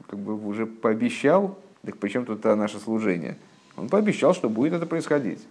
как 0.08 0.18
бы 0.18 0.34
уже 0.46 0.66
пообещал, 0.66 1.58
так 1.84 1.98
причем 1.98 2.24
тут 2.24 2.44
наше 2.44 2.78
служение? 2.78 3.36
Он 3.76 3.88
пообещал, 3.88 4.34
что 4.34 4.48
будет 4.48 4.72
это 4.72 4.86
происходить. 4.86 5.46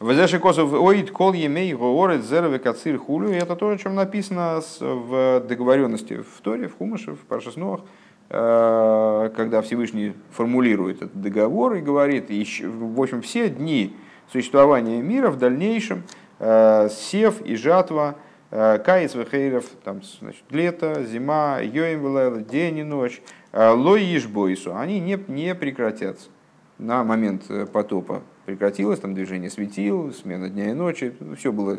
Везеши 0.00 0.38
косов 0.38 0.72
оид 0.72 1.10
кол 1.10 1.34
емей 1.34 1.74
говорит 1.74 2.24
зерове 2.24 2.58
кацир 2.58 2.96
хулю. 2.96 3.28
Это 3.32 3.54
то, 3.54 3.68
о 3.68 3.76
чем 3.76 3.94
написано 3.94 4.62
в 4.80 5.40
договоренности 5.46 6.22
в 6.22 6.40
Торе, 6.40 6.68
в 6.68 6.78
Хумаше, 6.78 7.12
в 7.12 7.18
Паршеснох, 7.18 7.82
э, 8.30 9.30
когда 9.36 9.60
Всевышний 9.60 10.14
формулирует 10.30 11.02
этот 11.02 11.20
договор 11.20 11.74
и 11.74 11.82
говорит, 11.82 12.30
в 12.30 12.98
общем, 12.98 13.20
все 13.20 13.50
дни 13.50 13.94
существования 14.32 15.02
мира 15.02 15.28
в 15.28 15.36
дальнейшем, 15.36 16.04
э, 16.38 16.88
сев 16.88 17.42
и 17.42 17.54
жатва, 17.54 18.14
э, 18.50 18.78
каец 18.78 19.14
вехейров, 19.14 19.66
там, 19.84 20.00
значит, 20.18 20.44
лето, 20.48 21.04
зима, 21.04 21.58
йоим 21.60 22.42
день 22.46 22.78
и 22.78 22.84
ночь, 22.84 23.20
лой 23.52 24.16
ишбойсу, 24.16 24.74
они 24.74 24.98
не, 24.98 25.22
не 25.28 25.54
прекратятся 25.54 26.30
на 26.78 27.04
момент 27.04 27.42
потопа 27.70 28.22
прекратилось, 28.50 28.98
там 28.98 29.14
движение 29.14 29.48
светил, 29.48 30.12
смена 30.12 30.48
дня 30.48 30.70
и 30.70 30.72
ночи, 30.72 31.14
все 31.38 31.52
было 31.52 31.78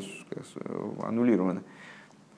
аннулировано. 1.01 1.63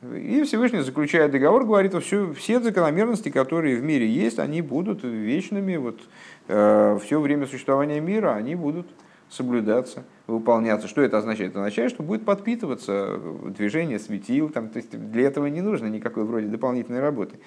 И 0.01 0.41
Всевышний, 0.43 0.79
заключая 0.79 1.29
договор, 1.29 1.65
говорит, 1.65 1.93
все, 2.03 2.33
все 2.33 2.59
закономерности, 2.59 3.29
которые 3.29 3.77
в 3.77 3.83
мире 3.83 4.07
есть, 4.09 4.39
они 4.39 4.61
будут 4.61 5.03
вечными, 5.03 5.77
вот, 5.77 6.01
э, 6.47 6.97
все 7.03 7.21
время 7.21 7.45
существования 7.45 8.01
мира 8.01 8.33
они 8.33 8.55
будут 8.55 8.87
соблюдаться, 9.29 10.03
выполняться. 10.27 10.87
Что 10.87 11.01
это 11.03 11.19
означает? 11.19 11.51
Это 11.51 11.59
означает, 11.59 11.91
что 11.91 12.03
будет 12.03 12.25
подпитываться 12.25 13.19
движение 13.55 13.99
светил, 13.99 14.49
там, 14.49 14.69
то 14.69 14.77
есть 14.77 14.91
для 15.11 15.27
этого 15.27 15.45
не 15.45 15.61
нужно 15.61 15.85
никакой 15.87 16.25
вроде 16.25 16.47
дополнительной 16.47 16.99
работы. 16.99 17.37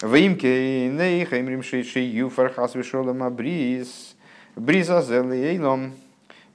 В 0.00 0.14
имке 0.14 0.88
нейхаймрим 0.90 1.62
шейшей 1.62 2.04
юфар 2.04 2.52
хасвишолам 2.52 3.22
абрис 3.22 4.16
бриза 4.54 5.02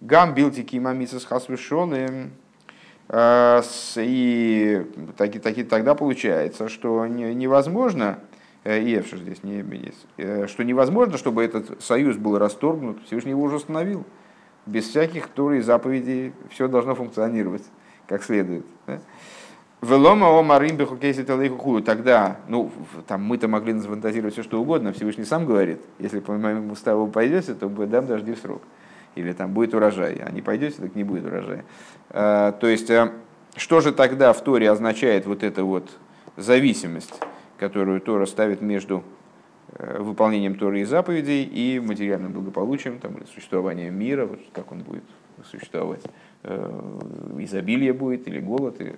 зелейном 0.01 0.07
Гам 0.07 0.33
билтики 0.33 0.77
мамисас 0.77 1.25
хасвешоны. 1.25 2.31
Э, 3.07 3.61
и 3.97 4.85
таки, 5.17 5.39
таки, 5.39 5.63
тогда 5.63 5.95
получается, 5.95 6.69
что 6.69 7.05
невозможно, 7.05 8.19
э, 8.63 8.81
и 8.81 9.01
что 9.03 9.17
здесь 9.17 9.43
не 9.43 9.57
есть, 9.57 10.07
э, 10.17 10.47
что 10.47 10.63
невозможно, 10.63 11.17
чтобы 11.17 11.43
этот 11.43 11.83
союз 11.83 12.17
был 12.17 12.37
расторгнут, 12.37 13.03
Всевышний 13.05 13.31
его 13.31 13.43
уже 13.43 13.57
установил. 13.57 14.05
Без 14.65 14.87
всяких 14.87 15.27
тур 15.27 15.53
и 15.53 15.61
заповедей 15.61 16.33
все 16.49 16.67
должно 16.67 16.95
функционировать 16.95 17.63
как 18.07 18.23
следует. 18.23 18.65
Велома 19.81 20.27
о 20.27 20.43
марим 20.43 20.77
бехукейси 20.77 21.23
Тогда, 21.23 22.37
ну, 22.47 22.71
там 23.07 23.23
мы-то 23.23 23.47
могли 23.47 23.73
нафантазировать 23.73 24.33
все, 24.33 24.43
что 24.43 24.61
угодно. 24.61 24.93
Всевышний 24.93 25.25
сам 25.25 25.45
говорит, 25.45 25.81
если 25.97 26.19
по 26.19 26.33
моему 26.33 26.73
уставу 26.73 27.07
пойдете, 27.07 27.55
то 27.55 27.67
дам 27.67 28.05
дожди 28.05 28.33
в 28.33 28.37
срок 28.37 28.61
или 29.15 29.33
там 29.33 29.53
будет 29.53 29.73
урожай, 29.73 30.15
а 30.23 30.31
не 30.31 30.41
пойдете, 30.41 30.81
так 30.81 30.95
не 30.95 31.03
будет 31.03 31.25
урожая. 31.25 31.65
А, 32.09 32.51
то 32.53 32.67
есть, 32.67 32.89
э, 32.89 33.11
что 33.55 33.81
же 33.81 33.91
тогда 33.91 34.33
в 34.33 34.43
Торе 34.43 34.69
означает 34.69 35.25
вот 35.25 35.43
эта 35.43 35.63
вот 35.63 35.89
зависимость, 36.37 37.13
которую 37.57 38.01
Тора 38.01 38.25
ставит 38.25 38.61
между 38.61 39.03
э, 39.73 40.01
выполнением 40.01 40.55
Торы 40.55 40.81
и 40.81 40.83
заповедей 40.83 41.43
и 41.43 41.79
материальным 41.79 42.31
благополучием, 42.31 42.99
там, 42.99 43.15
или 43.17 43.25
существованием 43.25 43.97
мира, 43.97 44.25
вот 44.25 44.39
как 44.53 44.71
он 44.71 44.79
будет 44.79 45.03
существовать, 45.49 46.03
э, 46.43 46.99
изобилие 47.39 47.93
будет 47.93 48.27
или 48.27 48.39
голод. 48.39 48.79
Или... 48.79 48.95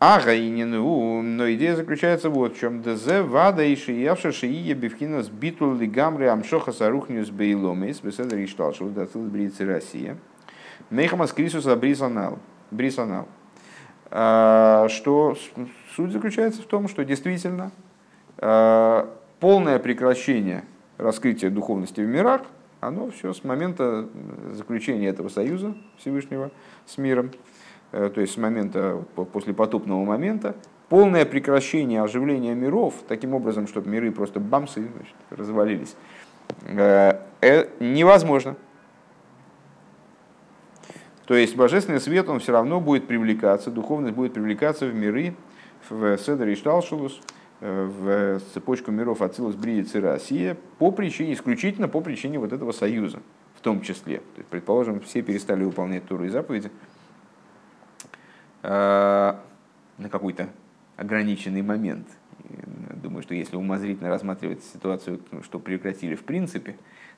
Ага, 0.00 0.34
и 0.34 0.50
не 0.50 0.64
ну, 0.64 1.22
но 1.22 1.50
идея 1.52 1.76
заключается 1.76 2.28
вот 2.28 2.56
в 2.56 2.60
чем. 2.60 2.82
Дезе 2.82 3.22
вада 3.22 3.64
и 3.64 3.76
шиявша 3.76 4.32
шиия 4.32 4.74
бифхина 4.74 5.22
с 5.22 5.28
битул 5.28 5.74
лигамри 5.74 6.26
амшоха 6.26 6.72
сарухнюс 6.72 7.30
бейломис, 7.30 8.00
беседа 8.00 8.36
ришталшев, 8.36 8.92
дацил 8.92 9.22
брицы 9.22 9.64
Россия. 9.64 10.18
Мейхамас 10.90 11.32
крисус 11.32 11.66
абрисанал. 11.66 12.38
Брисанал. 12.70 13.28
А, 14.10 14.88
что 14.90 15.36
суть 15.96 16.12
заключается 16.12 16.62
в 16.62 16.66
том, 16.66 16.88
что 16.88 17.04
действительно 17.04 17.70
а, 18.38 19.10
полное 19.40 19.78
прекращение 19.78 20.64
раскрытия 20.98 21.50
духовности 21.50 22.00
в 22.00 22.06
мирах, 22.06 22.42
оно 22.80 23.10
все 23.10 23.32
с 23.32 23.42
момента 23.44 24.08
заключения 24.52 25.08
этого 25.08 25.28
союза 25.28 25.74
Всевышнего 25.98 26.50
с 26.86 26.98
миром, 26.98 27.30
то 27.94 28.20
есть 28.20 28.32
с 28.32 28.36
момента, 28.36 29.04
после 29.32 29.54
потопного 29.54 30.04
момента, 30.04 30.56
полное 30.88 31.24
прекращение 31.24 32.02
оживления 32.02 32.54
миров, 32.54 32.94
таким 33.06 33.34
образом, 33.34 33.68
чтобы 33.68 33.88
миры 33.88 34.10
просто 34.10 34.40
бамсы 34.40 34.80
значит, 34.80 35.14
развалились, 35.30 35.94
э, 36.62 37.20
э, 37.40 37.68
невозможно. 37.78 38.56
То 41.26 41.34
есть 41.34 41.54
божественный 41.54 42.00
свет, 42.00 42.28
он 42.28 42.40
все 42.40 42.50
равно 42.50 42.80
будет 42.80 43.06
привлекаться, 43.06 43.70
духовность 43.70 44.14
будет 44.14 44.34
привлекаться 44.34 44.86
в 44.86 44.94
миры, 44.94 45.36
в 45.88 46.18
Седер 46.18 46.48
и 46.48 46.56
Шталшулус, 46.56 47.20
в 47.60 48.40
цепочку 48.52 48.90
миров 48.90 49.22
Ацилус, 49.22 49.54
Бриец 49.54 49.94
и 49.94 50.00
Россия, 50.00 50.56
по 50.78 50.90
причине, 50.90 51.32
исключительно 51.32 51.88
по 51.88 52.00
причине 52.00 52.38
вот 52.40 52.52
этого 52.52 52.72
союза, 52.72 53.20
в 53.54 53.60
том 53.60 53.80
числе. 53.80 54.18
То 54.18 54.38
есть, 54.38 54.48
предположим, 54.50 55.00
все 55.00 55.22
перестали 55.22 55.64
выполнять 55.64 56.04
Туры 56.04 56.26
и 56.26 56.28
заповеди, 56.28 56.70
Э, 56.70 56.93
на 58.66 60.08
какой-то 60.10 60.48
ограниченный 60.96 61.62
момент. 61.62 62.06
Думаю, 63.02 63.22
что 63.22 63.34
если 63.34 63.56
умозрительно 63.56 64.08
рассматривать 64.08 64.64
ситуацию, 64.64 65.20
что 65.42 65.58
прекратили 65.58 66.14
в 66.14 66.24
принципе, 66.24 66.76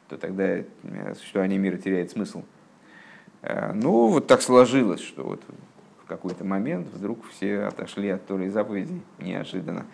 то 0.09 0.17
тогда 0.17 0.45
э, 0.45 0.65
существование 1.15 1.59
мира 1.59 1.77
теряет 1.77 2.11
смысл. 2.11 2.43
Э, 3.43 3.73
ну, 3.73 4.09
вот 4.09 4.27
так 4.27 4.43
сложилось, 4.43 5.01
что 5.01 5.25
вот 5.25 5.43
в 6.03 6.07
какой-то 6.07 6.45
момент 6.45 6.89
вдруг 6.93 7.27
все 7.29 7.63
отошли 7.63 8.09
от 8.09 8.27
Торы 8.27 8.47
и 8.47 8.51
заповедей 8.51 9.03
неожиданно, 9.19 9.87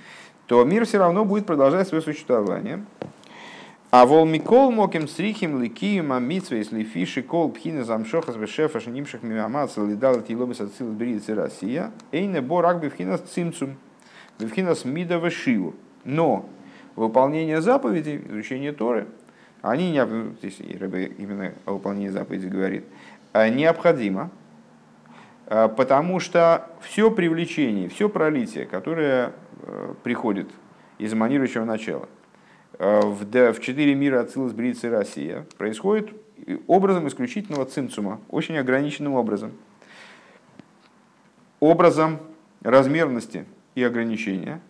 то 0.46 0.64
мир 0.64 0.84
все 0.84 0.98
равно 0.98 1.24
будет 1.24 1.46
продолжать 1.46 1.88
свое 1.88 2.02
существование. 2.02 2.84
А 3.92 4.06
вол 4.06 4.24
микол 4.24 4.70
моким 4.70 5.06
срихим 5.06 5.62
ликием 5.62 6.14
амитсве, 6.14 6.60
если 6.60 6.82
фиши 6.82 7.22
кол 7.22 7.52
пхина 7.52 7.84
замшохас 7.84 8.36
бешефа 8.36 8.80
шнимших 8.80 9.22
миамац 9.22 9.76
лидал 9.76 10.22
тилобис 10.22 10.62
ацил 10.62 10.90
брицы 10.90 11.34
Россия, 11.34 11.90
эйне 12.10 12.40
борак 12.40 12.80
бифхина 12.80 13.18
цимцум, 13.18 13.76
бифхина 14.38 14.74
смида 14.74 15.16
вешиву. 15.18 15.74
Но 16.04 16.48
выполнение 16.96 17.60
заповедей, 17.60 18.22
изучение 18.30 18.72
Торы, 18.72 19.08
они 19.60 19.90
не, 19.90 20.02
здесь 20.38 20.58
именно 20.60 21.52
о 21.66 21.72
выполнении 21.72 22.08
заповедей 22.08 22.48
говорит, 22.48 22.86
а 23.34 23.50
необходимо, 23.50 24.30
а, 25.48 25.68
потому 25.68 26.18
что 26.18 26.66
все 26.80 27.10
привлечение, 27.10 27.90
все 27.90 28.08
пролитие, 28.08 28.64
которое 28.64 29.32
э, 29.60 29.94
приходит 30.02 30.48
из 30.96 31.12
эманирующего 31.12 31.66
начала 31.66 32.08
в, 32.82 33.52
в 33.52 33.60
четыре 33.60 33.94
мира 33.94 34.20
Ацилус, 34.20 34.52
Бриц 34.52 34.82
и 34.82 34.88
Россия, 34.88 35.46
происходит 35.56 36.10
образом 36.66 37.06
исключительного 37.06 37.64
цимцума, 37.64 38.20
очень 38.28 38.56
ограниченным 38.58 39.14
образом. 39.14 39.52
Образом 41.60 42.18
размерности 42.62 43.44
и 43.74 43.82
ограничения. 43.82 44.60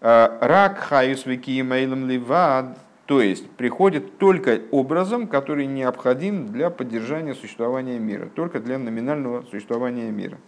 Э, 0.00 0.38
Рак 0.40 0.78
хаюс 0.78 1.26
вики 1.26 1.62
мейлом 1.62 2.08
ливад, 2.08 2.78
то 3.06 3.20
есть 3.20 3.48
приходит 3.50 4.18
только 4.18 4.60
образом, 4.70 5.26
который 5.26 5.66
необходим 5.66 6.48
для 6.48 6.70
поддержания 6.70 7.34
существования 7.34 7.98
мира, 7.98 8.28
только 8.34 8.60
для 8.60 8.78
номинального 8.78 9.42
существования 9.42 10.10
мира. 10.10 10.38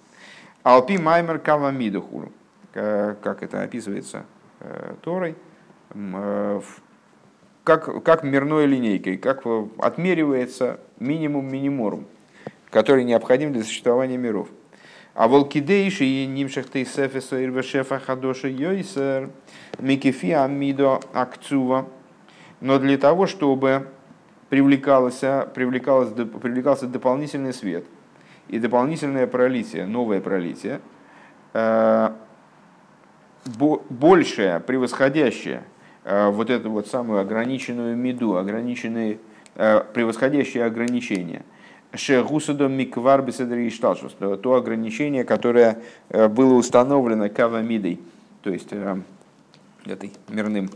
Алпи 0.63 0.99
маймер 0.99 1.39
кавамидухуру, 1.39 2.33
как 2.73 3.43
это 3.43 3.63
описывается 3.63 4.25
э, 4.61 4.95
Торой, 5.03 5.31
э, 5.31 5.52
как, 7.65 8.05
как 8.05 8.23
мирной 8.25 8.67
линейкой, 8.67 9.17
как 9.19 9.45
отмеривается 9.79 10.81
минимум 10.99 11.53
миниморум, 11.53 12.07
который 12.71 13.05
необходим 13.05 13.53
для 13.53 13.63
существования 13.63 14.17
миров. 14.17 14.49
А 15.15 15.29
волкидейши 15.29 16.05
и 16.05 16.27
нимшахты 16.27 16.85
сефеса 16.87 17.45
ирвешефа 17.45 17.99
хадоша 17.99 18.49
йойсер 18.49 19.31
микефи 19.79 20.31
амидо 20.31 21.01
акцува– 21.13 21.87
но 22.63 22.79
для 22.79 22.97
того, 22.97 23.27
чтобы 23.27 23.89
привлекался, 24.49 25.49
привлекалось, 25.53 26.13
привлекался 26.13 26.87
дополнительный 26.87 27.53
свет 27.53 27.85
и 28.47 28.61
дополнительное 28.61 29.27
пролитие, 29.27 29.85
новое 29.85 30.21
пролитие, 30.21 30.81
э, 31.55 32.11
большее, 33.91 34.61
превосходящее 34.61 35.65
э, 35.65 35.72
вот 36.05 36.51
эту 36.51 36.71
вот 36.71 36.89
самую 36.89 37.21
ограниченную 37.21 37.97
меду, 37.97 38.37
ограниченные, 38.37 39.19
э, 39.55 39.83
превосходящее 39.93 40.65
ограничение. 40.65 41.43
Шегусадо 41.95 42.69
миквар 42.69 43.23
беседришталшус, 43.23 44.15
то 44.19 44.55
ограничение, 44.55 45.25
которое 45.25 45.83
было 46.09 46.55
установлено 46.55 47.29
кавамидой, 47.29 48.01
то 48.43 48.51
есть 48.51 48.71
этой 49.85 50.13
мирным, 50.29 50.71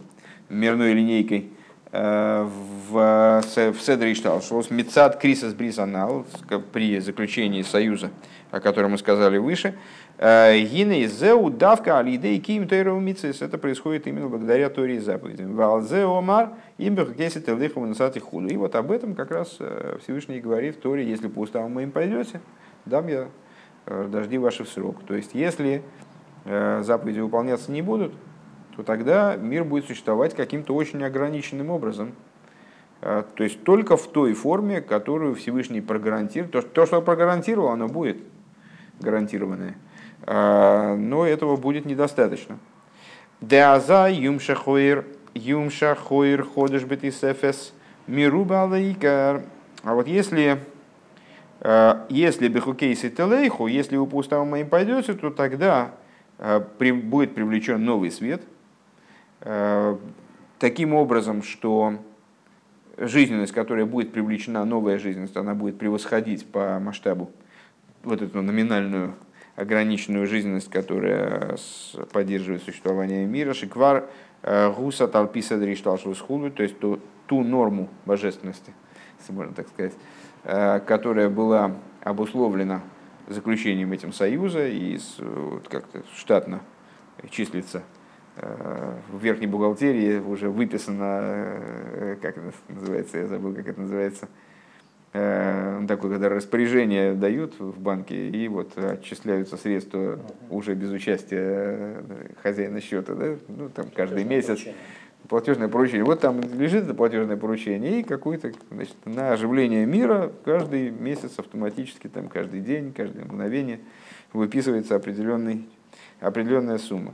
мирной 0.51 0.93
линейкой 0.93 1.51
в, 1.97 3.43
в 3.73 3.81
Седре 3.81 4.13
Ишталшос, 4.13 4.71
Мецад 4.71 5.19
Крисас 5.19 5.55
Брисанал, 5.55 6.27
при 6.73 7.01
заключении 7.01 7.63
союза, 7.63 8.11
о 8.51 8.61
котором 8.61 8.93
мы 8.93 8.99
сказали 8.99 9.39
выше, 9.39 9.75
э, 10.19 10.59
Гина 10.61 11.07
Зеу 11.07 11.51
давка 11.51 11.99
алидей 11.99 12.39
ким 12.39 12.69
тейру 12.69 13.01
Это 13.01 13.59
происходит 13.59 14.07
именно 14.07 14.29
благодаря 14.29 14.69
Торе 14.69 14.97
и 14.97 14.99
заповедям. 14.99 15.55
Валзе 15.55 16.05
омар 16.05 16.51
им 16.79 16.95
бехкесит 16.95 17.49
элиху 17.49 17.81
ванасати 17.81 18.19
худу. 18.19 18.49
И 18.49 18.57
вот 18.57 18.75
об 18.75 18.91
этом 18.91 19.15
как 19.15 19.31
раз 19.31 19.57
э, 19.61 19.99
Всевышний 20.03 20.41
говорит 20.41 20.77
в 20.77 20.81
Торе, 20.81 21.09
если 21.09 21.29
по 21.29 21.41
уставам 21.41 21.73
моим 21.73 21.91
пойдете, 21.91 22.41
дам 22.85 23.09
я 23.09 23.29
э, 23.87 24.09
дожди 24.11 24.39
ваши 24.39 24.65
в 24.65 24.69
срок. 24.69 24.97
То 25.07 25.15
есть, 25.15 25.31
если 25.35 25.83
заповеди 26.45 27.19
выполняться 27.19 27.73
не 27.73 27.83
будут, 27.83 28.13
то 28.77 28.83
тогда 28.83 29.37
мир 29.37 29.65
будет 29.65 29.87
существовать 29.87 30.35
каким-то 30.35 30.75
очень 30.75 31.03
ограниченным 31.03 31.71
образом. 31.71 32.13
А, 33.01 33.25
то 33.35 33.43
есть 33.43 33.65
только 33.65 33.97
в 33.97 34.07
той 34.07 34.35
форме, 34.35 34.83
которую 34.83 35.35
Всевышний 35.35 35.81
прогарантирует. 35.81 36.53
То, 36.53 36.63
то 36.63 36.85
что 36.85 37.01
прогарантировал, 37.01 37.71
оно 37.71 37.89
будет 37.89 38.19
гарантированное. 39.01 39.77
А, 40.27 40.95
но 40.95 41.27
этого 41.27 41.57
будет 41.57 41.87
недостаточно. 41.87 42.59
Деаза 43.41 44.09
юмшахоир 44.11 45.07
юмшахоир 45.33 46.45
ходыш 46.45 46.85
бетисефес 46.85 47.73
мируба 48.07 48.65
алейкар. 48.65 49.43
А 49.85 49.95
вот 49.95 50.07
если 50.07 50.61
а, 51.63 52.05
если 52.11 52.49
бехукейси 52.49 53.09
телейху, 53.09 53.69
если 53.69 53.97
вы 53.97 54.07
по 54.07 54.17
уставам 54.17 54.51
моим 54.51 54.69
пойдете, 54.69 55.15
то 55.15 55.31
тогда 55.31 55.93
будет 56.39 57.35
привлечен 57.35 57.83
новый 57.83 58.11
свет– 58.11 58.43
таким 60.59 60.95
образом, 60.95 61.43
что 61.43 61.99
жизненность, 62.97 63.53
которая 63.53 63.87
будет 63.87 64.13
привлечена, 64.13 64.65
новая 64.65 64.99
жизненность, 64.99 65.37
она 65.37 65.55
будет 65.55 65.79
превосходить 65.79 66.47
по 66.47 66.79
масштабу 66.79 67.31
вот 68.03 68.23
эту 68.23 68.43
номинальную 68.43 69.15
ограниченную 69.57 70.27
жизненность, 70.27 70.71
которая 70.71 71.57
поддерживает 72.13 72.63
существование 72.63 73.27
мира, 73.27 73.55
шиквар 73.55 74.09
э, 74.43 74.71
гуса 74.71 75.09
талписа 75.09 75.57
дришталшвусхулу, 75.57 76.51
то 76.51 76.63
есть 76.63 76.79
ту, 76.79 77.01
ту 77.27 77.43
норму 77.43 77.89
божественности, 78.05 78.73
если 79.19 79.33
можно 79.33 79.55
так 79.55 79.69
сказать, 79.69 79.95
э, 80.45 80.81
которая 80.81 81.31
была 81.31 81.75
обусловлена 82.03 82.83
заключением 83.29 83.93
этим 83.93 84.13
союза 84.13 84.69
и 84.69 84.99
как-то 85.69 86.03
штатно 86.15 86.61
числится 87.31 87.83
в 88.37 89.23
верхней 89.23 89.47
бухгалтерии 89.47 90.19
уже 90.19 90.51
выписано, 90.51 91.21
э, 91.23 92.17
как 92.21 92.37
это 92.37 92.53
называется, 92.69 93.19
я 93.19 93.27
забыл, 93.27 93.55
как 93.55 93.67
это 93.67 93.81
называется, 93.81 94.29
э, 95.13 95.85
такое, 95.89 96.13
когда 96.13 96.29
распоряжение 96.29 97.15
дают 97.15 97.59
в 97.59 97.81
банке, 97.81 98.29
и 98.29 98.49
вот 98.49 98.77
отчисляются 98.77 99.57
средства 99.57 100.19
уже 100.51 100.75
без 100.75 100.91
участия 100.91 101.39
э, 101.41 102.03
хозяина 102.43 102.81
счета, 102.81 103.15
да? 103.15 103.37
ну, 103.49 103.69
там 103.71 103.87
каждый 103.95 104.25
месяц. 104.25 104.49
Поручение. 104.49 104.75
Платежное 105.29 105.69
поручение. 105.69 106.05
Вот 106.05 106.21
там 106.21 106.41
лежит 106.41 106.85
это 106.85 106.95
платежное 106.95 107.37
поручение, 107.37 108.01
и 108.01 108.03
какое-то 108.05 108.53
значит, 108.71 108.95
на 109.07 109.33
оживление 109.33 109.85
мира 109.85 110.31
каждый 110.45 110.91
месяц 110.91 111.39
автоматически, 111.39 112.07
там, 112.07 112.29
каждый 112.29 112.61
день, 112.61 112.93
каждое 112.93 113.25
мгновение 113.25 113.81
выписывается 114.33 114.95
определенный, 114.95 115.67
определенная 116.21 116.79
сумма. 116.79 117.13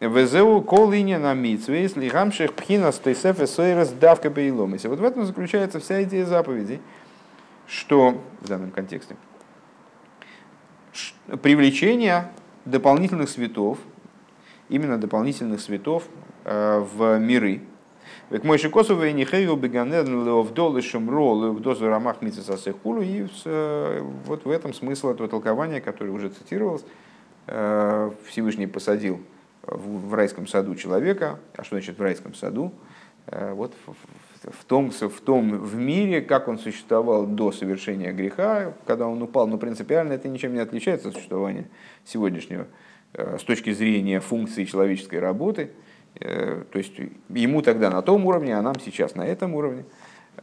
Везеу 0.00 0.62
колыня 0.62 1.18
на 1.18 1.34
митсве, 1.34 1.82
если 1.82 2.08
гамших 2.08 2.54
пхина 2.54 2.90
стейсеф 2.90 3.38
и 3.40 3.46
сойрес 3.46 3.90
давка 3.90 4.30
бейломисе. 4.30 4.88
Вот 4.88 4.98
в 4.98 5.04
этом 5.04 5.26
заключается 5.26 5.78
вся 5.78 6.02
идея 6.04 6.24
заповедей, 6.24 6.80
что 7.66 8.18
в 8.40 8.48
данном 8.48 8.70
контексте 8.70 9.16
привлечение 11.42 12.30
дополнительных 12.64 13.28
светов, 13.28 13.78
именно 14.68 14.98
дополнительных 14.98 15.60
светов 15.60 16.04
э, 16.44 16.80
в 16.80 17.18
миры. 17.18 17.60
Век 18.30 18.44
мой 18.44 18.58
шикосов 18.58 19.02
и 19.02 19.12
нихею 19.12 19.56
беганедн 19.56 20.24
леовдол 20.24 20.76
и 20.76 20.80
шумро 20.80 21.34
леовдозу 21.34 21.88
рамах 21.88 22.22
митсасехулу. 22.22 23.02
И 23.02 23.26
э, 23.44 24.02
вот 24.26 24.44
в 24.44 24.50
этом 24.50 24.72
смысл 24.72 25.10
этого 25.10 25.28
толкования, 25.28 25.80
которое 25.80 26.10
уже 26.10 26.30
цитировалось, 26.30 26.84
э, 27.46 28.10
Всевышний 28.26 28.66
посадил 28.66 29.20
в 29.62 30.14
райском 30.14 30.46
саду 30.46 30.74
человека. 30.74 31.38
А 31.56 31.64
что 31.64 31.76
значит 31.76 31.98
в 31.98 32.02
райском 32.02 32.34
саду? 32.34 32.72
Э, 33.26 33.52
вот 33.52 33.74
в 34.44 34.64
том, 34.64 34.90
в 34.90 35.20
том 35.20 35.58
в 35.58 35.76
мире, 35.76 36.20
как 36.20 36.48
он 36.48 36.58
существовал 36.58 37.26
до 37.26 37.52
совершения 37.52 38.12
греха, 38.12 38.74
когда 38.86 39.06
он 39.06 39.22
упал, 39.22 39.46
но 39.46 39.58
принципиально 39.58 40.14
это 40.14 40.28
ничем 40.28 40.54
не 40.54 40.60
отличается 40.60 41.08
от 41.08 41.14
существования 41.14 41.68
сегодняшнего 42.04 42.66
э, 43.12 43.38
с 43.38 43.44
точки 43.44 43.72
зрения 43.72 44.20
функции 44.20 44.64
человеческой 44.64 45.20
работы. 45.20 45.70
Э, 46.18 46.64
то 46.70 46.78
есть 46.78 46.94
ему 47.28 47.62
тогда 47.62 47.90
на 47.90 48.02
том 48.02 48.26
уровне, 48.26 48.56
а 48.56 48.62
нам 48.62 48.80
сейчас 48.80 49.14
на 49.14 49.26
этом 49.26 49.54
уровне. 49.54 49.84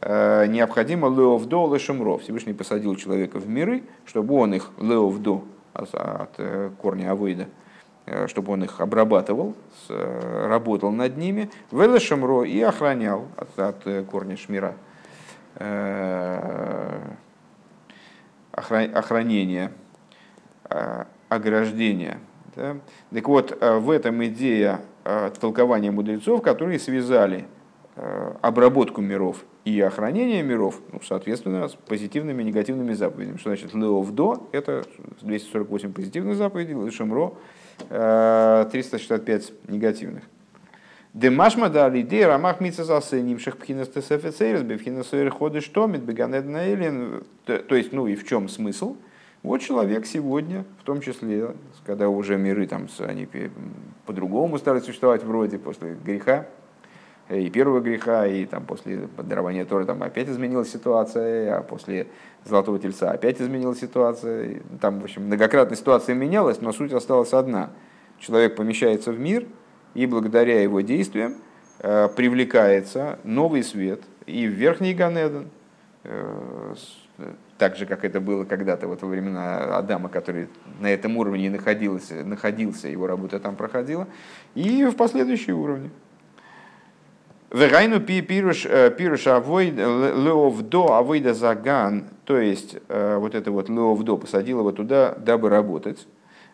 Необходимо 0.00 1.08
леовдо 1.08 1.74
лешемро. 1.74 2.18
Всевышний 2.18 2.52
посадил 2.52 2.94
человека 2.94 3.40
в 3.40 3.48
миры, 3.48 3.82
чтобы 4.06 4.34
он 4.36 4.54
их 4.54 4.70
леовдо 4.80 5.42
от 5.72 6.36
корня 6.80 7.10
авойда, 7.10 7.48
чтобы 8.26 8.52
он 8.52 8.64
их 8.64 8.80
обрабатывал, 8.80 9.54
работал 9.88 10.90
над 10.90 11.16
ними, 11.16 11.50
велешемро 11.70 12.44
и 12.44 12.60
охранял 12.60 13.26
от, 13.36 13.58
от 13.58 13.86
э, 13.86 14.04
корня 14.04 14.36
шмира. 14.36 14.74
Э, 15.56 17.00
охранение, 18.52 19.70
ограждение. 21.28 22.18
Да? 22.56 22.76
Так 23.12 23.28
вот, 23.28 23.56
в 23.60 23.90
этом 23.90 24.24
идея 24.26 24.80
толкования 25.40 25.92
мудрецов, 25.92 26.42
которые 26.42 26.80
связали 26.80 27.46
обработку 28.42 29.00
миров 29.00 29.44
и 29.64 29.80
охранение 29.80 30.42
миров, 30.42 30.80
ну, 30.92 31.00
соответственно, 31.02 31.68
с 31.68 31.74
позитивными 31.74 32.42
и 32.42 32.46
негативными 32.46 32.94
заповедями. 32.94 33.36
Что 33.36 33.50
значит 33.50 33.74
леовдо? 33.74 34.48
Это 34.50 34.84
248 35.20 35.92
позитивных 35.92 36.36
заповедей, 36.36 36.74
лешемро 36.74 37.34
365 37.88 39.52
негативных. 39.68 40.24
Демашма 41.14 41.68
да 41.68 41.88
лидей 41.88 42.26
рамах 42.26 42.60
мица 42.60 42.84
засенимших 42.84 43.56
пхинас 43.56 43.88
тесефецерес 43.88 44.62
бифхинас 44.62 45.10
ходы 45.32 45.60
штомит 45.60 46.02
беганед 46.02 46.46
наэлен. 46.46 47.24
То 47.44 47.74
есть, 47.74 47.92
ну 47.92 48.06
и 48.06 48.14
в 48.14 48.26
чем 48.26 48.48
смысл? 48.48 48.96
Вот 49.42 49.60
человек 49.60 50.04
сегодня, 50.04 50.64
в 50.80 50.84
том 50.84 51.00
числе, 51.00 51.54
когда 51.86 52.08
уже 52.08 52.36
миры 52.36 52.66
там, 52.66 52.88
они 52.98 53.28
по-другому 54.04 54.58
стали 54.58 54.80
существовать 54.80 55.22
вроде 55.22 55.58
после 55.58 55.94
греха, 55.94 56.46
и 57.28 57.50
первого 57.50 57.80
греха, 57.80 58.26
и 58.26 58.46
там 58.46 58.64
после 58.64 59.08
дарования 59.18 59.64
Торы 59.64 59.84
там 59.84 60.02
опять 60.02 60.28
изменилась 60.28 60.70
ситуация, 60.70 61.58
а 61.58 61.62
после 61.62 62.06
Золотого 62.44 62.78
Тельца 62.78 63.10
опять 63.10 63.40
изменилась 63.40 63.80
ситуация. 63.80 64.62
Там, 64.80 65.00
в 65.00 65.04
общем, 65.04 65.26
многократно 65.26 65.76
ситуация 65.76 66.14
менялась, 66.14 66.60
но 66.60 66.72
суть 66.72 66.92
осталась 66.92 67.32
одна. 67.34 67.70
Человек 68.18 68.56
помещается 68.56 69.12
в 69.12 69.20
мир, 69.20 69.46
и 69.94 70.06
благодаря 70.06 70.62
его 70.62 70.80
действиям 70.80 71.36
э, 71.80 72.08
привлекается 72.14 73.18
новый 73.24 73.62
свет 73.62 74.02
и 74.26 74.46
в 74.46 74.50
Верхний 74.50 74.94
Ганеден, 74.94 75.48
э, 76.04 76.74
так 77.58 77.76
же, 77.76 77.86
как 77.86 78.04
это 78.04 78.20
было 78.20 78.44
когда-то 78.44 78.86
вот 78.86 79.02
во 79.02 79.08
времена 79.08 79.76
Адама, 79.76 80.08
который 80.08 80.48
на 80.80 80.86
этом 80.86 81.16
уровне 81.16 81.50
находился, 81.50 82.24
находился, 82.24 82.88
его 82.88 83.06
работа 83.06 83.40
там 83.40 83.56
проходила, 83.56 84.06
и 84.54 84.84
в 84.84 84.94
последующие 84.94 85.56
уровни. 85.56 85.90
Вегайну 87.50 88.00
пируш 88.00 88.66
э, 88.66 89.30
авойд 89.30 89.74
леовдо 89.74 90.92
авойда 90.92 91.32
заган, 91.32 92.04
то 92.26 92.38
есть 92.38 92.76
э, 92.88 93.16
вот 93.16 93.34
это 93.34 93.50
вот 93.50 93.70
леовдо 93.70 94.18
посадил 94.18 94.58
его 94.60 94.70
туда, 94.70 95.14
дабы 95.16 95.48
работать, 95.48 96.06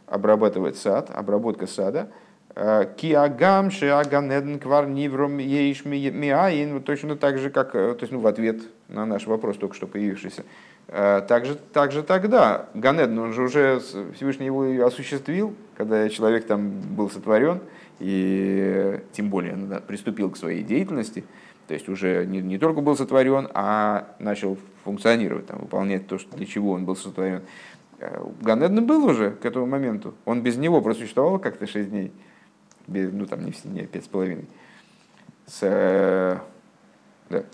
обрабатывать 0.07 0.76
сад, 0.76 1.11
обработка 1.12 1.66
сада. 1.66 2.11
Э, 2.55 2.86
Киагам 2.97 3.72
шиаганеден 3.72 4.61
квар 4.61 4.86
нивром 4.86 5.38
еиш 5.38 5.84
миаин, 5.84 6.80
точно 6.80 7.16
так 7.16 7.38
же, 7.38 7.51
как 7.51 7.72
то 7.72 7.97
есть, 8.01 8.12
ну, 8.12 8.20
в 8.20 8.26
ответ 8.28 8.61
на 8.86 9.05
наш 9.05 9.26
вопрос, 9.26 9.57
только 9.57 9.74
что 9.74 9.88
появившийся. 9.88 10.45
Также, 10.86 11.57
также 11.72 12.03
тогда 12.03 12.66
Ганеден, 12.74 13.18
он 13.18 13.32
же 13.32 13.42
уже 13.42 13.80
Всевышний 14.14 14.47
его 14.47 14.86
осуществил, 14.86 15.55
когда 15.76 16.09
человек 16.09 16.47
там 16.47 16.70
был 16.70 17.11
сотворен, 17.11 17.61
и 17.99 19.01
тем 19.12 19.30
более 19.30 19.80
приступил 19.86 20.30
к 20.30 20.36
своей 20.36 20.62
деятельности, 20.62 21.24
то 21.66 21.74
есть 21.74 21.88
уже 21.88 22.26
не, 22.26 22.40
не 22.40 22.59
только 22.59 22.80
был 22.80 22.97
сотворен, 22.97 23.49
а 23.55 24.14
начал 24.18 24.59
функционировать, 24.84 25.47
там, 25.47 25.61
выполнять 25.61 26.07
то, 26.07 26.18
что, 26.18 26.36
для 26.36 26.47
чего 26.47 26.72
он 26.72 26.84
был 26.84 26.97
сотворен. 26.97 27.42
Э, 27.99 28.22
Ганеден 28.42 28.84
был 28.84 29.07
уже 29.07 29.30
к 29.30 29.47
этому 29.47 29.66
моменту. 29.66 30.14
Он 30.24 30.42
без 30.42 30.57
него 30.57 30.82
просуществовал 30.82 31.38
как-то 31.38 31.66
6 31.66 31.90
дней. 31.90 32.12
Без, 32.86 33.11
ну 33.12 33.26
там 33.26 33.45
не 33.45 33.53
все 33.53 33.68
а 33.68 33.86
5 33.86 34.05
с 34.05 34.09
половиной. 34.09 34.47
С, 35.47 35.61
э, 35.62 36.38
да. 37.30 37.45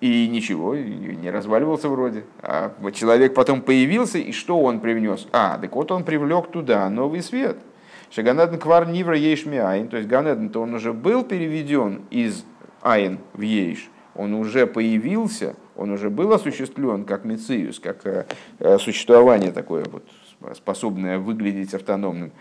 И 0.00 0.28
ничего, 0.28 0.74
не 0.74 1.30
разваливался 1.30 1.88
вроде. 1.88 2.24
А 2.40 2.74
человек 2.92 3.34
потом 3.34 3.60
появился, 3.60 4.18
и 4.18 4.32
что 4.32 4.60
он 4.60 4.80
привнес? 4.80 5.28
А, 5.32 5.58
так 5.58 5.76
вот 5.76 5.92
он 5.92 6.04
привлек 6.04 6.50
туда 6.50 6.88
новый 6.88 7.22
свет– 7.22 7.58
Шаганеден 8.14 8.58
квар 8.58 8.86
нивра 8.86 9.16
ейш 9.16 9.46
айн, 9.46 9.88
то 9.88 9.96
есть 9.96 10.08
Ганеден, 10.08 10.50
то 10.50 10.60
он 10.60 10.74
уже 10.74 10.92
был 10.92 11.24
переведен 11.24 12.02
из 12.10 12.44
айн 12.82 13.18
в 13.32 13.40
ейш, 13.40 13.88
он 14.14 14.34
уже 14.34 14.66
появился, 14.66 15.56
он 15.76 15.92
уже 15.92 16.10
был 16.10 16.30
осуществлен 16.34 17.04
как 17.04 17.24
мециус, 17.24 17.78
как 17.78 18.04
э, 18.06 18.26
э, 18.58 18.78
существование 18.78 19.50
такое 19.50 19.86
вот, 19.90 20.06
способное 20.54 21.18
выглядеть 21.18 21.72
автономным. 21.72 22.32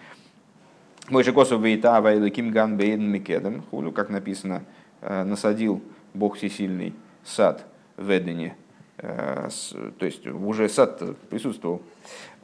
Мой 1.09 1.24
же 1.24 1.32
косов 1.32 1.61
вейта 1.61 2.01
вайлаким 2.01 2.51
ган 2.51 2.76
бейн 2.76 3.09
микедем, 3.09 3.63
хулю, 3.72 3.93
как 3.93 4.09
написано, 4.09 4.65
э, 4.99 5.24
насадил 5.24 5.82
Бог 6.13 6.36
всесильный 6.36 6.93
сад 7.24 7.65
в 7.95 8.09
Эдене, 8.11 8.57
то 8.97 10.05
есть 10.05 10.28
уже 10.28 10.67
сад 10.67 11.01
присутствовал. 11.30 11.82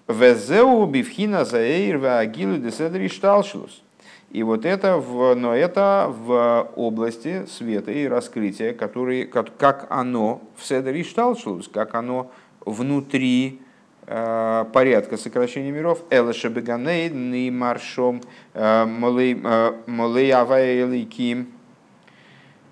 Везеу 0.08 0.86
бифхина 0.86 1.45
заэйр 1.45 1.97
ваагилу 1.97 2.58
деседри 2.58 3.08
шталшилус. 3.08 3.82
И 4.32 4.43
вот 4.43 4.66
это, 4.66 4.97
в, 4.97 5.36
но 5.36 5.55
это 5.55 6.14
в 6.14 6.70
области 6.76 7.45
света 7.45 7.91
и 7.91 8.08
раскрытия, 8.08 8.74
которые, 8.74 9.26
как, 9.26 9.55
как 9.58 9.88
оно 9.89 10.41
в 10.58 10.66
Седри 10.66 11.03
Шталшус, 11.03 11.70
как 11.70 11.95
оно 11.95 12.30
внутри 12.66 13.62
э, 14.05 14.66
порядка 14.74 15.16
сокращения 15.16 15.72
миров. 15.72 16.03
Элэша 16.10 16.49
Беганейд, 16.49 17.14
Ни 17.14 17.49
Маршом, 17.49 18.22
э, 18.53 18.82
Авайликим, 20.34 21.41
Э, 21.41 21.57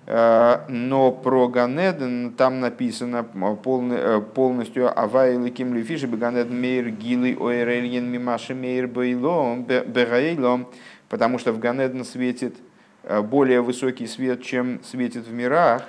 но 0.06 1.10
про 1.10 1.48
Ганеден 1.48 2.32
там 2.34 2.60
написано 2.60 3.26
э, 3.34 4.20
полностью 4.34 5.00
Авай 5.00 5.50
Ким 5.50 5.74
Лефиши 5.74 6.06
Ганеден 6.06 6.60
Мейр 6.60 6.90
Гилы 6.90 7.36
Оэрельен 7.40 8.08
Мимаши 8.08 8.54
Мейр 8.54 8.86
Бегаилом, 8.86 10.68
потому 11.08 11.38
что 11.38 11.52
в 11.52 11.58
Ганеден 11.58 12.04
светит 12.04 12.54
э, 13.02 13.20
более 13.20 13.62
высокий 13.62 14.06
свет, 14.06 14.44
чем 14.44 14.80
светит 14.84 15.26
в 15.26 15.32
мирах. 15.32 15.82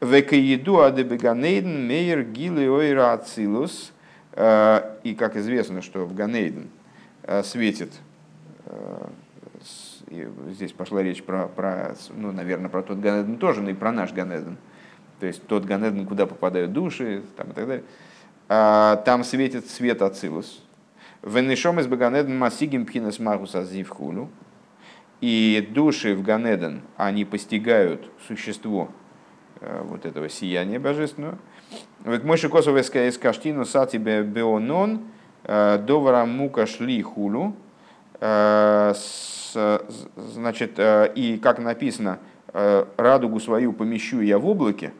Векаиду 0.00 0.80
Адебеганейден 0.80 1.86
Мейр 1.86 2.22
Гилы 2.22 2.70
Ойра 2.70 3.12
Ацилус. 3.12 3.92
И 4.32 5.16
как 5.18 5.36
известно, 5.36 5.82
что 5.82 6.06
в 6.06 6.14
Ганейден 6.14 6.70
светит 7.42 7.92
здесь 10.48 10.72
пошла 10.72 11.02
речь 11.02 11.22
про, 11.22 11.46
про, 11.46 11.94
ну, 12.14 12.32
наверное, 12.32 12.68
про 12.68 12.82
тот 12.82 12.98
Ганеден 12.98 13.38
тоже, 13.38 13.62
но 13.62 13.70
и 13.70 13.74
про 13.74 13.92
наш 13.92 14.12
Ганеден. 14.12 14.58
То 15.20 15.26
есть 15.26 15.46
тот 15.46 15.64
Ганеден, 15.64 16.06
куда 16.06 16.26
попадают 16.26 16.72
души 16.72 17.22
там, 17.36 17.50
и 17.50 17.52
так 17.52 17.66
далее. 17.66 17.84
А, 18.48 18.96
там 18.96 19.22
светит 19.22 19.68
свет 19.68 20.02
Ацилус. 20.02 20.64
Венешом 21.22 21.78
из 21.80 21.86
Баганеден 21.86 22.36
Масигим 22.38 22.86
Пхинас 22.86 23.18
Магус 23.18 23.54
Азивхулю. 23.54 24.30
И 25.20 25.68
души 25.72 26.14
в 26.14 26.22
Ганеден, 26.22 26.80
они 26.96 27.26
постигают 27.26 28.10
существо 28.26 28.88
э, 29.60 29.82
вот 29.84 30.06
этого 30.06 30.30
сияния 30.30 30.78
божественного. 30.78 31.38
Вот 32.04 32.24
мой 32.24 32.38
шикосов 32.38 32.74
из 32.76 33.18
каштину 33.18 33.66
сати 33.66 33.98
беонон 33.98 35.02
э, 35.44 35.78
довара 35.86 36.24
мука 36.24 36.64
шли 36.64 37.02
хулю 37.02 37.54
значит, 39.50 40.78
э, 40.78 41.12
и 41.14 41.38
как 41.38 41.58
написано, 41.58 42.18
э, 42.52 42.84
радугу 42.96 43.40
свою 43.40 43.72
помещу 43.72 44.20
я 44.20 44.38
в 44.38 44.46
облаке, 44.46 44.92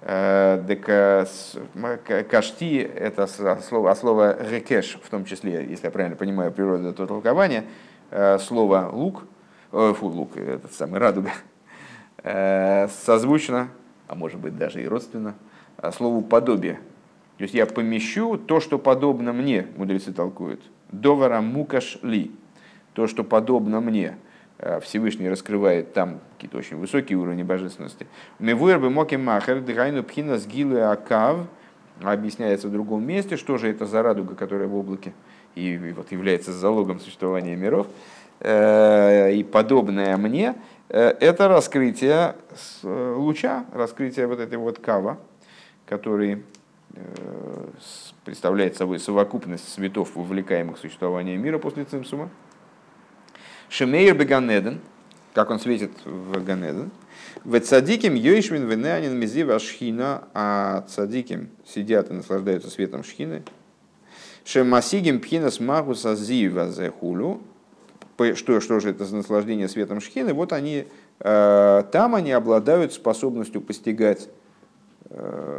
э, 0.00 0.62
так 0.66 2.28
кашти– 2.28 2.80
это 2.96 3.26
слово, 3.26 3.90
а 3.90 3.94
слово 3.94 4.36
рекеш, 4.50 4.98
в 5.02 5.08
том 5.08 5.24
числе, 5.24 5.64
если 5.68 5.86
я 5.86 5.90
правильно 5.90 6.16
понимаю 6.16 6.52
природу 6.52 6.88
этого 6.88 7.06
толкования, 7.06 7.64
слово 8.40 8.90
лук, 8.92 9.24
фу, 9.70 10.06
лук, 10.08 10.36
это 10.36 10.68
самый 10.68 11.00
радуга, 11.00 11.30
созвучно, 12.88 13.68
а 14.08 14.14
может 14.14 14.38
быть 14.38 14.58
даже 14.58 14.82
и 14.82 14.88
родственно, 14.88 15.34
слову 15.96 16.20
подобие. 16.20 16.80
То 17.38 17.44
есть 17.44 17.54
я 17.54 17.64
помещу 17.64 18.36
то, 18.36 18.60
что 18.60 18.78
подобно 18.78 19.32
мне, 19.32 19.66
мудрецы 19.76 20.12
толкуют. 20.12 20.60
Довара 20.92 21.40
мукаш 21.40 21.98
ли 22.02 22.30
то, 22.92 23.06
что 23.06 23.24
подобно 23.24 23.80
мне, 23.80 24.16
э, 24.58 24.78
Всевышний 24.80 25.28
раскрывает 25.28 25.94
там 25.94 26.20
какие-то 26.34 26.58
очень 26.58 26.76
высокие 26.76 27.18
уровни 27.18 27.42
божественности. 27.42 28.06
Мевуэр 28.38 28.78
бы 28.78 28.90
моки 28.90 29.14
махер 29.16 29.60
дыхайну 29.60 30.02
пхина 30.04 30.38
сгилы 30.38 30.80
акав 30.82 31.46
объясняется 32.02 32.68
в 32.68 32.72
другом 32.72 33.04
месте, 33.06 33.36
что 33.36 33.58
же 33.58 33.68
это 33.68 33.86
за 33.86 34.02
радуга, 34.02 34.34
которая 34.34 34.68
в 34.68 34.76
облаке 34.76 35.12
и 35.54 35.92
вот 35.96 36.12
является 36.12 36.52
залогом 36.52 37.00
существования 37.00 37.56
миров. 37.56 37.86
Э, 38.40 39.32
и 39.32 39.44
подобное 39.44 40.16
мне, 40.16 40.54
э, 40.88 41.14
это 41.20 41.48
раскрытие 41.48 42.34
луча, 42.82 43.64
раскрытие 43.72 44.26
вот 44.26 44.40
этой 44.40 44.58
вот 44.58 44.78
кава, 44.78 45.18
который 45.86 46.44
представляет 48.24 48.76
собой 48.76 48.98
совокупность 48.98 49.72
светов, 49.72 50.14
вовлекаемых 50.14 50.76
в 50.76 50.80
существование 50.80 51.36
мира 51.36 51.58
после 51.58 51.84
Цимсума. 51.84 52.30
Шемейр 53.68 54.14
Беганеден, 54.16 54.80
как 55.34 55.50
он 55.50 55.58
светит 55.58 55.92
в 56.04 56.44
Ганеден. 56.44 56.90
В 57.44 57.58
цадиким 57.60 58.14
йойшвин 58.14 58.68
венеанин 58.68 59.18
мизива 59.18 59.58
шхина, 59.58 60.24
а 60.34 60.84
цадиким 60.88 61.48
сидят 61.66 62.10
и 62.10 62.12
наслаждаются 62.12 62.70
светом 62.70 63.02
шхины. 63.02 63.42
Шемасигим 64.44 65.20
пхинас 65.20 65.60
магуса 65.60 66.14
зива 66.16 66.70
зехулю, 66.70 67.40
что, 68.34 68.60
что 68.60 68.80
же 68.80 68.90
это 68.90 69.04
за 69.04 69.16
наслаждение 69.16 69.68
светом 69.68 70.00
шхины, 70.00 70.34
вот 70.34 70.52
они, 70.52 70.86
там 71.18 72.14
они 72.14 72.32
обладают 72.32 72.92
способностью 72.92 73.60
постигать 73.60 74.28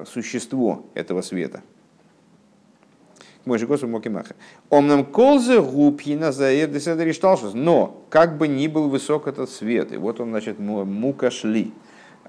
существо 0.05 0.85
этого 0.95 1.21
света– 1.21 1.61
мой 3.45 3.59
же 3.59 3.67
Госу 3.67 3.87
Мокимаха. 3.87 4.35
Омнам 4.69 5.05
колзе 5.05 5.61
губхина 5.61 6.31
заэр 6.31 6.69
десадришталшус. 6.69 7.53
Но, 7.53 8.05
как 8.09 8.37
бы 8.37 8.47
ни 8.47 8.67
был 8.67 8.89
высок 8.89 9.27
этот 9.27 9.49
свет, 9.49 9.91
и 9.91 9.97
вот 9.97 10.21
он, 10.21 10.29
значит, 10.29 10.59
мука 10.59 11.29
шли, 11.29 11.73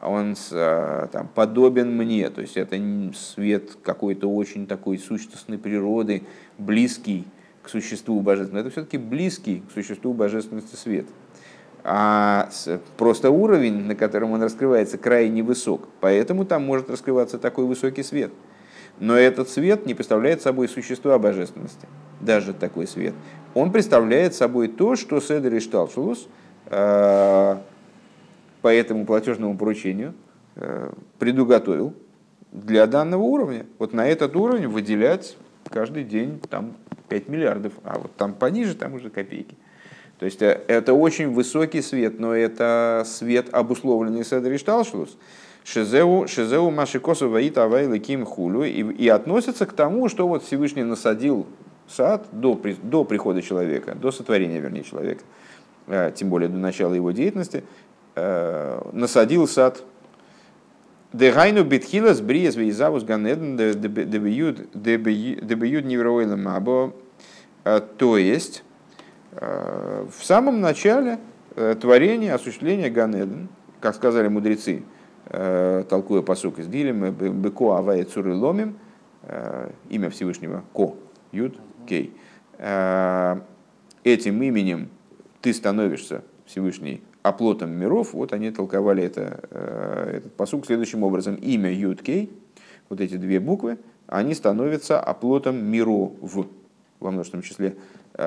он 0.02 0.34
а, 0.52 1.06
там, 1.08 1.28
подобен 1.32 1.96
мне, 1.96 2.28
то 2.30 2.40
есть 2.40 2.56
это 2.56 2.76
свет 3.14 3.76
какой-то 3.82 4.28
очень 4.28 4.66
такой 4.66 4.98
сущностной 4.98 5.56
природы, 5.56 6.24
близкий 6.58 7.24
к 7.62 7.68
существу 7.68 8.20
божественности. 8.20 8.66
Это 8.66 8.70
все-таки 8.72 8.98
близкий 8.98 9.62
к 9.68 9.72
существу 9.72 10.14
божественности 10.14 10.74
свет. 10.74 11.06
А 11.86 12.48
просто 12.96 13.30
уровень, 13.30 13.84
на 13.84 13.94
котором 13.94 14.32
он 14.32 14.42
раскрывается, 14.42 14.96
крайне 14.96 15.42
высок. 15.42 15.88
Поэтому 16.00 16.44
там 16.44 16.64
может 16.64 16.88
раскрываться 16.88 17.38
такой 17.38 17.66
высокий 17.66 18.02
свет– 18.02 18.32
но 19.00 19.16
этот 19.16 19.48
свет 19.48 19.86
не 19.86 19.94
представляет 19.94 20.42
собой 20.42 20.68
существо 20.68 21.18
божественности, 21.18 21.88
даже 22.20 22.54
такой 22.54 22.86
свет. 22.86 23.14
Он 23.54 23.72
представляет 23.72 24.34
собой 24.34 24.68
то, 24.68 24.96
что 24.96 25.20
Седер 25.20 25.54
и 25.54 25.60
Шталшулус 25.60 26.28
э, 26.66 27.56
по 28.62 28.68
этому 28.68 29.04
платежному 29.04 29.56
поручению 29.56 30.14
э, 30.56 30.92
предуготовил 31.18 31.94
для 32.52 32.86
данного 32.86 33.22
уровня. 33.22 33.66
Вот 33.78 33.92
на 33.92 34.06
этот 34.06 34.36
уровень 34.36 34.68
выделять 34.68 35.36
каждый 35.70 36.04
день 36.04 36.40
там 36.48 36.74
5 37.08 37.28
миллиардов, 37.28 37.72
а 37.82 37.98
вот 37.98 38.14
там 38.16 38.32
пониже, 38.32 38.76
там 38.76 38.94
уже 38.94 39.10
копейки. 39.10 39.56
То 40.18 40.26
есть 40.26 40.42
э, 40.42 40.60
это 40.68 40.94
очень 40.94 41.30
высокий 41.30 41.82
свет, 41.82 42.18
но 42.18 42.34
это 42.34 43.04
свет, 43.06 43.48
обусловленный 43.52 44.24
Шталшулус. 44.58 45.16
Шизеу, 45.64 46.28
шизеу 46.28 46.70
машикосу 46.70 47.30
ваит 47.30 47.56
авайлы 47.56 47.98
ким 47.98 48.24
хулю. 48.26 48.64
И, 48.64 48.82
и 48.82 49.08
относится 49.08 49.66
к 49.66 49.72
тому, 49.72 50.08
что 50.08 50.28
вот 50.28 50.44
Всевышний 50.44 50.82
насадил 50.82 51.46
сад 51.88 52.26
до, 52.32 52.60
до 52.82 53.04
прихода 53.04 53.42
человека, 53.42 53.94
до 53.94 54.12
сотворения, 54.12 54.60
вернее, 54.60 54.84
человека, 54.84 55.22
э, 55.86 56.12
тем 56.14 56.28
более 56.28 56.48
до 56.48 56.58
начала 56.58 56.94
его 56.94 57.12
деятельности, 57.12 57.64
э, 58.14 58.80
насадил 58.92 59.48
сад 59.48 59.82
Дегайну 61.14 61.62
битхилас 61.62 62.20
бриес 62.20 62.56
вейзавус 62.56 63.04
ганеден 63.04 63.56
дебиюд 63.56 64.74
невройлем 65.84 66.42
мабо. 66.42 66.92
Э, 67.62 67.80
то 67.80 68.18
есть, 68.18 68.63
в 69.40 70.22
самом 70.22 70.60
начале 70.60 71.18
творения, 71.80 72.34
осуществления 72.34 72.90
Ганеден, 72.90 73.48
как 73.80 73.94
сказали 73.94 74.28
мудрецы, 74.28 74.82
Э, 75.26 75.84
толкуя 75.88 76.20
посук 76.20 76.58
из 76.58 76.66
Дилем, 76.66 77.10
Беко 77.10 77.76
Авая 77.76 78.04
Цуры 78.04 78.34
Ломим, 78.34 78.78
э, 79.22 79.70
имя 79.88 80.10
Всевышнего 80.10 80.64
Ко, 80.74 80.96
Юд, 81.32 81.58
Кей. 81.86 82.14
Э, 82.58 83.40
этим 84.02 84.42
именем 84.42 84.90
ты 85.40 85.54
становишься 85.54 86.22
Всевышний 86.44 87.02
оплотом 87.22 87.70
миров, 87.70 88.12
вот 88.12 88.34
они 88.34 88.50
толковали 88.50 89.02
это, 89.02 89.40
этот 90.12 90.34
посук 90.34 90.66
следующим 90.66 91.02
образом. 91.02 91.36
Имя 91.36 91.72
Юд 91.72 92.02
Кей, 92.02 92.30
вот 92.90 93.00
эти 93.00 93.16
две 93.16 93.40
буквы, 93.40 93.78
они 94.06 94.34
становятся 94.34 95.00
оплотом 95.00 95.56
миров, 95.56 96.12
во 97.00 97.10
множественном 97.10 97.42
числе, 97.42 97.76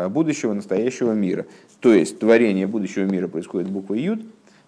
будущего, 0.10 0.54
настоящего 0.54 1.14
мира. 1.14 1.46
То 1.80 1.94
есть 1.94 2.20
творение 2.20 2.68
будущего 2.68 3.04
мира 3.04 3.28
происходит 3.28 3.70
буквой 3.70 4.02
Юд, 4.02 4.22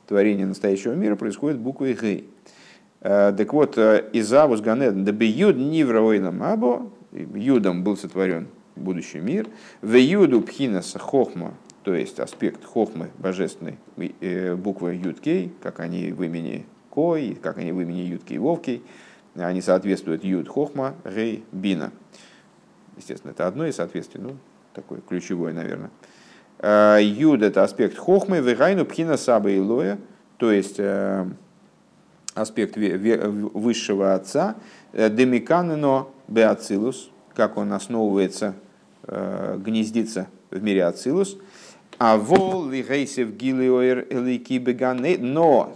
творение 0.07 0.45
настоящего 0.45 0.93
мира 0.93 1.15
происходит 1.15 1.59
буквой 1.59 1.93
Гей. 1.93 2.29
Э, 3.01 3.33
так 3.35 3.53
вот, 3.53 3.77
э, 3.77 4.09
Изавус 4.13 4.61
Ганеден, 4.61 5.05
да 5.05 5.13
юд 5.23 5.55
нивровойном 5.55 6.43
або, 6.43 6.91
юдом 7.11 7.83
был 7.83 7.95
сотворен 7.95 8.47
будущий 8.75 9.19
мир, 9.19 9.47
в 9.81 9.95
юду 9.95 10.41
пхинаса 10.41 10.99
хохма, 10.99 11.53
то 11.83 11.93
есть 11.93 12.19
аспект 12.19 12.65
хохмы 12.65 13.09
божественной 13.17 13.77
э, 14.19 14.55
буквы 14.55 14.95
юдкей, 14.95 15.51
как 15.61 15.79
они 15.79 16.11
в 16.11 16.23
имени 16.23 16.65
Кой, 16.89 17.37
как 17.41 17.57
они 17.57 17.71
в 17.71 17.79
имени 17.79 18.01
юдкей 18.01 18.37
Вовкей, 18.37 18.81
они 19.35 19.61
соответствуют 19.61 20.23
юд 20.23 20.49
хохма, 20.49 20.95
гей, 21.05 21.43
бина. 21.51 21.91
Естественно, 22.97 23.31
это 23.31 23.47
одно 23.47 23.65
из 23.65 23.75
соответствий, 23.75 24.19
такое 24.79 25.01
ключевое, 25.01 25.53
наверное. 25.53 25.91
Э, 26.59 26.99
юд– 27.01 27.41
это 27.43 27.63
аспект 27.63 27.97
хохмы, 27.97 28.39
вегайну 28.39 28.85
пхина 28.85 29.17
саба 29.17 29.49
и 29.49 29.59
лоя, 29.59 29.97
то 30.37 30.51
есть 30.51 30.75
э, 30.77 31.25
аспект 32.33 32.75
высшего 32.77 34.13
отца, 34.13 34.55
э, 34.93 35.09
демиканено 35.09 36.07
беацилус, 36.27 37.11
как 37.35 37.57
он 37.57 37.73
основывается, 37.73 38.53
гнездится 39.05 40.27
в 40.51 40.61
мире 40.61 40.85
ацилус, 40.85 41.37
а 41.97 42.17
вол 42.17 42.69
лигейсев 42.69 43.31
гилиоэр 43.31 44.07
элики 44.09 44.59
бегане, 44.59 45.17
но 45.17 45.73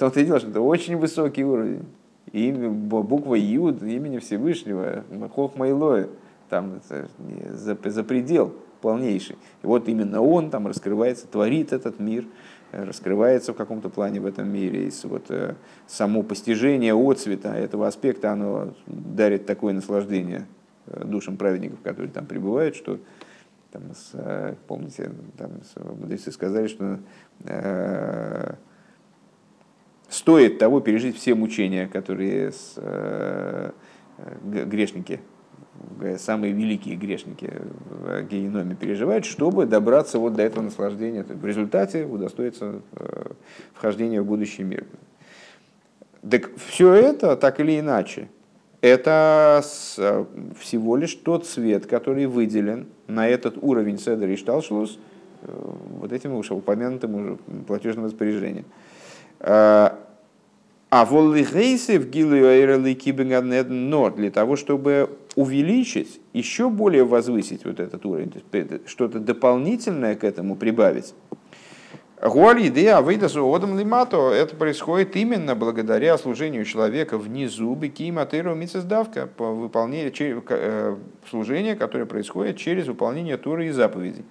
и 0.00 0.24
дело, 0.24 0.40
что 0.40 0.48
это 0.48 0.60
очень 0.60 0.96
высокий 0.96 1.44
уровень. 1.44 1.84
Имя, 2.32 2.70
буква 2.70 3.34
Юд, 3.34 3.82
имени 3.82 4.18
Всевышнего, 4.18 5.04
Хохма 5.34 5.68
и 5.68 5.72
Лоя, 5.72 6.08
там 6.48 6.80
за, 6.88 7.76
за 7.84 8.02
предел 8.04 8.54
полнейший. 8.80 9.36
И 9.62 9.66
вот 9.66 9.88
именно 9.88 10.20
он 10.20 10.50
там 10.50 10.66
раскрывается, 10.66 11.26
творит 11.26 11.72
этот 11.72 11.98
мир, 11.98 12.24
э, 12.72 12.84
раскрывается 12.84 13.52
в 13.52 13.56
каком-то 13.56 13.88
плане 13.88 14.20
в 14.20 14.26
этом 14.26 14.48
мире. 14.48 14.88
И 14.88 14.92
вот 15.04 15.24
э, 15.30 15.54
само 15.86 16.22
постижение 16.22 16.94
отцвета 16.94 17.54
этого 17.54 17.86
аспекта, 17.86 18.32
оно 18.32 18.74
дарит 18.86 19.46
такое 19.46 19.72
наслаждение 19.72 20.46
э, 20.86 21.04
душам 21.04 21.36
праведников, 21.36 21.80
которые 21.82 22.10
там 22.10 22.26
пребывают, 22.26 22.76
что 22.76 22.98
там, 23.72 23.82
с, 23.94 24.56
помните, 24.68 25.10
там, 25.36 25.50
мудрецы 25.98 26.30
сказали, 26.32 26.68
что 26.68 26.98
э, 27.44 28.54
стоит 30.08 30.58
того 30.58 30.80
пережить 30.80 31.16
все 31.16 31.34
мучения, 31.34 31.88
которые 31.88 32.52
с, 32.52 32.74
э, 32.76 33.72
грешники 34.44 35.20
самые 36.18 36.52
великие 36.52 36.96
грешники 36.96 37.50
в 37.88 38.22
геноме 38.22 38.74
переживают, 38.74 39.24
чтобы 39.24 39.66
добраться 39.66 40.18
вот 40.18 40.34
до 40.34 40.42
этого 40.42 40.62
наслаждения, 40.62 41.24
в 41.24 41.44
результате 41.44 42.04
удостоиться 42.04 42.80
э, 42.92 43.26
вхождения 43.74 44.22
в 44.22 44.26
будущий 44.26 44.62
мир. 44.62 44.84
Так 46.28 46.50
все 46.56 46.92
это, 46.92 47.36
так 47.36 47.60
или 47.60 47.78
иначе, 47.78 48.28
это 48.80 49.62
всего 50.58 50.96
лишь 50.96 51.14
тот 51.14 51.46
свет, 51.46 51.86
который 51.86 52.26
выделен 52.26 52.86
на 53.06 53.28
этот 53.28 53.56
уровень 53.60 53.98
Седер 53.98 54.28
и 54.28 54.36
Шталшлус 54.36 54.98
э, 55.42 55.48
вот 56.00 56.12
этим 56.12 56.34
уже 56.34 56.54
упомянутым 56.54 57.14
уже 57.14 57.38
платежным 57.66 58.04
распоряжением. 58.06 58.64
А 60.88 61.04
воллигейсев 61.04 62.08
но 63.68 64.10
для 64.10 64.30
того, 64.30 64.54
чтобы 64.54 65.10
увеличить, 65.34 66.20
еще 66.32 66.70
более 66.70 67.04
возвысить 67.04 67.64
вот 67.64 67.80
этот 67.80 68.06
уровень, 68.06 68.32
что-то 68.86 69.18
дополнительное 69.18 70.14
к 70.14 70.22
этому 70.22 70.54
прибавить. 70.54 71.12
Гуали 72.22 72.68
идея 72.68 73.00
выйда 73.02 73.28
одам 73.42 73.78
лимато, 73.78 74.30
это 74.30 74.56
происходит 74.56 75.16
именно 75.16 75.54
благодаря 75.54 76.16
служению 76.16 76.64
человека 76.64 77.18
внизу, 77.18 77.74
бики 77.74 78.10
матеру 78.10 78.54
мицездавка, 78.54 79.26
по 79.26 79.52
выполнению 79.52 80.42
э, 80.48 80.96
служения, 81.28 81.74
которое 81.74 82.06
происходит 82.06 82.56
через 82.56 82.86
выполнение 82.86 83.36
Туры 83.36 83.66
и 83.66 83.70
заповедей 83.70 84.24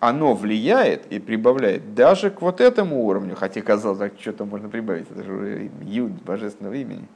оно 0.00 0.34
влияет 0.34 1.06
и 1.12 1.18
прибавляет 1.18 1.94
даже 1.94 2.30
к 2.30 2.40
вот 2.40 2.60
этому 2.60 3.04
уровню, 3.04 3.34
хотя 3.34 3.60
казалось, 3.60 3.98
так 3.98 4.12
что-то 4.20 4.44
можно 4.44 4.68
прибавить, 4.68 5.10
это 5.10 5.24
же 5.24 5.70
юд 5.82 6.12
божественного 6.22 6.74
имени. 6.74 7.06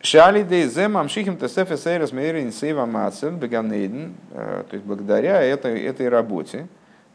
Шали 0.00 0.42
дейзе 0.42 0.88
мамшихим 0.88 1.36
тесеф 1.36 1.72
эсейрос 1.72 2.12
мейрин 2.12 2.52
сейва 2.52 2.86
мацель 2.86 3.32
беганейден, 3.32 4.14
э, 4.30 4.64
то 4.68 4.74
есть 4.74 4.84
благодаря 4.84 5.42
этой, 5.42 5.82
этой 5.82 6.08
работе 6.08 6.68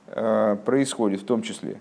э, 0.08 0.58
происходит 0.66 1.22
в 1.22 1.26
том 1.26 1.42
числе 1.42 1.78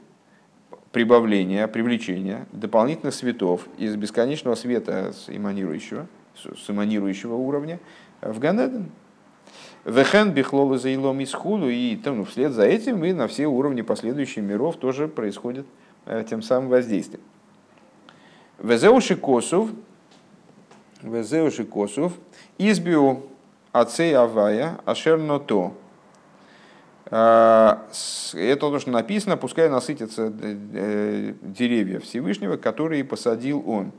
прибавление, 0.92 1.66
привлечение 1.66 2.46
дополнительных 2.52 3.14
светов 3.14 3.66
из 3.78 3.96
бесконечного 3.96 4.54
света 4.54 5.12
с 5.12 5.28
эманирующего, 5.28 6.06
с 6.34 6.70
эманирующего 6.70 7.34
уровня 7.34 7.80
в 8.20 8.38
Ганеден, 8.38 8.90
Вехен 9.84 10.30
бихлолы 10.30 10.78
за 10.78 10.90
илом 10.90 11.20
из 11.20 11.32
худу, 11.32 11.68
и 11.68 11.96
там, 11.96 12.18
ну, 12.18 12.24
вслед 12.24 12.52
за 12.52 12.64
этим 12.64 13.04
и 13.04 13.12
на 13.12 13.26
все 13.26 13.46
уровни 13.46 13.82
последующих 13.82 14.44
миров 14.44 14.76
тоже 14.76 15.08
происходит 15.08 15.66
э, 16.06 16.24
тем 16.28 16.40
самым 16.40 16.68
воздействие. 16.68 17.20
Везеуши 18.60 19.16
косов, 19.16 19.70
везеуши 21.02 21.64
косов, 21.64 22.12
избиу 22.58 23.24
ацей 23.72 24.14
авая 24.14 24.78
ашерно 24.84 25.40
то. 25.40 25.74
Это 27.06 27.80
то, 28.32 28.78
что 28.78 28.90
написано, 28.90 29.36
пускай 29.36 29.68
насытятся 29.68 30.30
деревья 30.30 31.98
Всевышнего, 31.98 32.56
которые 32.56 33.04
посадил 33.04 33.62
он. 33.66 33.92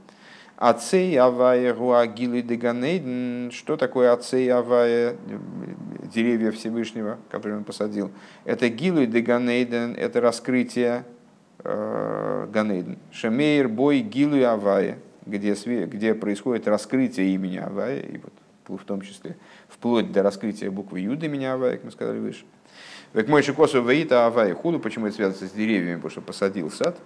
Ацей 0.63 1.17
авая 1.17 1.73
гуагилы 1.73 2.41
деганейден. 2.41 3.51
Что 3.51 3.75
такое 3.75 4.13
ацей 4.13 4.49
авая, 4.49 5.17
деревья 6.13 6.51
Всевышнего, 6.51 7.17
которые 7.29 7.57
он 7.57 7.65
посадил? 7.65 8.11
Это 8.45 8.69
гилы 8.69 9.05
деганейден, 9.05 9.93
это 9.97 10.21
раскрытие 10.21 11.03
э, 11.65 12.47
Ганейден. 12.49 12.97
Шемейр 13.11 13.67
бой 13.67 13.99
гилы 13.99 14.45
авая, 14.45 14.99
где, 15.25 15.53
где 15.53 16.13
происходит 16.13 16.65
раскрытие 16.69 17.33
имени 17.35 17.57
Авая, 17.57 17.99
и 17.99 18.19
вот 18.19 18.79
в 18.79 18.85
том 18.85 19.01
числе 19.01 19.35
вплоть 19.67 20.13
до 20.13 20.23
раскрытия 20.23 20.71
буквы 20.71 21.01
Юда 21.01 21.27
меня 21.27 21.55
Авая, 21.55 21.73
как 21.73 21.83
мы 21.83 21.91
сказали 21.91 22.19
выше. 22.19 22.45
Век 23.13 23.27
мой 23.27 23.43
шикосу 23.43 23.83
ваита 23.83 24.27
Авая 24.27 24.55
худу, 24.55 24.79
почему 24.79 25.07
это 25.07 25.15
связано 25.17 25.45
с 25.45 25.51
деревьями, 25.51 25.95
потому 25.95 26.11
что 26.11 26.21
посадил 26.21 26.71
сад. 26.71 26.97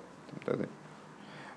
А, 0.46 0.68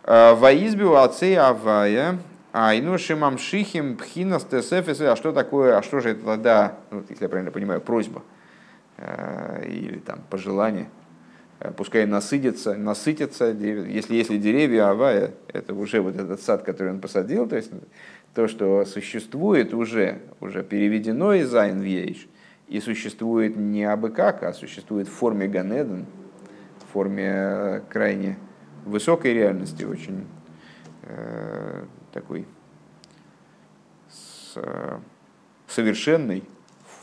Воизбил 0.04 0.96
ацей 0.96 1.36
Авая, 1.36 2.18
Айну 2.52 2.98
шимам 2.98 3.38
шихим 3.38 3.96
пхинас 3.96 4.44
тесефес. 4.44 5.00
А 5.00 5.16
что 5.16 5.32
такое, 5.32 5.76
а 5.76 5.82
что 5.82 6.00
же 6.00 6.10
это 6.10 6.24
тогда, 6.24 6.76
ну, 6.90 7.04
если 7.08 7.24
я 7.24 7.28
правильно 7.28 7.52
понимаю, 7.52 7.80
просьба 7.80 8.22
э, 8.96 9.66
или 9.68 9.98
там 9.98 10.20
пожелание, 10.28 10.88
э, 11.60 11.70
пускай 11.76 12.06
насытится, 12.06 12.74
насытится, 12.74 13.50
если, 13.52 14.16
если 14.16 14.36
деревья 14.36 14.90
авая, 14.90 15.34
это 15.46 15.74
уже 15.74 16.00
вот 16.00 16.16
этот 16.16 16.42
сад, 16.42 16.64
который 16.64 16.92
он 16.92 17.00
посадил, 17.00 17.48
то 17.48 17.54
есть 17.54 17.70
то, 18.34 18.48
что 18.48 18.84
существует 18.84 19.72
уже, 19.72 20.18
уже 20.40 20.64
переведено 20.64 21.34
из 21.34 21.54
Айн 21.54 21.80
в 21.80 21.84
Ейш, 21.84 22.26
и 22.66 22.80
существует 22.80 23.56
не 23.56 23.84
абы 23.84 24.10
как, 24.10 24.42
а 24.42 24.52
существует 24.52 25.06
в 25.06 25.12
форме 25.12 25.46
Ганеден, 25.46 26.06
в 26.80 26.92
форме 26.92 27.30
э, 27.32 27.80
крайне 27.88 28.38
высокой 28.84 29.34
реальности, 29.34 29.84
очень 29.84 30.26
э, 31.02 31.84
такой 32.12 32.46
с, 34.08 34.52
э, 34.56 34.98
совершенной, 35.68 36.42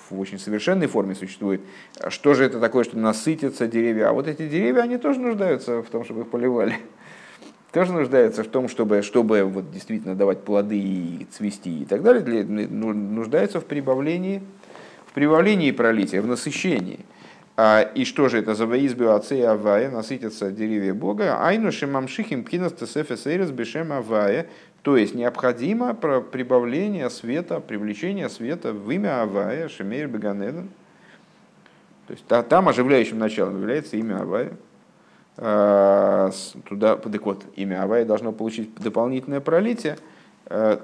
в 0.10 0.20
очень 0.20 0.40
совершенной 0.40 0.88
форме 0.88 1.16
существует. 1.16 1.62
Что 2.10 2.34
же 2.34 2.46
это 2.46 2.60
такое, 2.60 2.84
что 2.84 2.98
насытятся 2.98 3.68
деревья? 3.68 4.10
А 4.10 4.14
вот 4.14 4.28
эти 4.28 4.48
деревья, 4.48 4.82
они 4.82 4.98
тоже 4.98 5.20
нуждаются 5.20 5.82
в 5.82 5.90
том, 5.90 6.06
чтобы 6.06 6.22
их 6.22 6.30
поливали. 6.30 6.76
Тоже 7.74 7.92
нуждаются 7.92 8.44
в 8.44 8.48
том, 8.48 8.70
чтобы, 8.70 9.02
чтобы 9.02 9.44
вот 9.44 9.72
действительно 9.72 10.16
давать 10.16 10.44
плоды 10.44 10.80
и 10.80 11.28
цвести 11.32 11.82
и 11.82 11.86
так 11.86 12.02
далее, 12.02 12.24
для, 12.24 12.44
ну, 12.44 12.94
нуждаются 12.94 13.60
в 13.60 13.66
прибавлении, 13.66 14.42
в 15.06 15.14
прибавлении 15.14 15.72
пролития, 15.72 16.22
в 16.22 16.28
насыщении. 16.28 17.06
А, 17.60 17.82
и 17.82 18.06
что 18.06 18.30
же 18.30 18.38
это 18.38 18.54
за 18.54 18.68
воизбю 18.68 19.10
отцы 19.10 19.42
авая, 19.42 19.90
насытятся 19.90 20.52
деревья 20.52 20.94
Бога, 20.94 21.44
айну 21.44 21.72
шимамшихим 21.72 22.44
пхинас 22.44 22.74
тесефесерес 22.74 23.50
бешем 23.50 23.92
авая, 23.92 24.48
то 24.88 24.96
есть 24.96 25.16
необходимо 25.16 25.94
прибавление 25.94 27.10
света, 27.10 27.60
привлечение 27.60 28.30
света 28.30 28.72
в 28.72 28.90
имя 28.90 29.22
Авая, 29.22 29.68
Шемейр 29.68 30.08
Беганеден. 30.08 30.70
То 32.08 32.14
есть 32.14 32.26
там 32.26 32.70
оживляющим 32.70 33.20
началом 33.20 33.60
является 33.60 33.98
имя 33.98 34.22
Авая. 34.22 34.54
А, 35.36 36.32
туда, 36.64 36.96
так 36.96 37.26
вот, 37.26 37.44
имя 37.58 37.84
Авая 37.84 38.06
должно 38.06 38.32
получить 38.32 38.74
дополнительное 38.76 39.42
пролитие. 39.42 39.98
А, 40.46 40.82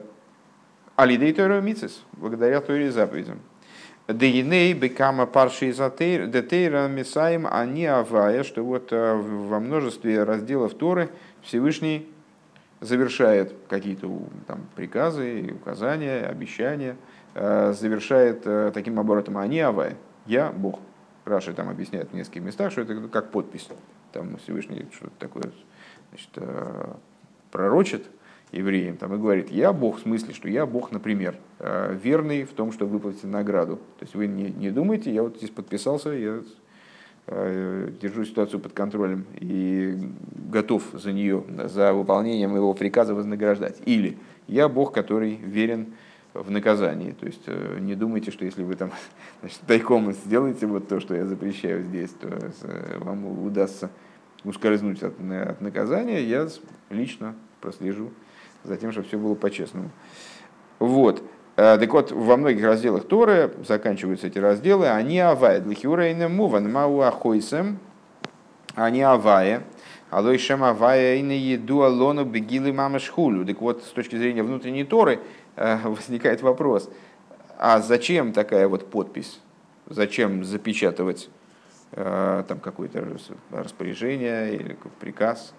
Алидей 0.98 1.34
Мицис, 1.62 2.04
благодаря 2.12 2.60
Тойре 2.60 2.92
заповедям. 2.92 3.40
Дейней 4.08 4.74
бекама 4.74 5.26
парши 5.26 5.72
детейра 5.72 6.88
мисаем 6.90 7.48
они 7.50 7.86
авая, 7.86 8.44
что 8.44 8.62
вот 8.64 8.90
а, 8.92 9.16
во 9.16 9.62
множестве 9.62 10.24
разделов 10.24 10.74
Торы 10.74 11.10
Всевышний 11.42 12.10
завершает 12.82 13.54
какие-то 13.70 14.12
там, 14.46 14.66
приказы, 14.76 15.54
указания, 15.56 16.26
обещания, 16.26 16.98
завершает 17.34 18.44
таким 18.74 19.00
оборотом 19.00 19.38
они 19.38 19.62
авая, 19.62 19.96
я 20.26 20.52
Бог. 20.52 20.82
Раши 21.24 21.54
там 21.54 21.70
объясняет 21.70 22.10
в 22.12 22.14
нескольких 22.14 22.42
местах, 22.42 22.74
что 22.74 22.82
это 22.82 23.08
как 23.08 23.32
подпись. 23.32 23.70
Там 24.12 24.36
Всевышний 24.36 24.86
что-то 24.92 25.14
такое 25.18 25.46
значит, 26.10 26.30
пророчит 27.52 28.06
евреям 28.54 28.98
там, 28.98 29.14
и 29.14 29.18
говорит, 29.18 29.52
я 29.52 29.74
Бог, 29.74 29.98
в 29.98 30.02
смысле, 30.02 30.34
что 30.34 30.48
я 30.48 30.66
Бог, 30.66 30.92
например, 30.92 31.36
верный 31.60 32.44
в 32.44 32.54
том, 32.54 32.72
что 32.72 32.86
выплатите 32.86 33.28
награду. 33.28 33.78
То 33.98 34.04
есть 34.06 34.16
вы 34.16 34.28
не, 34.28 34.52
не 34.52 34.70
думайте, 34.70 35.14
я 35.14 35.24
вот 35.24 35.38
здесь 35.38 35.50
подписался, 35.50 36.10
я 36.12 36.42
Э, 37.26 37.90
держу 38.02 38.26
ситуацию 38.26 38.60
под 38.60 38.74
контролем 38.74 39.26
и 39.40 39.98
готов 40.52 40.84
за 40.92 41.14
нее, 41.14 41.42
за 41.70 41.94
выполнением 41.94 42.54
его 42.54 42.74
приказа 42.74 43.16
вознаграждать. 43.16 43.78
Или 43.86 44.18
я 44.48 44.68
Бог, 44.68 44.94
который 44.94 45.36
верен 45.36 45.94
в 46.34 46.52
наказании. 46.52 47.12
То 47.12 47.26
есть 47.26 47.44
э, 47.46 47.78
не 47.80 47.96
думайте, 47.96 48.30
что 48.30 48.44
если 48.44 48.64
вы 48.64 48.76
там 48.76 48.92
значит, 49.40 49.62
тайком 49.66 50.12
сделаете 50.12 50.68
вот 50.68 50.90
то, 50.90 51.00
что 51.00 51.16
я 51.16 51.26
запрещаю 51.26 51.84
здесь, 51.84 52.10
то 52.10 52.28
э, 52.28 52.98
вам 53.00 53.26
удастся 53.46 53.90
ускользнуть 54.44 55.02
от, 55.02 55.14
от 55.18 55.62
наказания. 55.62 56.22
Я 56.26 56.50
лично 56.90 57.36
прослежу 57.62 58.12
за 58.64 58.78
тем, 58.78 58.92
чтобы 58.92 59.08
все 59.08 59.18
было 59.18 59.36
по-честному. 59.36 59.90
Вот. 60.80 61.24
Э, 61.56 61.78
так 61.78 61.92
вот, 61.94 62.12
во 62.12 62.38
многих 62.38 62.64
разделах 62.64 63.08
Торы 63.08 63.54
заканчиваются 63.68 64.28
эти 64.28 64.40
разделы, 64.40 64.90
они 64.90 65.20
авая, 65.20 65.60
длихюрейне 65.60 66.28
муван 66.28 66.72
мау 66.72 67.02
ахойсем, 67.02 67.78
они 68.76 69.02
авая, 69.02 69.64
алой 70.10 70.38
шем 70.40 70.64
авая 70.64 71.16
и 71.16 71.22
не 71.22 71.38
еду 71.38 71.84
алону 71.84 72.26
бегилы 72.26 72.74
мамы 72.74 73.00
шхулю. 73.00 73.46
Так 73.46 73.62
вот, 73.62 73.84
с 73.84 73.90
точки 73.90 74.16
зрения 74.16 74.44
внутренней 74.44 74.84
Торы 74.84 75.20
э, 75.56 75.78
возникает 75.84 76.42
вопрос, 76.42 76.90
а 77.58 77.80
зачем 77.80 78.34
такая 78.34 78.68
вот 78.68 78.90
подпись? 78.90 79.40
Зачем 79.86 80.44
запечатывать 80.44 81.30
э, 81.92 82.44
там 82.48 82.60
какое-то 82.60 83.06
распоряжение 83.52 84.56
или 84.56 84.78
приказ, 85.00 85.54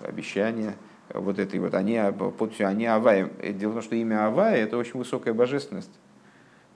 обещание? 0.00 0.74
Вот 1.12 1.38
этой 1.38 1.60
вот 1.60 1.74
они, 1.74 2.00
подписью 2.38 2.68
они 2.68 2.86
Авая. 2.86 3.30
Дело 3.52 3.72
в 3.72 3.74
том, 3.74 3.82
что 3.82 3.96
имя 3.96 4.26
Авая 4.26 4.56
это 4.56 4.76
очень 4.76 4.98
высокая 4.98 5.34
божественность. 5.34 5.92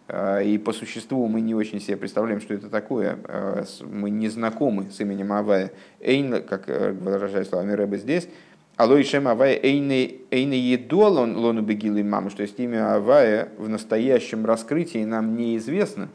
А, 0.08 0.40
и 0.40 0.56
по 0.58 0.72
существу 0.72 1.26
мы 1.28 1.40
не 1.40 1.54
очень 1.54 1.80
себе 1.80 1.96
представляем, 1.96 2.40
что 2.40 2.54
это 2.54 2.68
такое. 2.68 3.18
А, 3.24 3.64
мы 3.82 4.10
не 4.10 4.28
знакомы 4.28 4.90
с 4.90 5.00
именем 5.00 5.32
Авая. 5.32 5.72
Эйн, 6.00 6.42
как 6.42 6.68
э, 6.68 6.92
выражает 6.92 7.48
словами 7.48 7.72
Рэба 7.72 7.96
здесь, 7.98 8.28
Алой 8.76 9.02
Шем 9.02 9.28
Авая 9.28 9.54
Эйне 9.54 10.20
Едол 10.30 11.14
Лону 11.14 11.62
Бегилы 11.62 12.04
Маму, 12.04 12.30
что 12.30 12.42
есть 12.42 12.58
имя 12.60 12.94
Авая 12.94 13.50
в 13.58 13.68
настоящем 13.68 14.46
раскрытии 14.46 15.04
нам 15.04 15.36
неизвестно. 15.36 16.08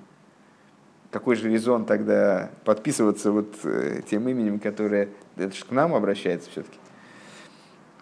Какой 1.11 1.35
же 1.35 1.47
резон 1.49 1.85
тогда 1.85 2.49
подписываться 2.65 3.31
вот 3.31 3.53
э, 3.63 4.01
тем 4.09 4.27
именем, 4.27 4.59
которое 4.59 5.09
это 5.35 5.55
же 5.55 5.65
к 5.65 5.71
нам 5.71 5.93
обращается 5.93 6.49
все-таки? 6.49 6.77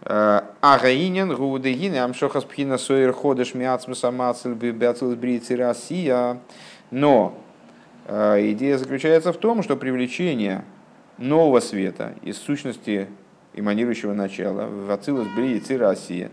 Агаинен, 0.04 1.36
Гудегин, 1.36 1.96
Амшохас 1.96 2.44
Пхина 2.44 2.78
Сойер 2.78 3.14
Ходыш 3.14 3.54
Миацмус 3.54 4.04
Амацл 4.04 4.54
Бяцл 4.54 5.14
Брицы 5.16 5.56
Россия. 5.56 6.40
Но 6.90 7.38
э, 8.08 8.52
идея 8.52 8.78
заключается 8.78 9.32
в 9.32 9.38
том, 9.38 9.62
что 9.62 9.78
привлечение 9.78 10.66
нового 11.20 11.60
света 11.60 12.16
из 12.24 12.38
сущности 12.38 13.08
эманирующего 13.54 14.14
начала 14.14 14.66
в 14.66 14.90
Ацилус 14.90 15.28
Брицы 15.36 15.78
Россия. 15.78 16.32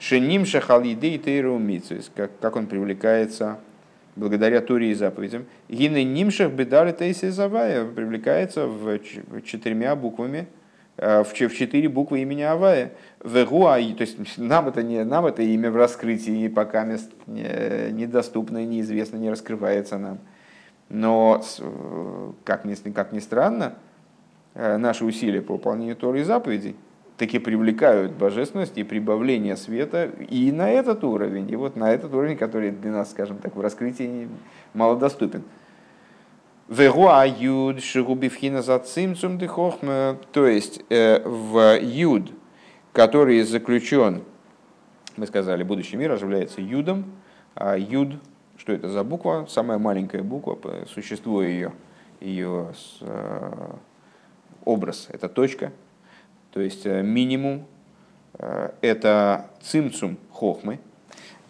Шеним 0.00 0.44
Шахалидей 0.44 1.18
Тейру 1.18 1.60
как, 2.16 2.32
как 2.40 2.56
он 2.56 2.66
привлекается 2.66 3.60
благодаря 4.16 4.60
Туре 4.60 4.90
и 4.90 4.94
заповедям. 4.94 5.46
Гины 5.68 6.02
Нимшах 6.02 6.50
Бедали 6.50 6.90
Тейси 6.90 7.28
Завая 7.28 7.84
привлекается 7.84 8.66
в 8.66 8.98
четырьмя 9.42 9.94
буквами 9.94 10.48
Э, 10.48 10.63
в 10.96 11.32
четыре 11.32 11.88
буквы 11.88 12.22
имени 12.22 12.42
Авая. 12.42 12.92
Вегуа, 13.24 13.76
то 13.76 14.00
есть 14.02 14.18
нам 14.38 14.68
это, 14.68 14.82
не, 14.82 15.04
нам 15.04 15.26
это 15.26 15.42
имя 15.42 15.70
в 15.70 15.76
раскрытии 15.76 16.48
пока 16.48 16.84
мест 16.84 17.10
недоступно, 17.26 18.64
неизвестно, 18.64 19.16
не 19.16 19.30
раскрывается 19.30 19.98
нам. 19.98 20.18
Но, 20.90 21.42
э, 21.58 22.32
как 22.44 22.64
ни, 22.64 22.74
как 22.92 23.12
ни 23.12 23.18
странно, 23.18 23.74
э, 24.54 24.76
наши 24.76 25.04
усилия 25.04 25.40
по 25.40 25.54
выполнению 25.54 25.96
Торы 25.96 26.20
и 26.20 26.24
заповедей 26.24 26.76
таки 27.16 27.38
привлекают 27.38 28.12
божественность 28.12 28.76
и 28.76 28.82
прибавление 28.82 29.56
света 29.56 30.10
и 30.28 30.50
на 30.50 30.68
этот 30.68 31.04
уровень, 31.04 31.50
и 31.50 31.56
вот 31.56 31.76
на 31.76 31.92
этот 31.92 32.12
уровень, 32.12 32.36
который 32.36 32.70
для 32.70 32.90
нас, 32.90 33.10
скажем 33.10 33.38
так, 33.38 33.56
в 33.56 33.60
раскрытии 33.60 34.28
малодоступен. 34.74 35.40
доступен. 35.40 35.63
Вегуа 36.68 37.26
юд 37.26 37.82
шигубивхина 37.82 38.62
за 38.62 38.78
цимцум 38.78 39.36
дыхохма, 39.36 40.18
то 40.32 40.46
есть 40.46 40.82
э, 40.88 41.20
в 41.22 41.78
юд, 41.78 42.30
который 42.92 43.42
заключен, 43.42 44.22
мы 45.16 45.26
сказали, 45.26 45.62
будущий 45.62 45.98
мир 45.98 46.12
оживляется 46.12 46.62
юдом, 46.62 47.12
а 47.54 47.76
юд, 47.76 48.14
что 48.56 48.72
это 48.72 48.88
за 48.88 49.04
буква? 49.04 49.46
Самая 49.48 49.76
маленькая 49.76 50.22
буква, 50.22 50.58
существо 50.86 51.42
ее 51.42 51.72
ее 52.20 52.72
образ– 54.64 55.08
это 55.10 55.28
точка, 55.28 55.70
то 56.50 56.60
есть 56.60 56.86
минимум– 56.86 57.66
это 58.80 59.50
цимцум 59.60 60.16
хохмы, 60.30 60.80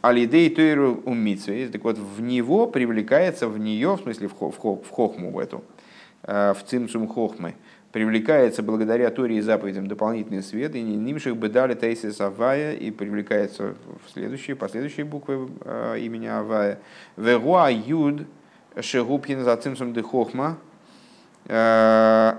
алидей 0.05 0.51
тойру 0.51 1.01
умитсвей, 1.07 1.69
так 1.69 1.83
вот 1.83 1.99
в 1.99 2.21
него 2.21 2.67
привлекается, 2.67 3.49
в 3.49 3.59
нее, 3.59 3.97
в 3.97 4.03
смысле 4.03 4.29
в, 4.29 4.35
хохму 4.91 5.31
в 5.31 5.39
эту, 5.39 5.65
в 6.23 6.57
цимцум 6.67 7.09
хохмы, 7.09 7.55
привлекается 7.91 8.63
благодаря 8.63 9.09
Торе 9.11 9.39
и 9.39 9.41
заповедям 9.41 9.87
дополнительный 9.87 10.43
свет, 10.43 10.75
и 10.75 10.83
нимших 10.83 11.37
бедали 11.37 11.75
тейсис 11.75 12.21
авая, 12.21 12.75
и 12.75 12.91
привлекается 12.91 13.77
в 14.05 14.11
следующие, 14.11 14.57
последующие 14.57 15.07
буквы 15.07 15.49
э, 15.61 15.99
имени 16.01 16.27
авая. 16.27 16.81
Вегуа 17.17 17.71
юд 17.71 18.27
шегубхин 18.79 19.45
за 19.45 19.57
цимсум 19.57 19.95
де 19.95 20.03
хохма, 20.03 20.59
э, 21.47 22.35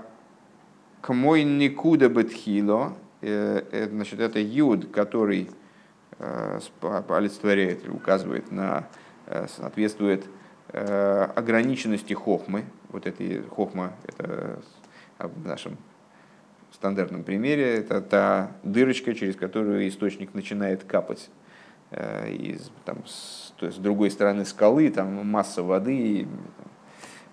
к 1.01 1.13
мой 1.13 1.43
никуда 1.43 2.09
бетхило, 2.09 2.93
э, 3.21 3.87
значит, 3.91 4.19
это 4.19 4.39
юд, 4.39 4.91
который 4.91 5.49
олицетворяет 6.19 7.83
или 7.83 7.89
указывает 7.89 8.51
на, 8.51 8.87
соответствует 9.47 10.25
ограниченности 10.71 12.13
хохмы, 12.13 12.63
вот 12.89 13.05
этой 13.05 13.43
хохма, 13.43 13.93
это 14.07 14.59
в 15.19 15.45
нашем 15.45 15.77
стандартном 16.73 17.23
примере, 17.23 17.75
это 17.77 18.01
та 18.01 18.51
дырочка, 18.63 19.13
через 19.13 19.35
которую 19.35 19.87
источник 19.87 20.33
начинает 20.33 20.83
капать. 20.83 21.29
Э, 21.91 22.29
из, 22.31 22.71
там, 22.83 23.05
с, 23.05 23.53
то 23.57 23.67
есть 23.67 23.77
с 23.77 23.81
другой 23.81 24.09
стороны 24.09 24.43
скалы 24.43 24.89
там 24.89 25.25
масса 25.27 25.61
воды, 25.61 26.27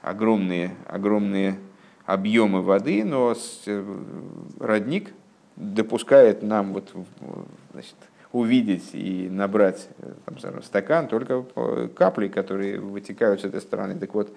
огромные, 0.02 0.74
огромные 0.86 1.56
объемы 2.04 2.60
воды, 2.60 3.02
но 3.02 3.34
э, 3.66 3.98
родник 4.60 5.10
допускает 5.56 6.42
нам 6.42 6.74
вот, 6.74 6.94
значит, 7.72 7.96
увидеть 8.32 8.90
и 8.92 9.28
набрать 9.30 9.88
э, 9.98 10.12
там, 10.24 10.62
стакан 10.62 11.08
только 11.08 11.44
капли, 11.94 12.28
которые 12.28 12.80
вытекают 12.80 13.40
с 13.42 13.44
этой 13.44 13.60
стороны. 13.60 13.98
Так 13.98 14.14
вот, 14.14 14.34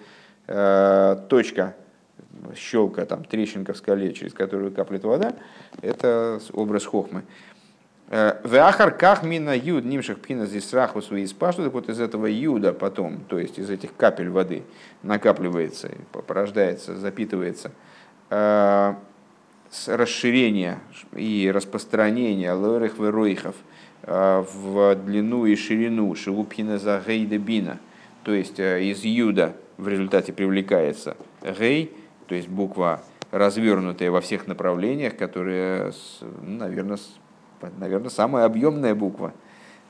точка 0.47 1.73
щелка, 2.55 3.05
там, 3.05 3.23
трещинка 3.23 3.73
в 3.73 3.77
скале, 3.77 4.13
через 4.13 4.33
которую 4.33 4.71
каплет 4.71 5.03
вода, 5.03 5.33
это 5.81 6.39
образ 6.53 6.85
хохмы. 6.85 7.23
Э, 8.09 8.39
в 8.43 8.55
ахарках 8.55 9.23
мина 9.23 9.55
юд 9.57 9.83
нимших 9.83 10.19
пхина 10.19 10.45
здесь 10.45 10.65
страху 10.65 11.01
свои 11.01 11.25
спашту, 11.25 11.63
так 11.63 11.73
вот 11.73 11.89
из 11.89 11.99
этого 11.99 12.27
юда 12.27 12.71
потом, 12.71 13.21
то 13.27 13.39
есть 13.39 13.57
из 13.57 13.69
этих 13.69 13.95
капель 13.95 14.29
воды 14.29 14.63
накапливается, 15.01 15.89
порождается, 16.27 16.95
запитывается 16.95 17.71
э, 18.29 18.93
расширение 19.87 20.79
и 21.15 21.51
распространение 21.53 22.51
лорых 22.51 22.99
веройхов 22.99 23.55
э, 23.55 23.74
в 24.05 24.95
длину 24.95 25.45
и 25.45 25.55
ширину 25.55 26.13
шелупхина 26.15 26.77
за 26.77 27.01
гейдебина, 27.05 27.79
то 28.23 28.33
есть 28.33 28.59
из 28.59 29.03
юда 29.03 29.55
в 29.77 29.87
результате 29.87 30.31
привлекается 30.31 31.17
гей, 31.41 31.91
то 32.27 32.35
есть 32.35 32.47
буква 32.47 33.01
развернутая 33.31 34.11
во 34.11 34.21
всех 34.21 34.47
направлениях, 34.47 35.17
которая, 35.17 35.91
наверное, 36.41 36.97
наверное 37.77 38.09
самая 38.09 38.45
объемная 38.45 38.95
буква. 38.95 39.33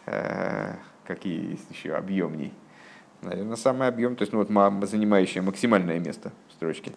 Э, 0.06 0.76
какие 1.06 1.52
есть 1.52 1.70
еще 1.70 1.94
объемней? 1.94 2.54
Наверное, 3.22 3.56
самая 3.56 3.90
объем, 3.90 4.16
то 4.16 4.24
есть 4.24 4.34
ну, 4.34 4.44
вот, 4.44 4.90
занимающая 4.90 5.42
максимальное 5.42 6.00
место 6.00 6.32
в 6.50 6.54
строчке, 6.54 6.92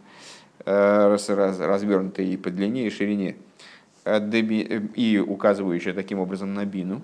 э, 0.65 1.09
раз, 1.09 1.29
раз, 1.29 1.59
развернутая 1.59 2.27
и 2.27 2.37
по 2.37 2.51
длине, 2.51 2.87
и 2.87 2.91
ширине, 2.91 3.31
э, 3.31 3.35
и 4.95 5.25
указывающая 5.27 5.95
таким 5.95 6.21
образом 6.21 6.55
на 6.55 6.65
бину. 6.65 7.03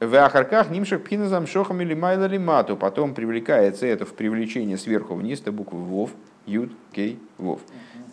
В 0.00 0.14
ахарках 0.16 0.70
нимших 0.70 1.04
пхиназам 1.04 1.46
шохам 1.46 1.80
или 1.80 1.94
майла 1.94 2.28
мату. 2.38 2.76
Потом 2.76 3.14
привлекается 3.14 3.86
это 3.86 4.04
в 4.04 4.14
привлечение 4.14 4.76
сверху 4.76 5.14
вниз, 5.14 5.40
это 5.40 5.52
буквы 5.52 5.78
вов, 5.78 6.10
Юд, 6.46 6.72
Кей, 6.90 7.20
Вов. 7.38 7.60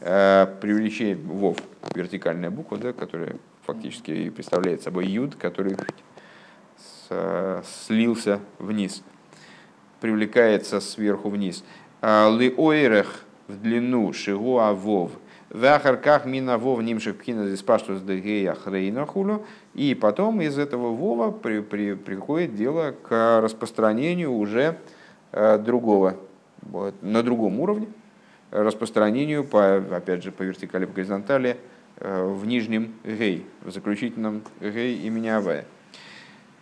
Э, 0.01 0.45
привлечение 0.61 1.15
Вов, 1.15 1.57
вертикальная 1.95 2.51
буква, 2.51 2.77
да, 2.77 2.93
которая 2.93 3.38
фактически 3.65 4.30
представляет 4.30 4.84
собой 4.84 5.07
Юд, 5.07 5.35
который 5.35 5.77
слился 7.88 8.39
вниз, 8.60 9.03
привлекается 9.99 10.80
сверху 10.80 11.30
вниз. 11.30 11.64
Э, 12.01 12.30
Ли 12.38 12.53
ойрех 12.56 13.26
в 13.47 13.60
длину 13.60 14.14
шигуа 14.14 14.73
вов, 14.73 15.11
в 15.49 15.65
ахарках 15.65 16.26
мина 16.26 16.57
вов 16.57 16.81
нимших 16.81 17.17
пхина 17.17 17.47
здесь 17.47 17.63
паштус 17.63 18.01
дегея 18.01 18.53
хрейна 18.53 19.05
хулю, 19.05 19.45
и 19.73 19.95
потом 19.95 20.41
из 20.41 20.57
этого 20.57 20.89
вова 20.89 21.31
при, 21.31 21.61
при, 21.61 21.95
приходит 21.95 22.55
дело 22.55 22.93
к 23.07 23.41
распространению 23.41 24.31
уже 24.34 24.77
э, 25.31 25.57
другого, 25.57 26.15
вот, 26.61 26.93
на 27.01 27.23
другом 27.23 27.59
уровне, 27.59 27.88
распространению, 28.51 29.43
по, 29.43 29.77
опять 29.77 30.23
же, 30.23 30.31
по 30.31 30.43
вертикали, 30.43 30.85
по 30.85 30.93
горизонтали, 30.93 31.57
э, 31.97 32.26
в 32.26 32.45
нижнем 32.45 32.93
гей, 33.03 33.45
в 33.63 33.71
заключительном 33.71 34.43
гей 34.61 34.99
имени 34.99 35.30
Авая. 35.30 35.65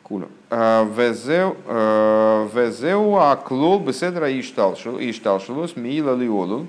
Кулю. 0.03 0.30
А, 0.49 0.85
везеу 0.85 1.57
э, 1.65 3.19
аклол 3.19 3.81
беседра 3.81 4.31
ишталшилус 4.31 5.76
миила 5.76 6.15
лиолу. 6.15 6.68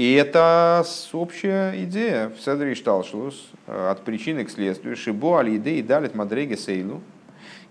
И 0.00 0.14
это 0.14 0.82
общая 1.12 1.74
идея 1.84 2.30
в 2.30 2.40
Седре 2.40 2.72
Ишталшилус 2.72 3.50
э, 3.66 3.90
от 3.90 4.02
причины 4.02 4.46
к 4.46 4.50
следствию. 4.50 4.96
Шибо 4.96 5.40
алиде 5.40 5.72
и 5.72 5.82
далит 5.82 6.14
мадреге 6.14 6.56
сейлу 6.56 7.02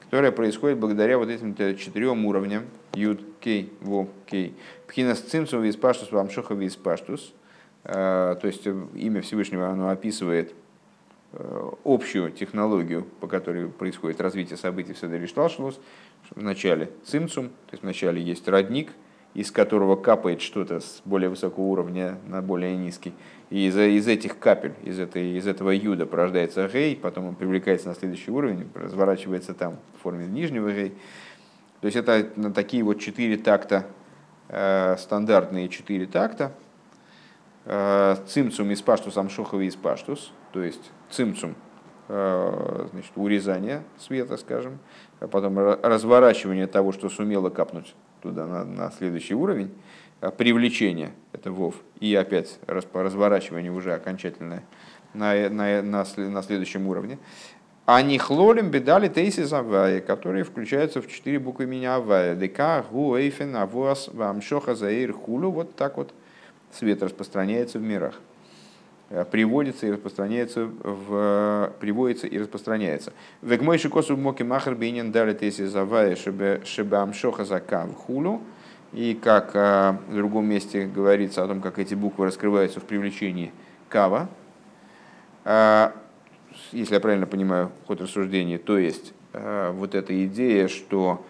которая 0.01 0.31
происходит 0.31 0.77
благодаря 0.77 1.17
вот 1.17 1.29
этим 1.29 1.55
четырем 1.75 2.27
уровням 2.27 2.65
Юд, 2.93 3.19
Кей, 3.39 3.73
Во, 3.81 4.07
Кей. 4.27 4.55
Пхинас 4.85 5.21
цимцум 5.21 5.63
виспаштус, 5.63 6.11
вамшоха 6.11 6.53
виспаштус. 6.53 7.33
Э, 7.83 8.35
то 8.39 8.45
есть 8.45 8.67
э, 8.67 8.79
имя 8.93 9.23
Всевышнего 9.23 9.67
оно 9.67 9.89
описывает 9.89 10.53
общую 11.83 12.31
технологию, 12.31 13.05
по 13.21 13.27
которой 13.27 13.69
происходит 13.69 14.21
развитие 14.21 14.57
событий 14.57 14.93
в 14.93 14.99
Седере 14.99 15.25
Шталшилус. 15.25 15.79
Вначале 16.35 16.91
цимцум, 17.05 17.49
то 17.49 17.71
есть 17.71 17.81
вначале 17.81 18.21
есть 18.21 18.47
родник, 18.47 18.91
из 19.33 19.51
которого 19.51 19.95
капает 19.95 20.41
что-то 20.41 20.79
с 20.79 21.01
более 21.05 21.29
высокого 21.29 21.63
уровня 21.65 22.17
на 22.27 22.41
более 22.41 22.75
низкий. 22.75 23.13
И 23.49 23.67
из, 23.67 23.77
из 23.77 24.07
этих 24.07 24.39
капель, 24.39 24.73
из, 24.83 24.99
этой, 24.99 25.37
из 25.37 25.47
этого 25.47 25.71
юда 25.71 26.05
порождается 26.05 26.67
гей, 26.67 26.95
потом 26.95 27.29
он 27.29 27.35
привлекается 27.35 27.87
на 27.87 27.95
следующий 27.95 28.31
уровень, 28.31 28.69
разворачивается 28.73 29.53
там 29.53 29.77
в 29.97 30.03
форме 30.03 30.25
нижнего 30.25 30.71
гей. 30.71 30.93
То 31.81 31.85
есть 31.85 31.97
это 31.97 32.27
на 32.35 32.51
такие 32.51 32.83
вот 32.83 32.99
четыре 32.99 33.37
такта, 33.37 33.85
э, 34.49 34.97
стандартные 34.97 35.69
четыре 35.69 36.05
такта. 36.05 36.51
Э, 37.65 38.15
цимцум 38.27 38.71
из 38.71 38.81
паштус 38.81 39.15
амшохови 39.15 39.67
из 39.67 39.75
паштус, 39.75 40.31
то 40.51 40.61
есть 40.63 40.91
цимцум, 41.11 41.55
э, 42.07 42.87
значит, 42.91 43.11
урезание 43.15 43.83
света, 43.97 44.37
скажем, 44.37 44.79
а 45.19 45.27
потом 45.27 45.57
разворачивание 45.59 46.67
того, 46.67 46.91
что 46.91 47.09
сумело 47.09 47.49
капнуть 47.49 47.93
туда 48.21 48.45
на, 48.45 48.63
на 48.65 48.91
следующий 48.91 49.35
уровень, 49.35 49.71
а 50.21 50.31
привлечение, 50.31 51.11
это 51.33 51.51
вов, 51.51 51.75
и 51.99 52.13
опять 52.15 52.59
разворачивание 52.67 53.71
уже 53.71 53.93
окончательное 53.93 54.63
на, 55.13 55.49
на, 55.49 55.81
на, 55.81 56.05
на 56.15 56.43
следующем 56.43 56.87
уровне. 56.87 57.17
Они 57.85 58.19
хлолем 58.19 58.69
бедали 58.69 59.07
тейси 59.07 59.41
завая, 59.41 59.99
которые 59.99 60.43
включаются 60.43 61.01
в 61.01 61.07
четыре 61.07 61.39
буквы 61.39 61.65
меня 61.65 61.95
авая. 61.95 62.35
Дека, 62.35 62.85
гу, 62.91 63.17
эйфен, 63.17 63.55
авуас, 63.55 64.09
вамшоха, 64.13 64.75
заир, 64.75 65.11
хулю. 65.13 65.49
Вот 65.49 65.75
так 65.75 65.97
вот 65.97 66.13
свет 66.71 67.01
распространяется 67.01 67.79
в 67.79 67.81
мирах. 67.81 68.19
Э, 69.11 69.25
приводится 69.25 69.87
и 69.87 69.91
распространяется 69.91 70.69
в 70.83 71.73
приводится 71.79 72.27
и 72.27 72.37
распространяется. 72.37 73.11
Вегмой 73.41 73.79
шикосу 73.79 74.15
моки 74.15 74.43
махар 74.43 74.75
бейнин 74.75 75.11
дали 75.11 75.33
тейси 75.33 75.65
завая, 75.65 76.15
чтобы 76.15 76.95
амшоха 76.95 77.43
закав 77.43 77.95
хулю. 77.95 78.41
И 78.93 79.19
как 79.19 79.51
э, 79.55 79.97
в 80.09 80.15
другом 80.15 80.45
месте 80.45 80.85
говорится 80.85 81.43
о 81.43 81.47
том, 81.47 81.59
как 81.61 81.79
эти 81.79 81.95
буквы 81.95 82.27
раскрываются 82.27 82.79
в 82.79 82.83
привлечении 82.83 83.51
кава, 83.87 84.29
э, 85.43 85.89
если 86.71 86.93
я 86.93 86.99
правильно 86.99 87.25
понимаю 87.25 87.71
ход 87.87 88.01
рассуждения, 88.01 88.57
то 88.57 88.77
есть 88.77 89.13
вот 89.31 89.93
эта 89.93 90.25
идея, 90.25 90.67
что 90.67 91.23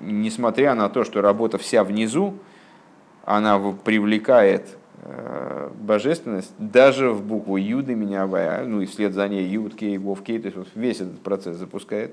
несмотря 0.00 0.74
на 0.74 0.88
то, 0.88 1.02
что 1.02 1.20
работа 1.20 1.58
вся 1.58 1.82
внизу, 1.82 2.38
она 3.24 3.58
привлекает 3.84 4.78
божественность 5.80 6.52
даже 6.58 7.10
в 7.10 7.22
букву 7.22 7.56
Юды 7.56 7.94
менявая, 7.94 8.64
ну 8.64 8.80
и 8.80 8.86
вслед 8.86 9.12
за 9.12 9.28
ней 9.28 9.46
Юд, 9.46 9.74
Кей, 9.74 9.98
Вов, 9.98 10.22
Кей, 10.22 10.38
то 10.38 10.46
есть 10.46 10.56
вот 10.56 10.68
весь 10.74 11.00
этот 11.00 11.20
процесс 11.20 11.56
запускает, 11.56 12.12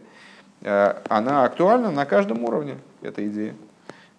она 0.61 1.45
актуальна 1.45 1.91
на 1.91 2.05
каждом 2.05 2.43
уровне, 2.43 2.77
эта 3.01 3.25
идея. 3.27 3.55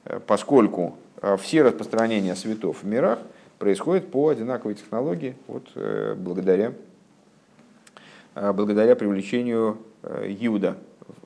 Э, 0.05 0.20
поскольку 0.26 0.97
все 1.39 1.62
распространения 1.62 2.34
светов 2.34 2.82
в 2.82 2.86
мирах 2.86 3.20
происходят 3.59 4.10
по 4.10 4.28
одинаковой 4.28 4.74
технологии, 4.74 5.36
вот, 5.47 5.68
благодаря, 6.16 6.72
благодаря 8.34 8.97
привлечению 8.97 9.78
Юда 10.26 10.76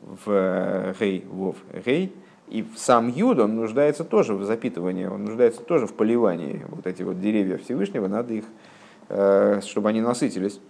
в 0.03 0.95
Гей, 1.01 1.25
Вов, 1.31 1.57
Гей, 1.87 2.13
и 2.49 2.65
сам 2.77 3.09
Юд, 3.09 3.39
он 3.39 3.57
нуждается 3.57 4.05
тоже 4.05 4.35
в 4.35 4.45
запитывании, 4.45 5.07
он 5.07 5.25
нуждается 5.25 5.63
тоже 5.63 5.87
в 5.87 5.95
поливании. 5.95 6.65
Вот 6.69 6.87
эти 6.87 7.03
вот 7.03 7.21
деревья 7.21 7.59
Всевышнего, 7.59 8.07
надо 8.09 8.35
их, 8.35 8.45
чтобы 9.65 9.89
они 9.89 10.01
насытились. 10.01 10.61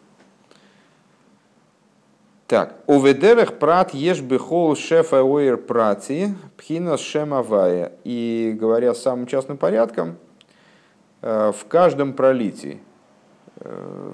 Так, 2.47 2.77
у 2.87 3.01
ведерах 3.01 3.59
прат 3.59 3.93
ешь 3.93 4.21
бихол 4.21 4.77
шефа 4.77 5.23
оир 5.23 5.57
прати 5.57 6.29
пхина 6.57 6.97
шемавая. 6.97 7.93
И 8.05 8.57
говоря 8.57 8.95
самым 8.95 9.27
частным 9.27 9.57
порядком, 9.57 10.17
э, 11.23 11.51
в 11.51 11.67
каждом 11.67 12.13
пролитии, 12.13 12.79
э, 13.57 14.13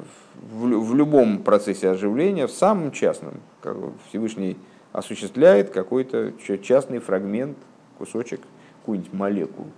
в 0.50 0.94
любом 0.94 1.42
процессе 1.42 1.90
оживления, 1.90 2.46
в 2.46 2.52
самом 2.52 2.90
частном, 2.92 3.34
как 3.60 3.76
Всевышний 4.08 4.56
осуществляет 4.92 5.70
какой-то 5.70 6.32
частный 6.62 6.98
фрагмент, 6.98 7.58
кусочек, 7.98 8.40
какую-нибудь 8.80 9.12
молекулу. 9.12 9.68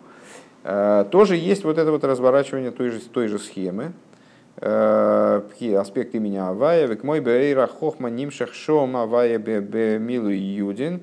Э, 0.62 1.04
тоже 1.10 1.36
есть 1.36 1.64
вот 1.64 1.78
это 1.78 1.90
вот 1.90 2.04
разворачивание 2.04 2.70
той 2.70 2.90
же, 2.90 3.00
той 3.00 3.28
же 3.28 3.38
схемы, 3.38 3.92
Э, 4.56 5.42
аспект 5.78 6.14
имени 6.14 6.36
Авая, 6.36 6.86
век 6.86 7.02
мой 7.02 7.20
бейра 7.20 7.66
хохма 7.66 8.08
нимшах 8.08 8.54
шом 8.54 8.96
Авая 8.96 9.38
милу 9.98 10.28
юдин. 10.28 11.02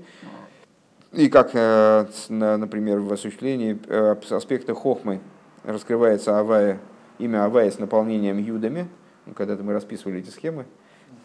И 1.11 1.27
как, 1.27 1.51
э, 1.53 2.05
например, 2.29 2.99
в 2.99 3.11
осуществлении 3.11 3.77
э, 3.87 4.15
аспекта 4.29 4.73
хохмы 4.73 5.19
раскрывается 5.65 6.39
Авая, 6.39 6.79
имя 7.19 7.43
Авая 7.43 7.69
с 7.69 7.77
наполнением 7.77 8.37
юдами. 8.37 8.87
Ну, 9.25 9.33
когда-то 9.33 9.63
мы 9.63 9.73
расписывали 9.73 10.19
эти 10.19 10.29
схемы, 10.29 10.65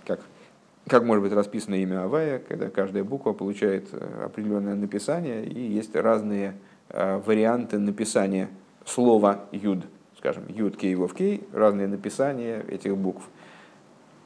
как, 0.04 0.20
как 0.88 1.04
может 1.04 1.22
быть 1.22 1.32
расписано 1.32 1.74
имя 1.76 2.04
Авая, 2.04 2.38
когда 2.38 2.70
каждая 2.70 3.04
буква 3.04 3.32
получает 3.32 3.88
определенное 4.22 4.74
написание, 4.74 5.44
и 5.44 5.60
есть 5.60 5.94
разные 5.96 6.54
варианты 6.88 7.78
написания 7.78 8.48
слова 8.84 9.46
юд 9.50 9.84
скажем, 10.18 10.44
Юд, 10.48 10.76
Кей, 10.76 10.94
Вов, 10.96 11.14
Кей, 11.14 11.46
разные 11.52 11.86
написания 11.86 12.64
этих 12.68 12.96
букв. 12.96 13.22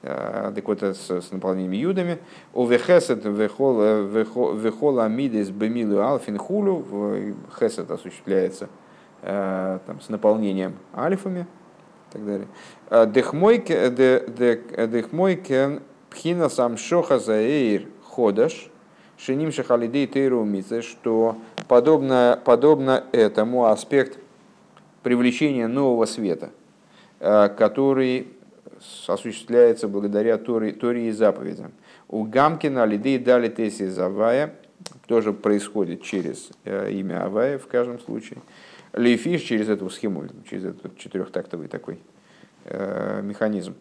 А, 0.02 0.50
так 0.52 0.66
вот, 0.66 0.82
с, 0.82 1.10
с 1.10 1.30
наполнениями 1.30 1.76
юдами. 1.76 2.18
У 2.54 2.64
вехесет 2.66 3.24
вехол 3.24 5.00
амидес 5.00 5.50
бемилу 5.50 6.00
алфин 6.00 6.38
хулу. 6.38 6.86
Хесет 7.58 7.90
осуществляется 7.90 8.70
там, 9.22 10.00
с 10.00 10.08
наполнением 10.08 10.76
альфами 10.94 11.46
и 12.08 12.12
так 12.12 12.24
далее. 12.24 12.48
Дехмойкен 14.86 15.82
пхина 16.10 16.48
сам 16.48 16.76
шоха 16.76 17.18
заэйр 17.18 17.86
ходаш. 18.04 18.68
Шиним 19.16 19.52
шахалидей 19.52 20.06
тейру 20.06 20.46
что 20.82 21.36
подобно, 21.68 22.40
подобно 22.44 23.04
этому 23.12 23.66
аспект 23.66 24.18
привлечение 25.02 25.66
нового 25.66 26.06
света, 26.06 26.50
э, 27.18 27.48
который 27.48 28.28
осуществляется 29.06 29.88
благодаря 29.88 30.38
Торе, 30.38 30.72
Торе 30.72 31.08
и 31.08 31.10
заповедям. 31.12 31.72
У 32.08 32.24
Гамкина 32.24 32.84
Лидей 32.86 33.18
дали 33.18 33.48
Теси 33.48 33.86
Завая, 33.86 34.54
тоже 35.06 35.32
происходит 35.32 36.02
через 36.02 36.50
э, 36.64 36.90
имя 36.92 37.24
Авая 37.24 37.58
в 37.58 37.66
каждом 37.66 38.00
случае. 38.00 38.38
Лейфиш 38.92 39.42
через 39.42 39.68
эту 39.68 39.88
схему, 39.90 40.26
через 40.48 40.64
этот 40.64 40.96
четырехтактовый 40.96 41.68
такой 41.68 41.98
э, 42.64 43.20
механизм. 43.22 43.74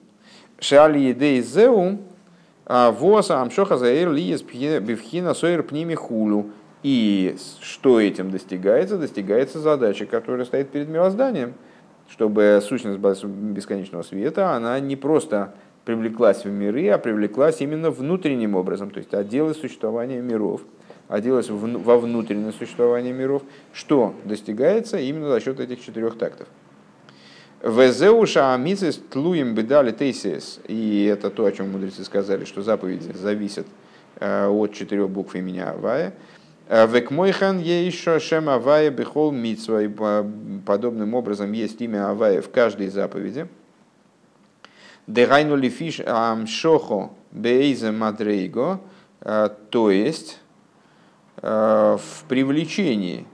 Шали 0.59 0.99
Едей 0.99 1.41
Зеу, 1.41 1.99
Воса 2.69 3.41
Амшоха 3.41 3.77
Заэр 3.77 4.11
Лиес 4.11 4.43
Бифхина 4.43 5.33
Сойер 5.33 5.63
Пними 5.63 5.95
Хулу. 5.95 6.51
И 6.83 7.35
что 7.61 7.99
этим 7.99 8.29
достигается? 8.29 8.97
Достигается 8.97 9.59
задача, 9.59 10.05
которая 10.05 10.45
стоит 10.45 10.69
перед 10.69 10.87
мирозданием, 10.87 11.55
чтобы 12.09 12.61
сущность 12.63 12.99
бесконечного 12.99 14.03
света, 14.03 14.53
она 14.53 14.79
не 14.79 14.95
просто 14.95 15.53
привлеклась 15.83 16.45
в 16.45 16.49
миры, 16.49 16.87
а 16.89 16.97
привлеклась 16.97 17.59
именно 17.61 17.89
внутренним 17.89 18.55
образом, 18.55 18.91
то 18.91 18.99
есть 18.99 19.13
оделась 19.13 19.59
существования 19.59 20.21
миров, 20.21 20.61
оделась 21.07 21.49
во 21.49 21.97
внутреннее 21.97 22.51
существование 22.51 23.11
миров, 23.11 23.41
что 23.73 24.13
достигается 24.23 24.99
именно 24.99 25.29
за 25.29 25.39
счет 25.39 25.59
этих 25.59 25.83
четырех 25.83 26.17
тактов. 26.17 26.47
Везеуша 27.61 28.53
амицис 28.53 29.01
тлуем 29.09 29.53
бедали 29.53 29.91
тейсис. 29.91 30.59
И 30.67 31.05
это 31.05 31.29
то, 31.29 31.45
о 31.45 31.51
чем 31.51 31.71
мудрецы 31.71 32.03
сказали, 32.05 32.45
что 32.45 32.61
заповеди 32.61 33.11
зависят 33.11 33.67
э, 34.19 34.47
от 34.47 34.73
четырех 34.73 35.09
букв 35.09 35.35
имени 35.35 35.59
Авая. 35.59 36.13
Э, 36.69 36.87
Векмойхан 36.87 37.59
еще 37.59 38.19
шем 38.19 38.47
Авая 38.47 38.89
бихол 38.91 39.31
митсва. 39.31 39.81
Подобным 40.65 41.13
образом 41.13 41.51
есть 41.51 41.81
имя 41.81 42.09
Авая 42.09 42.41
в 42.41 42.49
каждой 42.49 42.87
заповеди. 42.87 43.47
Дегайну 45.05 45.57
лифиш 45.57 45.99
амшохо 45.99 47.09
бейзе 47.31 47.91
мадрейго. 47.91 48.79
Э, 49.19 49.49
то 49.69 49.91
есть 49.91 50.39
э, 51.41 51.97
в 51.99 52.23
привлечении, 52.29 53.25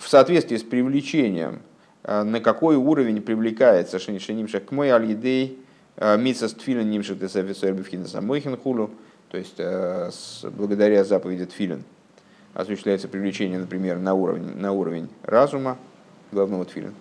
в 0.00 0.08
соответствии 0.08 0.56
с 0.56 0.62
привлечением, 0.62 1.60
на 2.02 2.40
какой 2.40 2.76
уровень 2.76 3.20
привлекается 3.20 3.98
Шенимшах 3.98 4.64
к 4.64 4.72
мой 4.72 4.92
алидей, 4.92 5.58
митсас 6.18 6.54
тфилин 6.54 6.90
нимшах 6.90 7.18
тесафисуэр 7.18 7.74
бифхина 7.74 8.08
самойхин 8.08 8.56
хулу, 8.56 8.90
то 9.30 9.38
есть 9.38 9.54
э, 9.58 10.10
благодаря 10.56 11.04
заповеди 11.04 11.46
Тфилин 11.46 11.84
осуществляется 12.52 13.06
привлечение, 13.06 13.60
например, 13.60 13.98
на 13.98 14.14
уровень, 14.14 14.56
на 14.56 14.72
уровень 14.72 15.08
разума, 15.22 15.78
главного 16.32 16.64
Тфилин. 16.64 16.94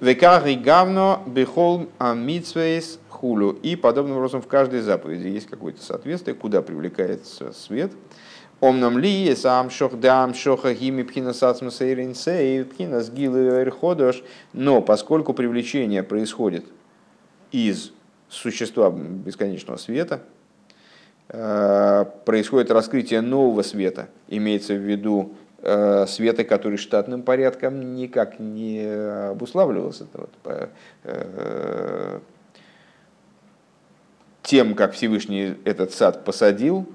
Векахи 0.00 0.54
гавно 0.54 1.20
бехол 1.26 1.88
амитсвейс 1.98 2.98
хулю. 3.10 3.50
И 3.50 3.76
подобным 3.76 4.16
образом 4.16 4.40
в 4.40 4.46
каждой 4.46 4.80
заповеди 4.80 5.28
есть 5.28 5.46
какое-то 5.46 5.82
соответствие, 5.82 6.34
куда 6.34 6.62
привлекается 6.62 7.52
свет. 7.52 7.92
Омнам 8.60 8.98
ли 8.98 9.34
сам 9.36 9.70
шох 9.70 9.96
дам 10.00 10.34
шоха 10.34 10.72
гими 10.72 11.02
пхина 11.02 11.32
сацма 11.32 11.70
сейрин 11.70 12.14
сей 12.14 12.64
пхина 12.64 13.02
сгилы 13.02 13.70
ходош. 13.70 14.22
Но 14.52 14.80
поскольку 14.80 15.34
привлечение 15.34 16.02
происходит 16.02 16.64
из 17.52 17.92
существа 18.28 18.90
бесконечного 18.90 19.76
света, 19.76 20.22
Э, 21.28 22.04
происходит 22.24 22.70
раскрытие 22.70 23.20
нового 23.20 23.62
света, 23.62 24.08
имеется 24.28 24.74
в 24.74 24.78
виду 24.78 25.34
э, 25.58 26.06
света, 26.06 26.44
который 26.44 26.78
штатным 26.78 27.22
порядком 27.22 27.96
никак 27.96 28.38
не 28.38 28.86
обуславливался. 29.30 30.06
Э, 31.02 32.20
тем, 34.42 34.76
как 34.76 34.92
Всевышний 34.92 35.56
этот 35.64 35.92
сад 35.92 36.24
посадил, 36.24 36.86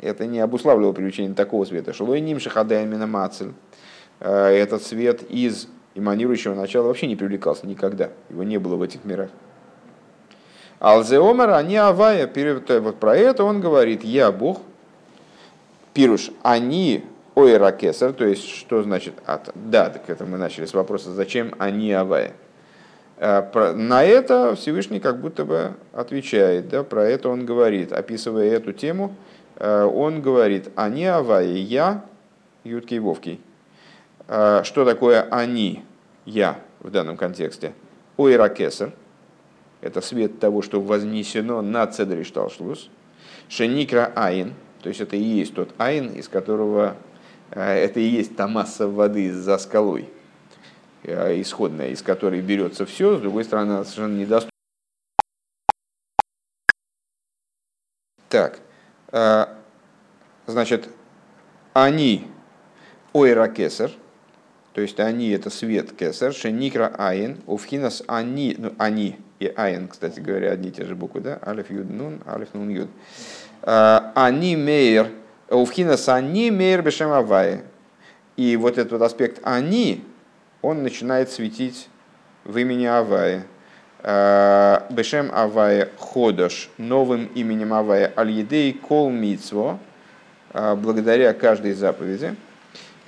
это 0.00 0.26
не 0.26 0.40
обуславливало 0.40 0.92
привлечение 0.92 1.34
такого 1.34 1.64
света. 1.64 1.92
Шелой 1.92 2.20
ним 2.20 2.40
шахадаймина 2.40 3.06
мацель. 3.06 3.52
Этот 4.20 4.82
свет 4.82 5.22
из 5.30 5.68
эманирующего 5.94 6.54
начала 6.54 6.86
вообще 6.86 7.06
не 7.06 7.16
привлекался 7.16 7.66
никогда. 7.66 8.10
Его 8.30 8.42
не 8.42 8.58
было 8.58 8.76
в 8.76 8.82
этих 8.82 9.04
мирах. 9.04 9.30
Алзеомер, 10.80 11.50
они 11.50 11.76
авая, 11.76 12.30
вот 12.80 13.00
про 13.00 13.16
это 13.16 13.42
он 13.42 13.60
говорит, 13.60 14.04
я 14.04 14.30
Бог, 14.30 14.60
пируш, 15.92 16.30
они 16.42 17.04
ойракесар, 17.34 18.12
то 18.12 18.24
есть 18.24 18.48
что 18.48 18.82
значит 18.84 19.14
от? 19.26 19.50
Да, 19.56 19.90
так 19.90 20.08
это 20.08 20.24
мы 20.24 20.38
начали 20.38 20.66
с 20.66 20.74
вопроса, 20.74 21.12
зачем 21.12 21.52
они 21.58 21.92
авая. 21.92 22.32
Э, 23.16 23.72
на 23.74 24.04
это 24.04 24.54
Всевышний 24.54 25.00
как 25.00 25.20
будто 25.20 25.44
бы 25.44 25.72
отвечает, 25.92 26.68
да, 26.68 26.84
про 26.84 27.04
это 27.08 27.28
он 27.28 27.44
говорит, 27.44 27.92
описывая 27.92 28.48
эту 28.50 28.72
тему, 28.72 29.16
э, 29.16 29.37
он 29.58 30.22
говорит, 30.22 30.70
они 30.76 31.04
авая, 31.04 31.46
я, 31.46 32.04
Юткий 32.64 32.98
Вовкий. 32.98 33.40
Э, 34.28 34.62
что 34.64 34.84
такое 34.84 35.22
они, 35.22 35.84
я 36.24 36.60
в 36.80 36.90
данном 36.90 37.16
контексте? 37.16 37.72
Ойракесар– 38.16 38.92
это 39.80 40.00
свет 40.00 40.38
того, 40.38 40.62
что 40.62 40.80
вознесено 40.80 41.62
на 41.62 41.86
Цедри 41.86 42.24
Шталшлус, 42.24 42.90
Шеникра 43.48 44.12
Айн, 44.14 44.54
то 44.82 44.88
есть 44.88 45.00
это 45.00 45.16
и 45.16 45.22
есть 45.22 45.54
тот 45.54 45.70
Айн, 45.78 46.12
из 46.12 46.28
которого 46.28 46.96
э, 47.50 47.60
это 47.60 48.00
и 48.00 48.04
есть 48.04 48.36
та 48.36 48.46
масса 48.46 48.86
воды 48.86 49.32
за 49.32 49.56
скалой, 49.58 50.08
э, 51.04 51.40
исходная, 51.40 51.88
из 51.88 52.02
которой 52.02 52.42
берется 52.42 52.84
все, 52.84 53.16
с 53.16 53.20
другой 53.20 53.44
стороны, 53.44 53.72
она 53.72 53.84
совершенно 53.84 54.18
недоступна. 54.18 54.50
Так, 58.28 58.58
э, 58.58 58.67
значит, 60.46 60.88
они 61.72 62.26
ойра 63.12 63.48
кесар, 63.48 63.90
то 64.72 64.80
есть 64.80 65.00
они 65.00 65.30
это 65.30 65.50
свет 65.50 65.92
кесар, 65.92 66.32
шеникра 66.32 66.94
айн, 66.98 67.38
уфхинас 67.46 68.02
они, 68.06 68.54
ну 68.58 68.74
они 68.78 69.18
и 69.38 69.52
айн, 69.56 69.88
кстати 69.88 70.20
говоря, 70.20 70.52
одни 70.52 70.68
и 70.68 70.72
те 70.72 70.84
же 70.84 70.94
буквы, 70.94 71.20
да, 71.20 71.38
алиф 71.46 71.70
юд 71.70 71.90
нун, 71.90 72.20
алиф 72.26 72.54
нун 72.54 72.68
юд. 72.68 72.88
Они 73.62 74.56
мейр, 74.56 75.08
уфхинас 75.48 76.08
они 76.08 76.50
мейр 76.50 76.82
бешем 76.82 77.12
авай. 77.12 77.62
И 78.36 78.56
вот 78.56 78.78
этот 78.78 78.92
вот 78.92 79.02
аспект 79.02 79.40
они, 79.42 80.04
он 80.62 80.84
начинает 80.84 81.28
светить 81.28 81.88
в 82.44 82.56
имени 82.56 82.84
Авая. 82.84 83.44
А, 84.00 84.86
бешем 84.90 85.30
Авая 85.32 85.88
Ходош, 85.98 86.70
новым 86.78 87.26
именем 87.34 87.74
Авая 87.74 88.12
Аль-Едей 88.16 88.72
Кол 88.72 89.10
Мицво, 89.10 89.78
а, 90.52 90.76
благодаря 90.76 91.32
каждой 91.34 91.72
заповеди. 91.72 92.36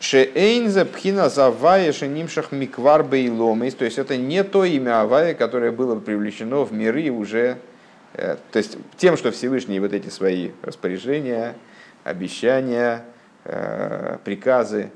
Шеэйнза 0.00 0.86
пхина 0.86 1.28
завая 1.28 1.92
шенимшах 1.92 2.52
миквар 2.52 3.04
бейломис. 3.04 3.74
То 3.74 3.84
есть 3.84 3.98
это 3.98 4.16
не 4.16 4.42
то 4.42 4.64
имя 4.64 5.02
Авая, 5.02 5.34
которое 5.34 5.72
было 5.72 5.98
привлечено 6.00 6.64
в 6.64 6.72
миры 6.72 7.10
уже. 7.10 7.58
Э, 8.14 8.36
то 8.50 8.58
есть 8.58 8.78
тем, 8.96 9.18
что 9.18 9.30
Всевышний 9.30 9.78
вот 9.78 9.92
эти 9.92 10.08
свои 10.08 10.52
распоряжения, 10.62 11.54
обещания, 12.02 13.04
э, 13.44 14.16
приказы 14.24 14.90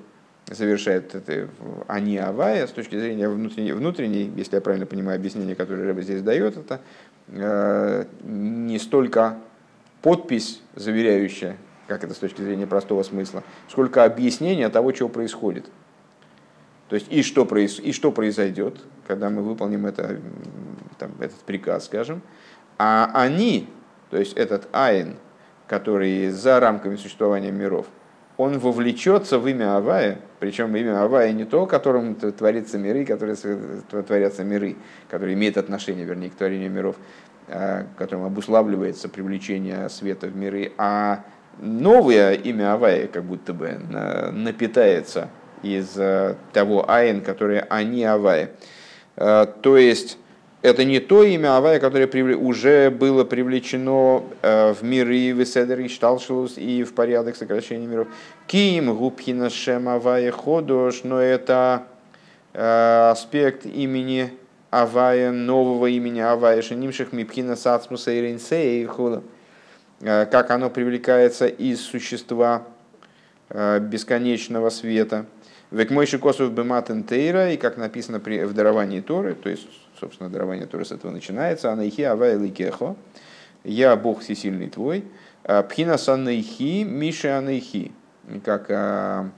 завершает 0.46 1.14
это 1.14 1.48
они 1.86 2.18
Авая 2.18 2.66
с 2.66 2.70
точки 2.70 2.98
зрения 2.98 3.28
внутренней, 3.28 3.72
внутренней, 3.72 4.32
если 4.36 4.56
я 4.56 4.60
правильно 4.60 4.86
понимаю 4.86 5.16
объяснение, 5.16 5.54
которое 5.54 5.86
Рэба 5.86 6.02
здесь 6.02 6.22
дает, 6.22 6.56
это 6.56 6.80
э, 7.28 8.04
не 8.22 8.78
столько 8.78 9.38
подпись 10.02 10.60
заверяющая 10.74 11.56
как 11.86 12.04
это 12.04 12.14
с 12.14 12.18
точки 12.18 12.40
зрения 12.40 12.66
простого 12.66 13.02
смысла, 13.02 13.42
сколько 13.68 14.04
объяснения 14.04 14.68
того, 14.68 14.92
чего 14.92 15.08
происходит. 15.08 15.66
То 16.88 16.96
есть 16.96 17.10
и 17.10 17.22
что, 17.22 17.44
проис, 17.44 17.80
и 17.80 17.92
что 17.92 18.12
произойдет, 18.12 18.78
когда 19.06 19.30
мы 19.30 19.42
выполним 19.42 19.86
это, 19.86 20.20
там, 20.98 21.12
этот 21.18 21.38
приказ, 21.40 21.86
скажем. 21.86 22.22
А 22.78 23.10
они, 23.14 23.68
то 24.10 24.18
есть 24.18 24.34
этот 24.34 24.68
Айн, 24.72 25.16
который 25.66 26.28
за 26.30 26.60
рамками 26.60 26.96
существования 26.96 27.50
миров, 27.50 27.86
он 28.36 28.58
вовлечется 28.58 29.38
в 29.38 29.46
имя 29.46 29.76
Авая, 29.76 30.18
причем 30.40 30.74
имя 30.76 31.02
Авая 31.02 31.32
не 31.32 31.44
то, 31.44 31.66
которым 31.66 32.14
творятся 32.14 32.78
миры, 32.78 33.04
которые 33.04 33.36
творятся 33.36 34.44
миры, 34.44 34.76
которые 35.08 35.34
имеют 35.34 35.56
отношение, 35.56 36.04
вернее, 36.04 36.30
к 36.30 36.34
творению 36.34 36.70
миров, 36.70 36.96
а, 37.48 37.86
которым 37.96 38.24
обуславливается 38.24 39.08
привлечение 39.08 39.88
света 39.88 40.26
в 40.26 40.36
миры, 40.36 40.72
а 40.78 41.24
новое 41.58 42.32
имя 42.32 42.74
Авая 42.74 43.06
как 43.06 43.24
будто 43.24 43.52
бы 43.52 43.78
напитается 44.32 45.28
из 45.62 45.96
э, 45.96 46.34
того 46.52 46.90
Айн, 46.90 47.22
которое 47.22 47.60
они 47.70 48.04
Авая. 48.04 48.50
Э, 49.16 49.46
то 49.62 49.76
есть 49.76 50.18
это 50.64 50.84
не 50.84 50.98
то 50.98 51.22
имя 51.22 51.56
Авая, 51.56 51.78
которое 51.78 52.36
уже 52.36 52.90
было 52.90 53.24
привлечено 53.24 54.24
э, 54.42 54.72
в 54.72 54.82
миры 54.82 55.30
Веседер 55.30 55.80
и 55.80 55.88
Шталшилус 55.88 56.58
и 56.58 56.82
в 56.82 56.94
порядок 56.94 57.36
сокращения 57.36 57.86
миров. 57.86 58.08
Ким 58.46 58.94
Губхина 58.96 59.50
Шем 59.50 59.88
Авая 59.88 60.32
Ходош, 60.32 61.04
но 61.04 61.20
это 61.20 61.86
аспект 62.52 63.66
имени 63.66 64.32
Авая, 64.70 65.32
нового 65.32 65.86
имени 65.86 66.20
Авая, 66.20 66.62
Шенимших 66.62 67.12
Мипхина 67.12 67.56
Сацмуса 67.56 68.12
и 68.12 68.20
Ринсей 68.20 68.86
Э, 70.00 70.26
как 70.26 70.50
оно 70.50 70.70
привлекается 70.70 71.46
из 71.46 71.80
существа 71.80 72.64
э, 73.48 73.78
бесконечного 73.80 74.68
света. 74.70 75.26
Век 75.70 75.90
мойши 75.90 76.18
косов 76.18 76.52
бематен 76.52 77.04
тейра, 77.04 77.52
и 77.52 77.56
как 77.56 77.78
написано 77.78 78.18
в 78.18 78.52
даровании 78.52 79.00
Торы, 79.00 79.34
то 79.34 79.48
есть, 79.48 79.66
собственно, 79.98 80.30
дарование 80.30 80.66
Торы 80.66 80.84
с 80.84 80.92
этого 80.92 81.10
начинается, 81.10 81.72
анайхи 81.72 82.02
авай 82.02 82.38
ликехо, 82.38 82.96
я 83.62 83.96
Бог 83.96 84.20
всесильный 84.20 84.68
твой, 84.68 85.04
э, 85.44 85.62
пхина 85.62 85.98
санайхи, 85.98 86.84
миша 86.84 87.38
анайхи, 87.38 87.92
как 88.44 89.30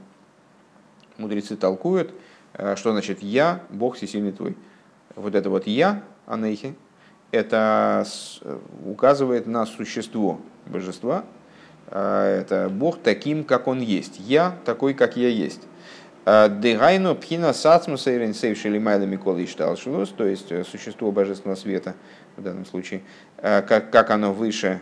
мудрецы 1.18 1.56
толкуют, 1.56 2.14
что 2.76 2.92
значит 2.92 3.22
я, 3.22 3.62
Бог 3.70 3.96
всесильный 3.96 4.32
твой. 4.32 4.56
Вот 5.16 5.34
это 5.34 5.50
вот 5.50 5.66
я, 5.66 6.04
анайхи, 6.26 6.76
это 7.32 8.04
указывает 8.84 9.46
на 9.46 9.66
существо 9.66 10.40
божества. 10.66 11.24
А, 11.88 12.26
это 12.40 12.68
Бог 12.68 12.98
таким, 13.02 13.44
как 13.44 13.68
Он 13.68 13.80
есть. 13.80 14.18
Я 14.18 14.56
такой, 14.64 14.94
как 14.94 15.16
я 15.16 15.28
есть. 15.28 15.62
А, 16.28 16.48
Дегайну 16.48 17.14
пхина 17.14 17.52
сацмуса 17.52 18.10
и 18.10 18.18
ренсейвшили 18.18 18.80
майла 18.80 19.04
микола 19.04 19.38
и 19.38 19.46
то 19.46 20.26
есть 20.26 20.50
э, 20.50 20.64
существо 20.64 21.12
божественного 21.12 21.56
света 21.56 21.94
в 22.36 22.42
данном 22.42 22.66
случае, 22.66 23.02
а, 23.38 23.62
как, 23.62 23.90
как 23.90 24.10
оно 24.10 24.32
выше 24.32 24.80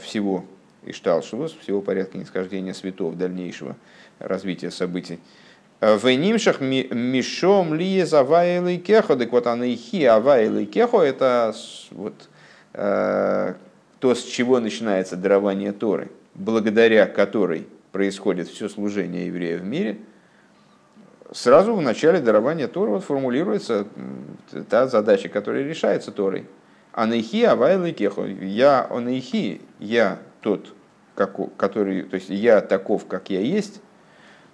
всего 0.00 0.44
Ишталшилус, 0.84 1.52
всего 1.62 1.80
порядка 1.80 2.18
нисхождения 2.18 2.74
светов 2.74 3.16
дальнейшего 3.16 3.76
развития 4.18 4.72
событий. 4.72 5.20
В 5.80 6.08
нимшах 6.08 6.60
мишом 6.60 7.72
ли 7.72 8.02
завайлы 8.02 8.76
кехо, 8.78 9.14
так 9.14 9.30
вот 9.30 9.46
анайхи 9.46 10.02
авайлы 10.02 10.66
кехо, 10.66 11.02
это 11.02 11.54
вот 11.92 12.14
э, 12.72 13.54
то, 14.00 14.14
с 14.16 14.24
чего 14.24 14.58
начинается 14.58 15.16
дарование 15.16 15.70
Торы, 15.70 16.10
благодаря 16.34 17.06
которой 17.06 17.68
происходит 17.92 18.48
все 18.48 18.68
служение 18.68 19.28
еврея 19.28 19.56
в 19.58 19.64
мире, 19.64 19.98
сразу 21.32 21.74
в 21.74 21.80
начале 21.80 22.20
дарования 22.20 22.68
Торы 22.68 22.92
вот 22.92 23.04
формулируется 23.04 23.86
та 24.68 24.86
задача, 24.86 25.28
которая 25.28 25.64
решается 25.64 26.12
Торой. 26.12 26.46
Анайхи 26.92 27.44
авайлы 27.44 27.92
кехо. 27.92 28.26
Я 28.26 28.86
анайхи, 28.90 29.60
я 29.78 30.18
тот, 30.40 30.74
который, 31.14 32.02
то 32.02 32.16
есть 32.16 32.30
я 32.30 32.60
таков, 32.60 33.06
как 33.06 33.30
я 33.30 33.40
есть, 33.40 33.80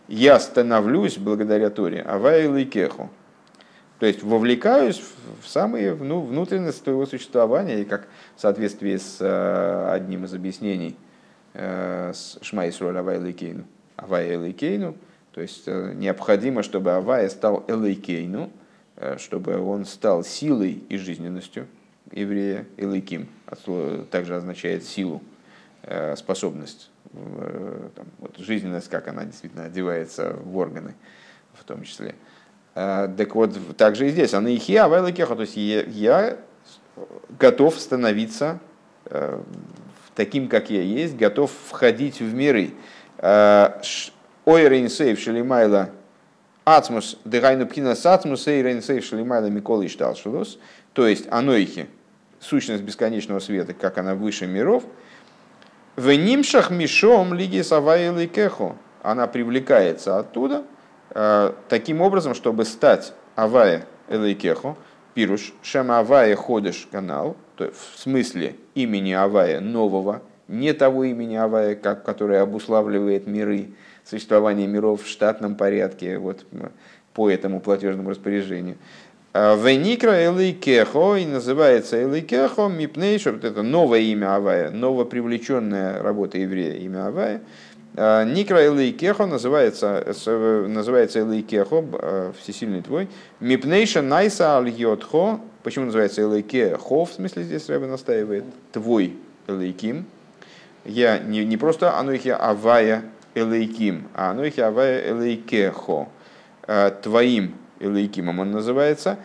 я 0.08 0.38
становлюсь 0.38 1.18
благодаря 1.18 1.70
Торе, 1.70 2.02
авайлы 2.02 2.64
кеху. 2.64 3.10
То 3.98 4.06
есть 4.06 4.22
вовлекаюсь 4.22 5.02
в 5.42 5.48
самые 5.48 5.94
ну, 5.94 6.20
внутренности 6.20 6.84
твоего 6.84 7.06
существования, 7.06 7.80
и 7.80 7.84
как 7.84 8.08
в 8.36 8.40
соответствии 8.40 8.96
с 8.96 9.18
э, 9.20 9.90
одним 9.90 10.26
из 10.26 10.34
объяснений 10.34 10.96
э, 11.54 12.12
с 12.14 12.38
Шмайсроль 12.42 12.98
Авай 12.98 13.32
Кейну, 13.32 13.64
Авай 13.96 14.52
Кейну, 14.52 14.96
то 15.36 15.42
есть 15.42 15.64
э, 15.66 15.92
необходимо, 15.94 16.62
чтобы 16.62 16.92
Авай 16.92 17.28
стал 17.28 17.62
Элейкейну, 17.68 18.50
э, 18.96 19.18
чтобы 19.18 19.58
он 19.58 19.84
стал 19.84 20.24
силой 20.24 20.82
и 20.88 20.96
жизненностью 20.96 21.66
еврея, 22.10 22.64
Элейким, 22.78 23.28
также 24.10 24.34
означает 24.34 24.84
силу, 24.84 25.22
э, 25.82 26.16
способность 26.16 26.90
там, 27.12 28.06
вот, 28.18 28.38
жизненность, 28.38 28.88
как 28.88 29.08
она 29.08 29.26
действительно 29.26 29.64
одевается 29.64 30.38
в 30.42 30.56
органы 30.56 30.94
в 31.52 31.64
том 31.64 31.82
числе. 31.82 32.14
Так 32.74 33.34
вот, 33.34 33.76
также 33.76 34.08
и 34.08 34.10
здесь. 34.10 34.34
Она 34.34 34.50
и 34.50 34.56
хия, 34.56 34.86
то 34.88 35.40
есть 35.40 35.56
я, 35.56 36.36
готов 37.38 37.78
становиться 37.78 38.58
таким, 40.14 40.48
как 40.48 40.68
я 40.68 40.82
есть, 40.82 41.16
готов 41.16 41.50
входить 41.68 42.20
в 42.20 42.34
миры. 42.34 42.72
Ойрейн 44.46 44.88
сейф 44.88 45.20
шелимайла 45.20 45.90
ацмус 46.64 47.18
дыгайну 47.24 47.66
пхина 47.66 47.94
сацмус 47.94 48.46
эйрейн 48.46 48.80
сейф 48.80 49.04
шелимайла 49.04 49.46
микола 49.46 49.84
ишталшулус. 49.84 50.58
То 50.94 51.06
есть 51.06 51.26
анойхи, 51.30 51.88
сущность 52.40 52.82
бесконечного 52.82 53.40
света, 53.40 53.74
как 53.74 53.98
она 53.98 54.14
выше 54.14 54.46
миров– 54.46 54.84
в 55.96 56.14
нимшах 56.14 56.70
мишом 56.70 57.32
лиги 57.32 57.62
савайли 57.62 58.26
кехо. 58.26 58.76
Она 59.02 59.26
привлекается 59.26 60.18
оттуда 60.18 60.64
таким 61.70 62.02
образом, 62.02 62.34
чтобы 62.34 62.66
стать 62.66 63.14
авая 63.34 63.86
элейкехо, 64.10 64.76
пируш, 65.14 65.54
шем 65.62 65.90
авая 65.90 66.36
ходишь 66.36 66.86
канал, 66.92 67.34
то 67.56 67.64
есть 67.64 67.76
в 67.78 67.98
смысле 67.98 68.56
имени 68.74 69.12
авая 69.12 69.60
нового, 69.60 70.20
не 70.48 70.74
того 70.74 71.04
имени 71.04 71.36
авая, 71.36 71.74
как, 71.76 72.04
которое 72.04 72.42
обуславливает 72.42 73.26
миры, 73.26 73.70
существование 74.08 74.66
миров 74.66 75.02
в 75.02 75.08
штатном 75.08 75.56
порядке, 75.56 76.18
вот 76.18 76.46
по 77.12 77.30
этому 77.30 77.60
платежному 77.60 78.10
распоряжению. 78.10 78.76
А, 79.32 79.54
Веникра 79.56 80.26
Элейкехо, 80.26 81.16
и 81.16 81.26
называется 81.26 82.02
Элейкехо, 82.02 82.68
Мипней, 82.68 83.18
что 83.18 83.30
это 83.30 83.62
новое 83.62 84.00
имя 84.00 84.36
Авая, 84.36 84.70
новопривлеченная 84.70 86.02
работа 86.02 86.38
еврея, 86.38 86.74
имя 86.78 87.08
Авая. 87.08 87.42
А, 87.96 88.24
Никра 88.24 88.66
Элейкехо 88.66 89.26
называется, 89.26 90.04
называется 90.68 91.20
Элейкехо, 91.20 91.84
а, 91.92 92.32
всесильный 92.38 92.82
твой. 92.82 93.08
Мипнейша 93.40 94.02
Найса 94.02 94.56
Аль 94.56 94.70
Йотхо, 94.70 95.40
почему 95.62 95.86
называется 95.86 96.22
Элейкехо, 96.22 97.04
в 97.04 97.12
смысле 97.12 97.42
здесь 97.42 97.68
Рэбе 97.68 97.86
настаивает, 97.86 98.44
твой 98.72 99.16
Элейким. 99.48 100.06
Я 100.84 101.18
не, 101.18 101.44
не 101.44 101.56
просто 101.56 101.98
Анухи 101.98 102.28
Авая, 102.28 103.02
элейким, 103.36 104.08
а 104.14 104.30
анохи 104.30 104.60
авая 104.60 105.12
элейкехо. 105.12 106.08
Твоим 107.02 107.54
элейкимом 107.78 108.40
он 108.40 108.50
называется. 108.50 109.18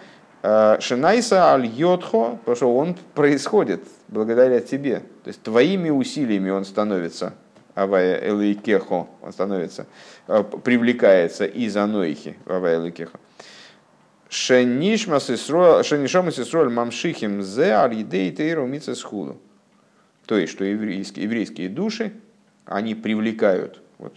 Шинайса 0.43 1.53
аль 1.53 1.65
йодхо, 1.65 2.37
потому 2.37 2.55
что 2.55 2.75
он 2.75 2.95
происходит 3.15 3.81
благодаря 4.07 4.59
тебе. 4.59 5.01
То 5.23 5.27
есть 5.27 5.41
твоими 5.41 5.89
усилиями 5.89 6.49
он 6.49 6.65
становится 6.65 7.33
Авая 7.73 8.19
Элейкехо, 8.29 9.07
он 9.21 9.31
становится, 9.31 9.85
привлекается 10.27 11.45
из 11.45 11.77
Анойхи, 11.77 12.37
Авая 12.45 12.79
Элейкехо. 12.79 13.17
Шенишмас 14.29 15.29
Исроль 15.29 16.69
Мамшихим 16.69 17.41
Зе 17.41 17.75
Алидей 17.75 18.31
Тейру 18.31 18.65
Мицесхуду. 18.65 19.37
То 20.25 20.37
есть, 20.37 20.53
что 20.53 20.63
еврейские, 20.65 21.25
еврейские 21.25 21.69
души, 21.69 22.13
они 22.65 22.95
привлекают 22.95 23.80
вот, 24.01 24.13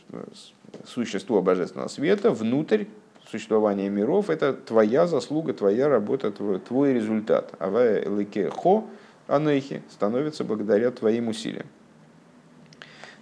существо 0.87 1.43
божественного 1.43 1.89
света 1.89 2.31
внутрь 2.31 2.87
существования 3.31 3.89
миров. 3.89 4.31
Это 4.31 4.53
твоя 4.53 5.07
заслуга, 5.07 5.53
твоя 5.53 5.89
работа, 5.89 6.31
твой, 6.31 6.59
твой 6.59 6.93
результат. 6.93 7.55
Авая 7.59 8.03
Элике 8.03 8.51
Хо 8.51 8.87
Анехи 9.27 9.83
становится 9.91 10.45
благодаря 10.45 10.91
твоим 10.91 11.29
усилиям. 11.29 11.67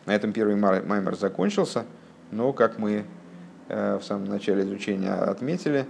На 0.06 0.14
этом 0.14 0.32
первый 0.32 0.56
маймер 0.56 1.16
закончился, 1.16 1.84
но, 2.30 2.52
как 2.52 2.78
мы 2.78 3.04
э, 3.68 3.98
в 3.98 4.04
самом 4.04 4.24
начале 4.24 4.64
изучения 4.64 5.12
отметили, 5.12 5.86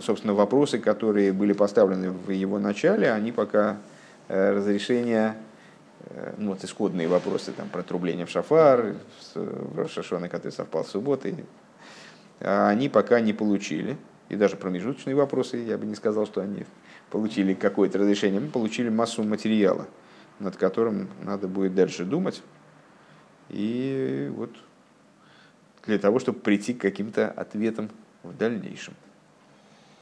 собственно, 0.00 0.34
вопросы, 0.34 0.78
которые 0.78 1.32
были 1.32 1.52
поставлены 1.52 2.10
в 2.10 2.30
его 2.30 2.60
начале, 2.60 3.10
они 3.10 3.32
пока 3.32 3.78
э, 4.28 4.52
разрешения, 4.52 5.36
э, 5.36 5.43
ну, 6.36 6.50
вот 6.50 6.64
исходные 6.64 7.08
вопросы 7.08 7.52
там, 7.52 7.68
про 7.68 7.82
трубление 7.82 8.26
в 8.26 8.30
шафар, 8.30 8.96
в 9.34 9.78
Рошашона, 9.78 10.28
который 10.28 10.52
совпал 10.52 10.84
с 10.84 10.90
субботой, 10.90 11.44
они 12.40 12.88
пока 12.88 13.20
не 13.20 13.32
получили. 13.32 13.96
И 14.30 14.36
даже 14.36 14.56
промежуточные 14.56 15.14
вопросы, 15.14 15.58
я 15.58 15.76
бы 15.76 15.84
не 15.86 15.94
сказал, 15.94 16.26
что 16.26 16.40
они 16.40 16.64
получили 17.10 17.52
какое-то 17.54 17.98
разрешение. 17.98 18.40
Мы 18.40 18.48
получили 18.48 18.88
массу 18.88 19.22
материала, 19.22 19.86
над 20.40 20.56
которым 20.56 21.08
надо 21.22 21.46
будет 21.46 21.74
дальше 21.74 22.04
думать. 22.04 22.42
И 23.50 24.32
вот 24.34 24.50
для 25.84 25.98
того, 25.98 26.18
чтобы 26.18 26.40
прийти 26.40 26.72
к 26.72 26.80
каким-то 26.80 27.30
ответам 27.30 27.90
в 28.22 28.34
дальнейшем. 28.36 28.94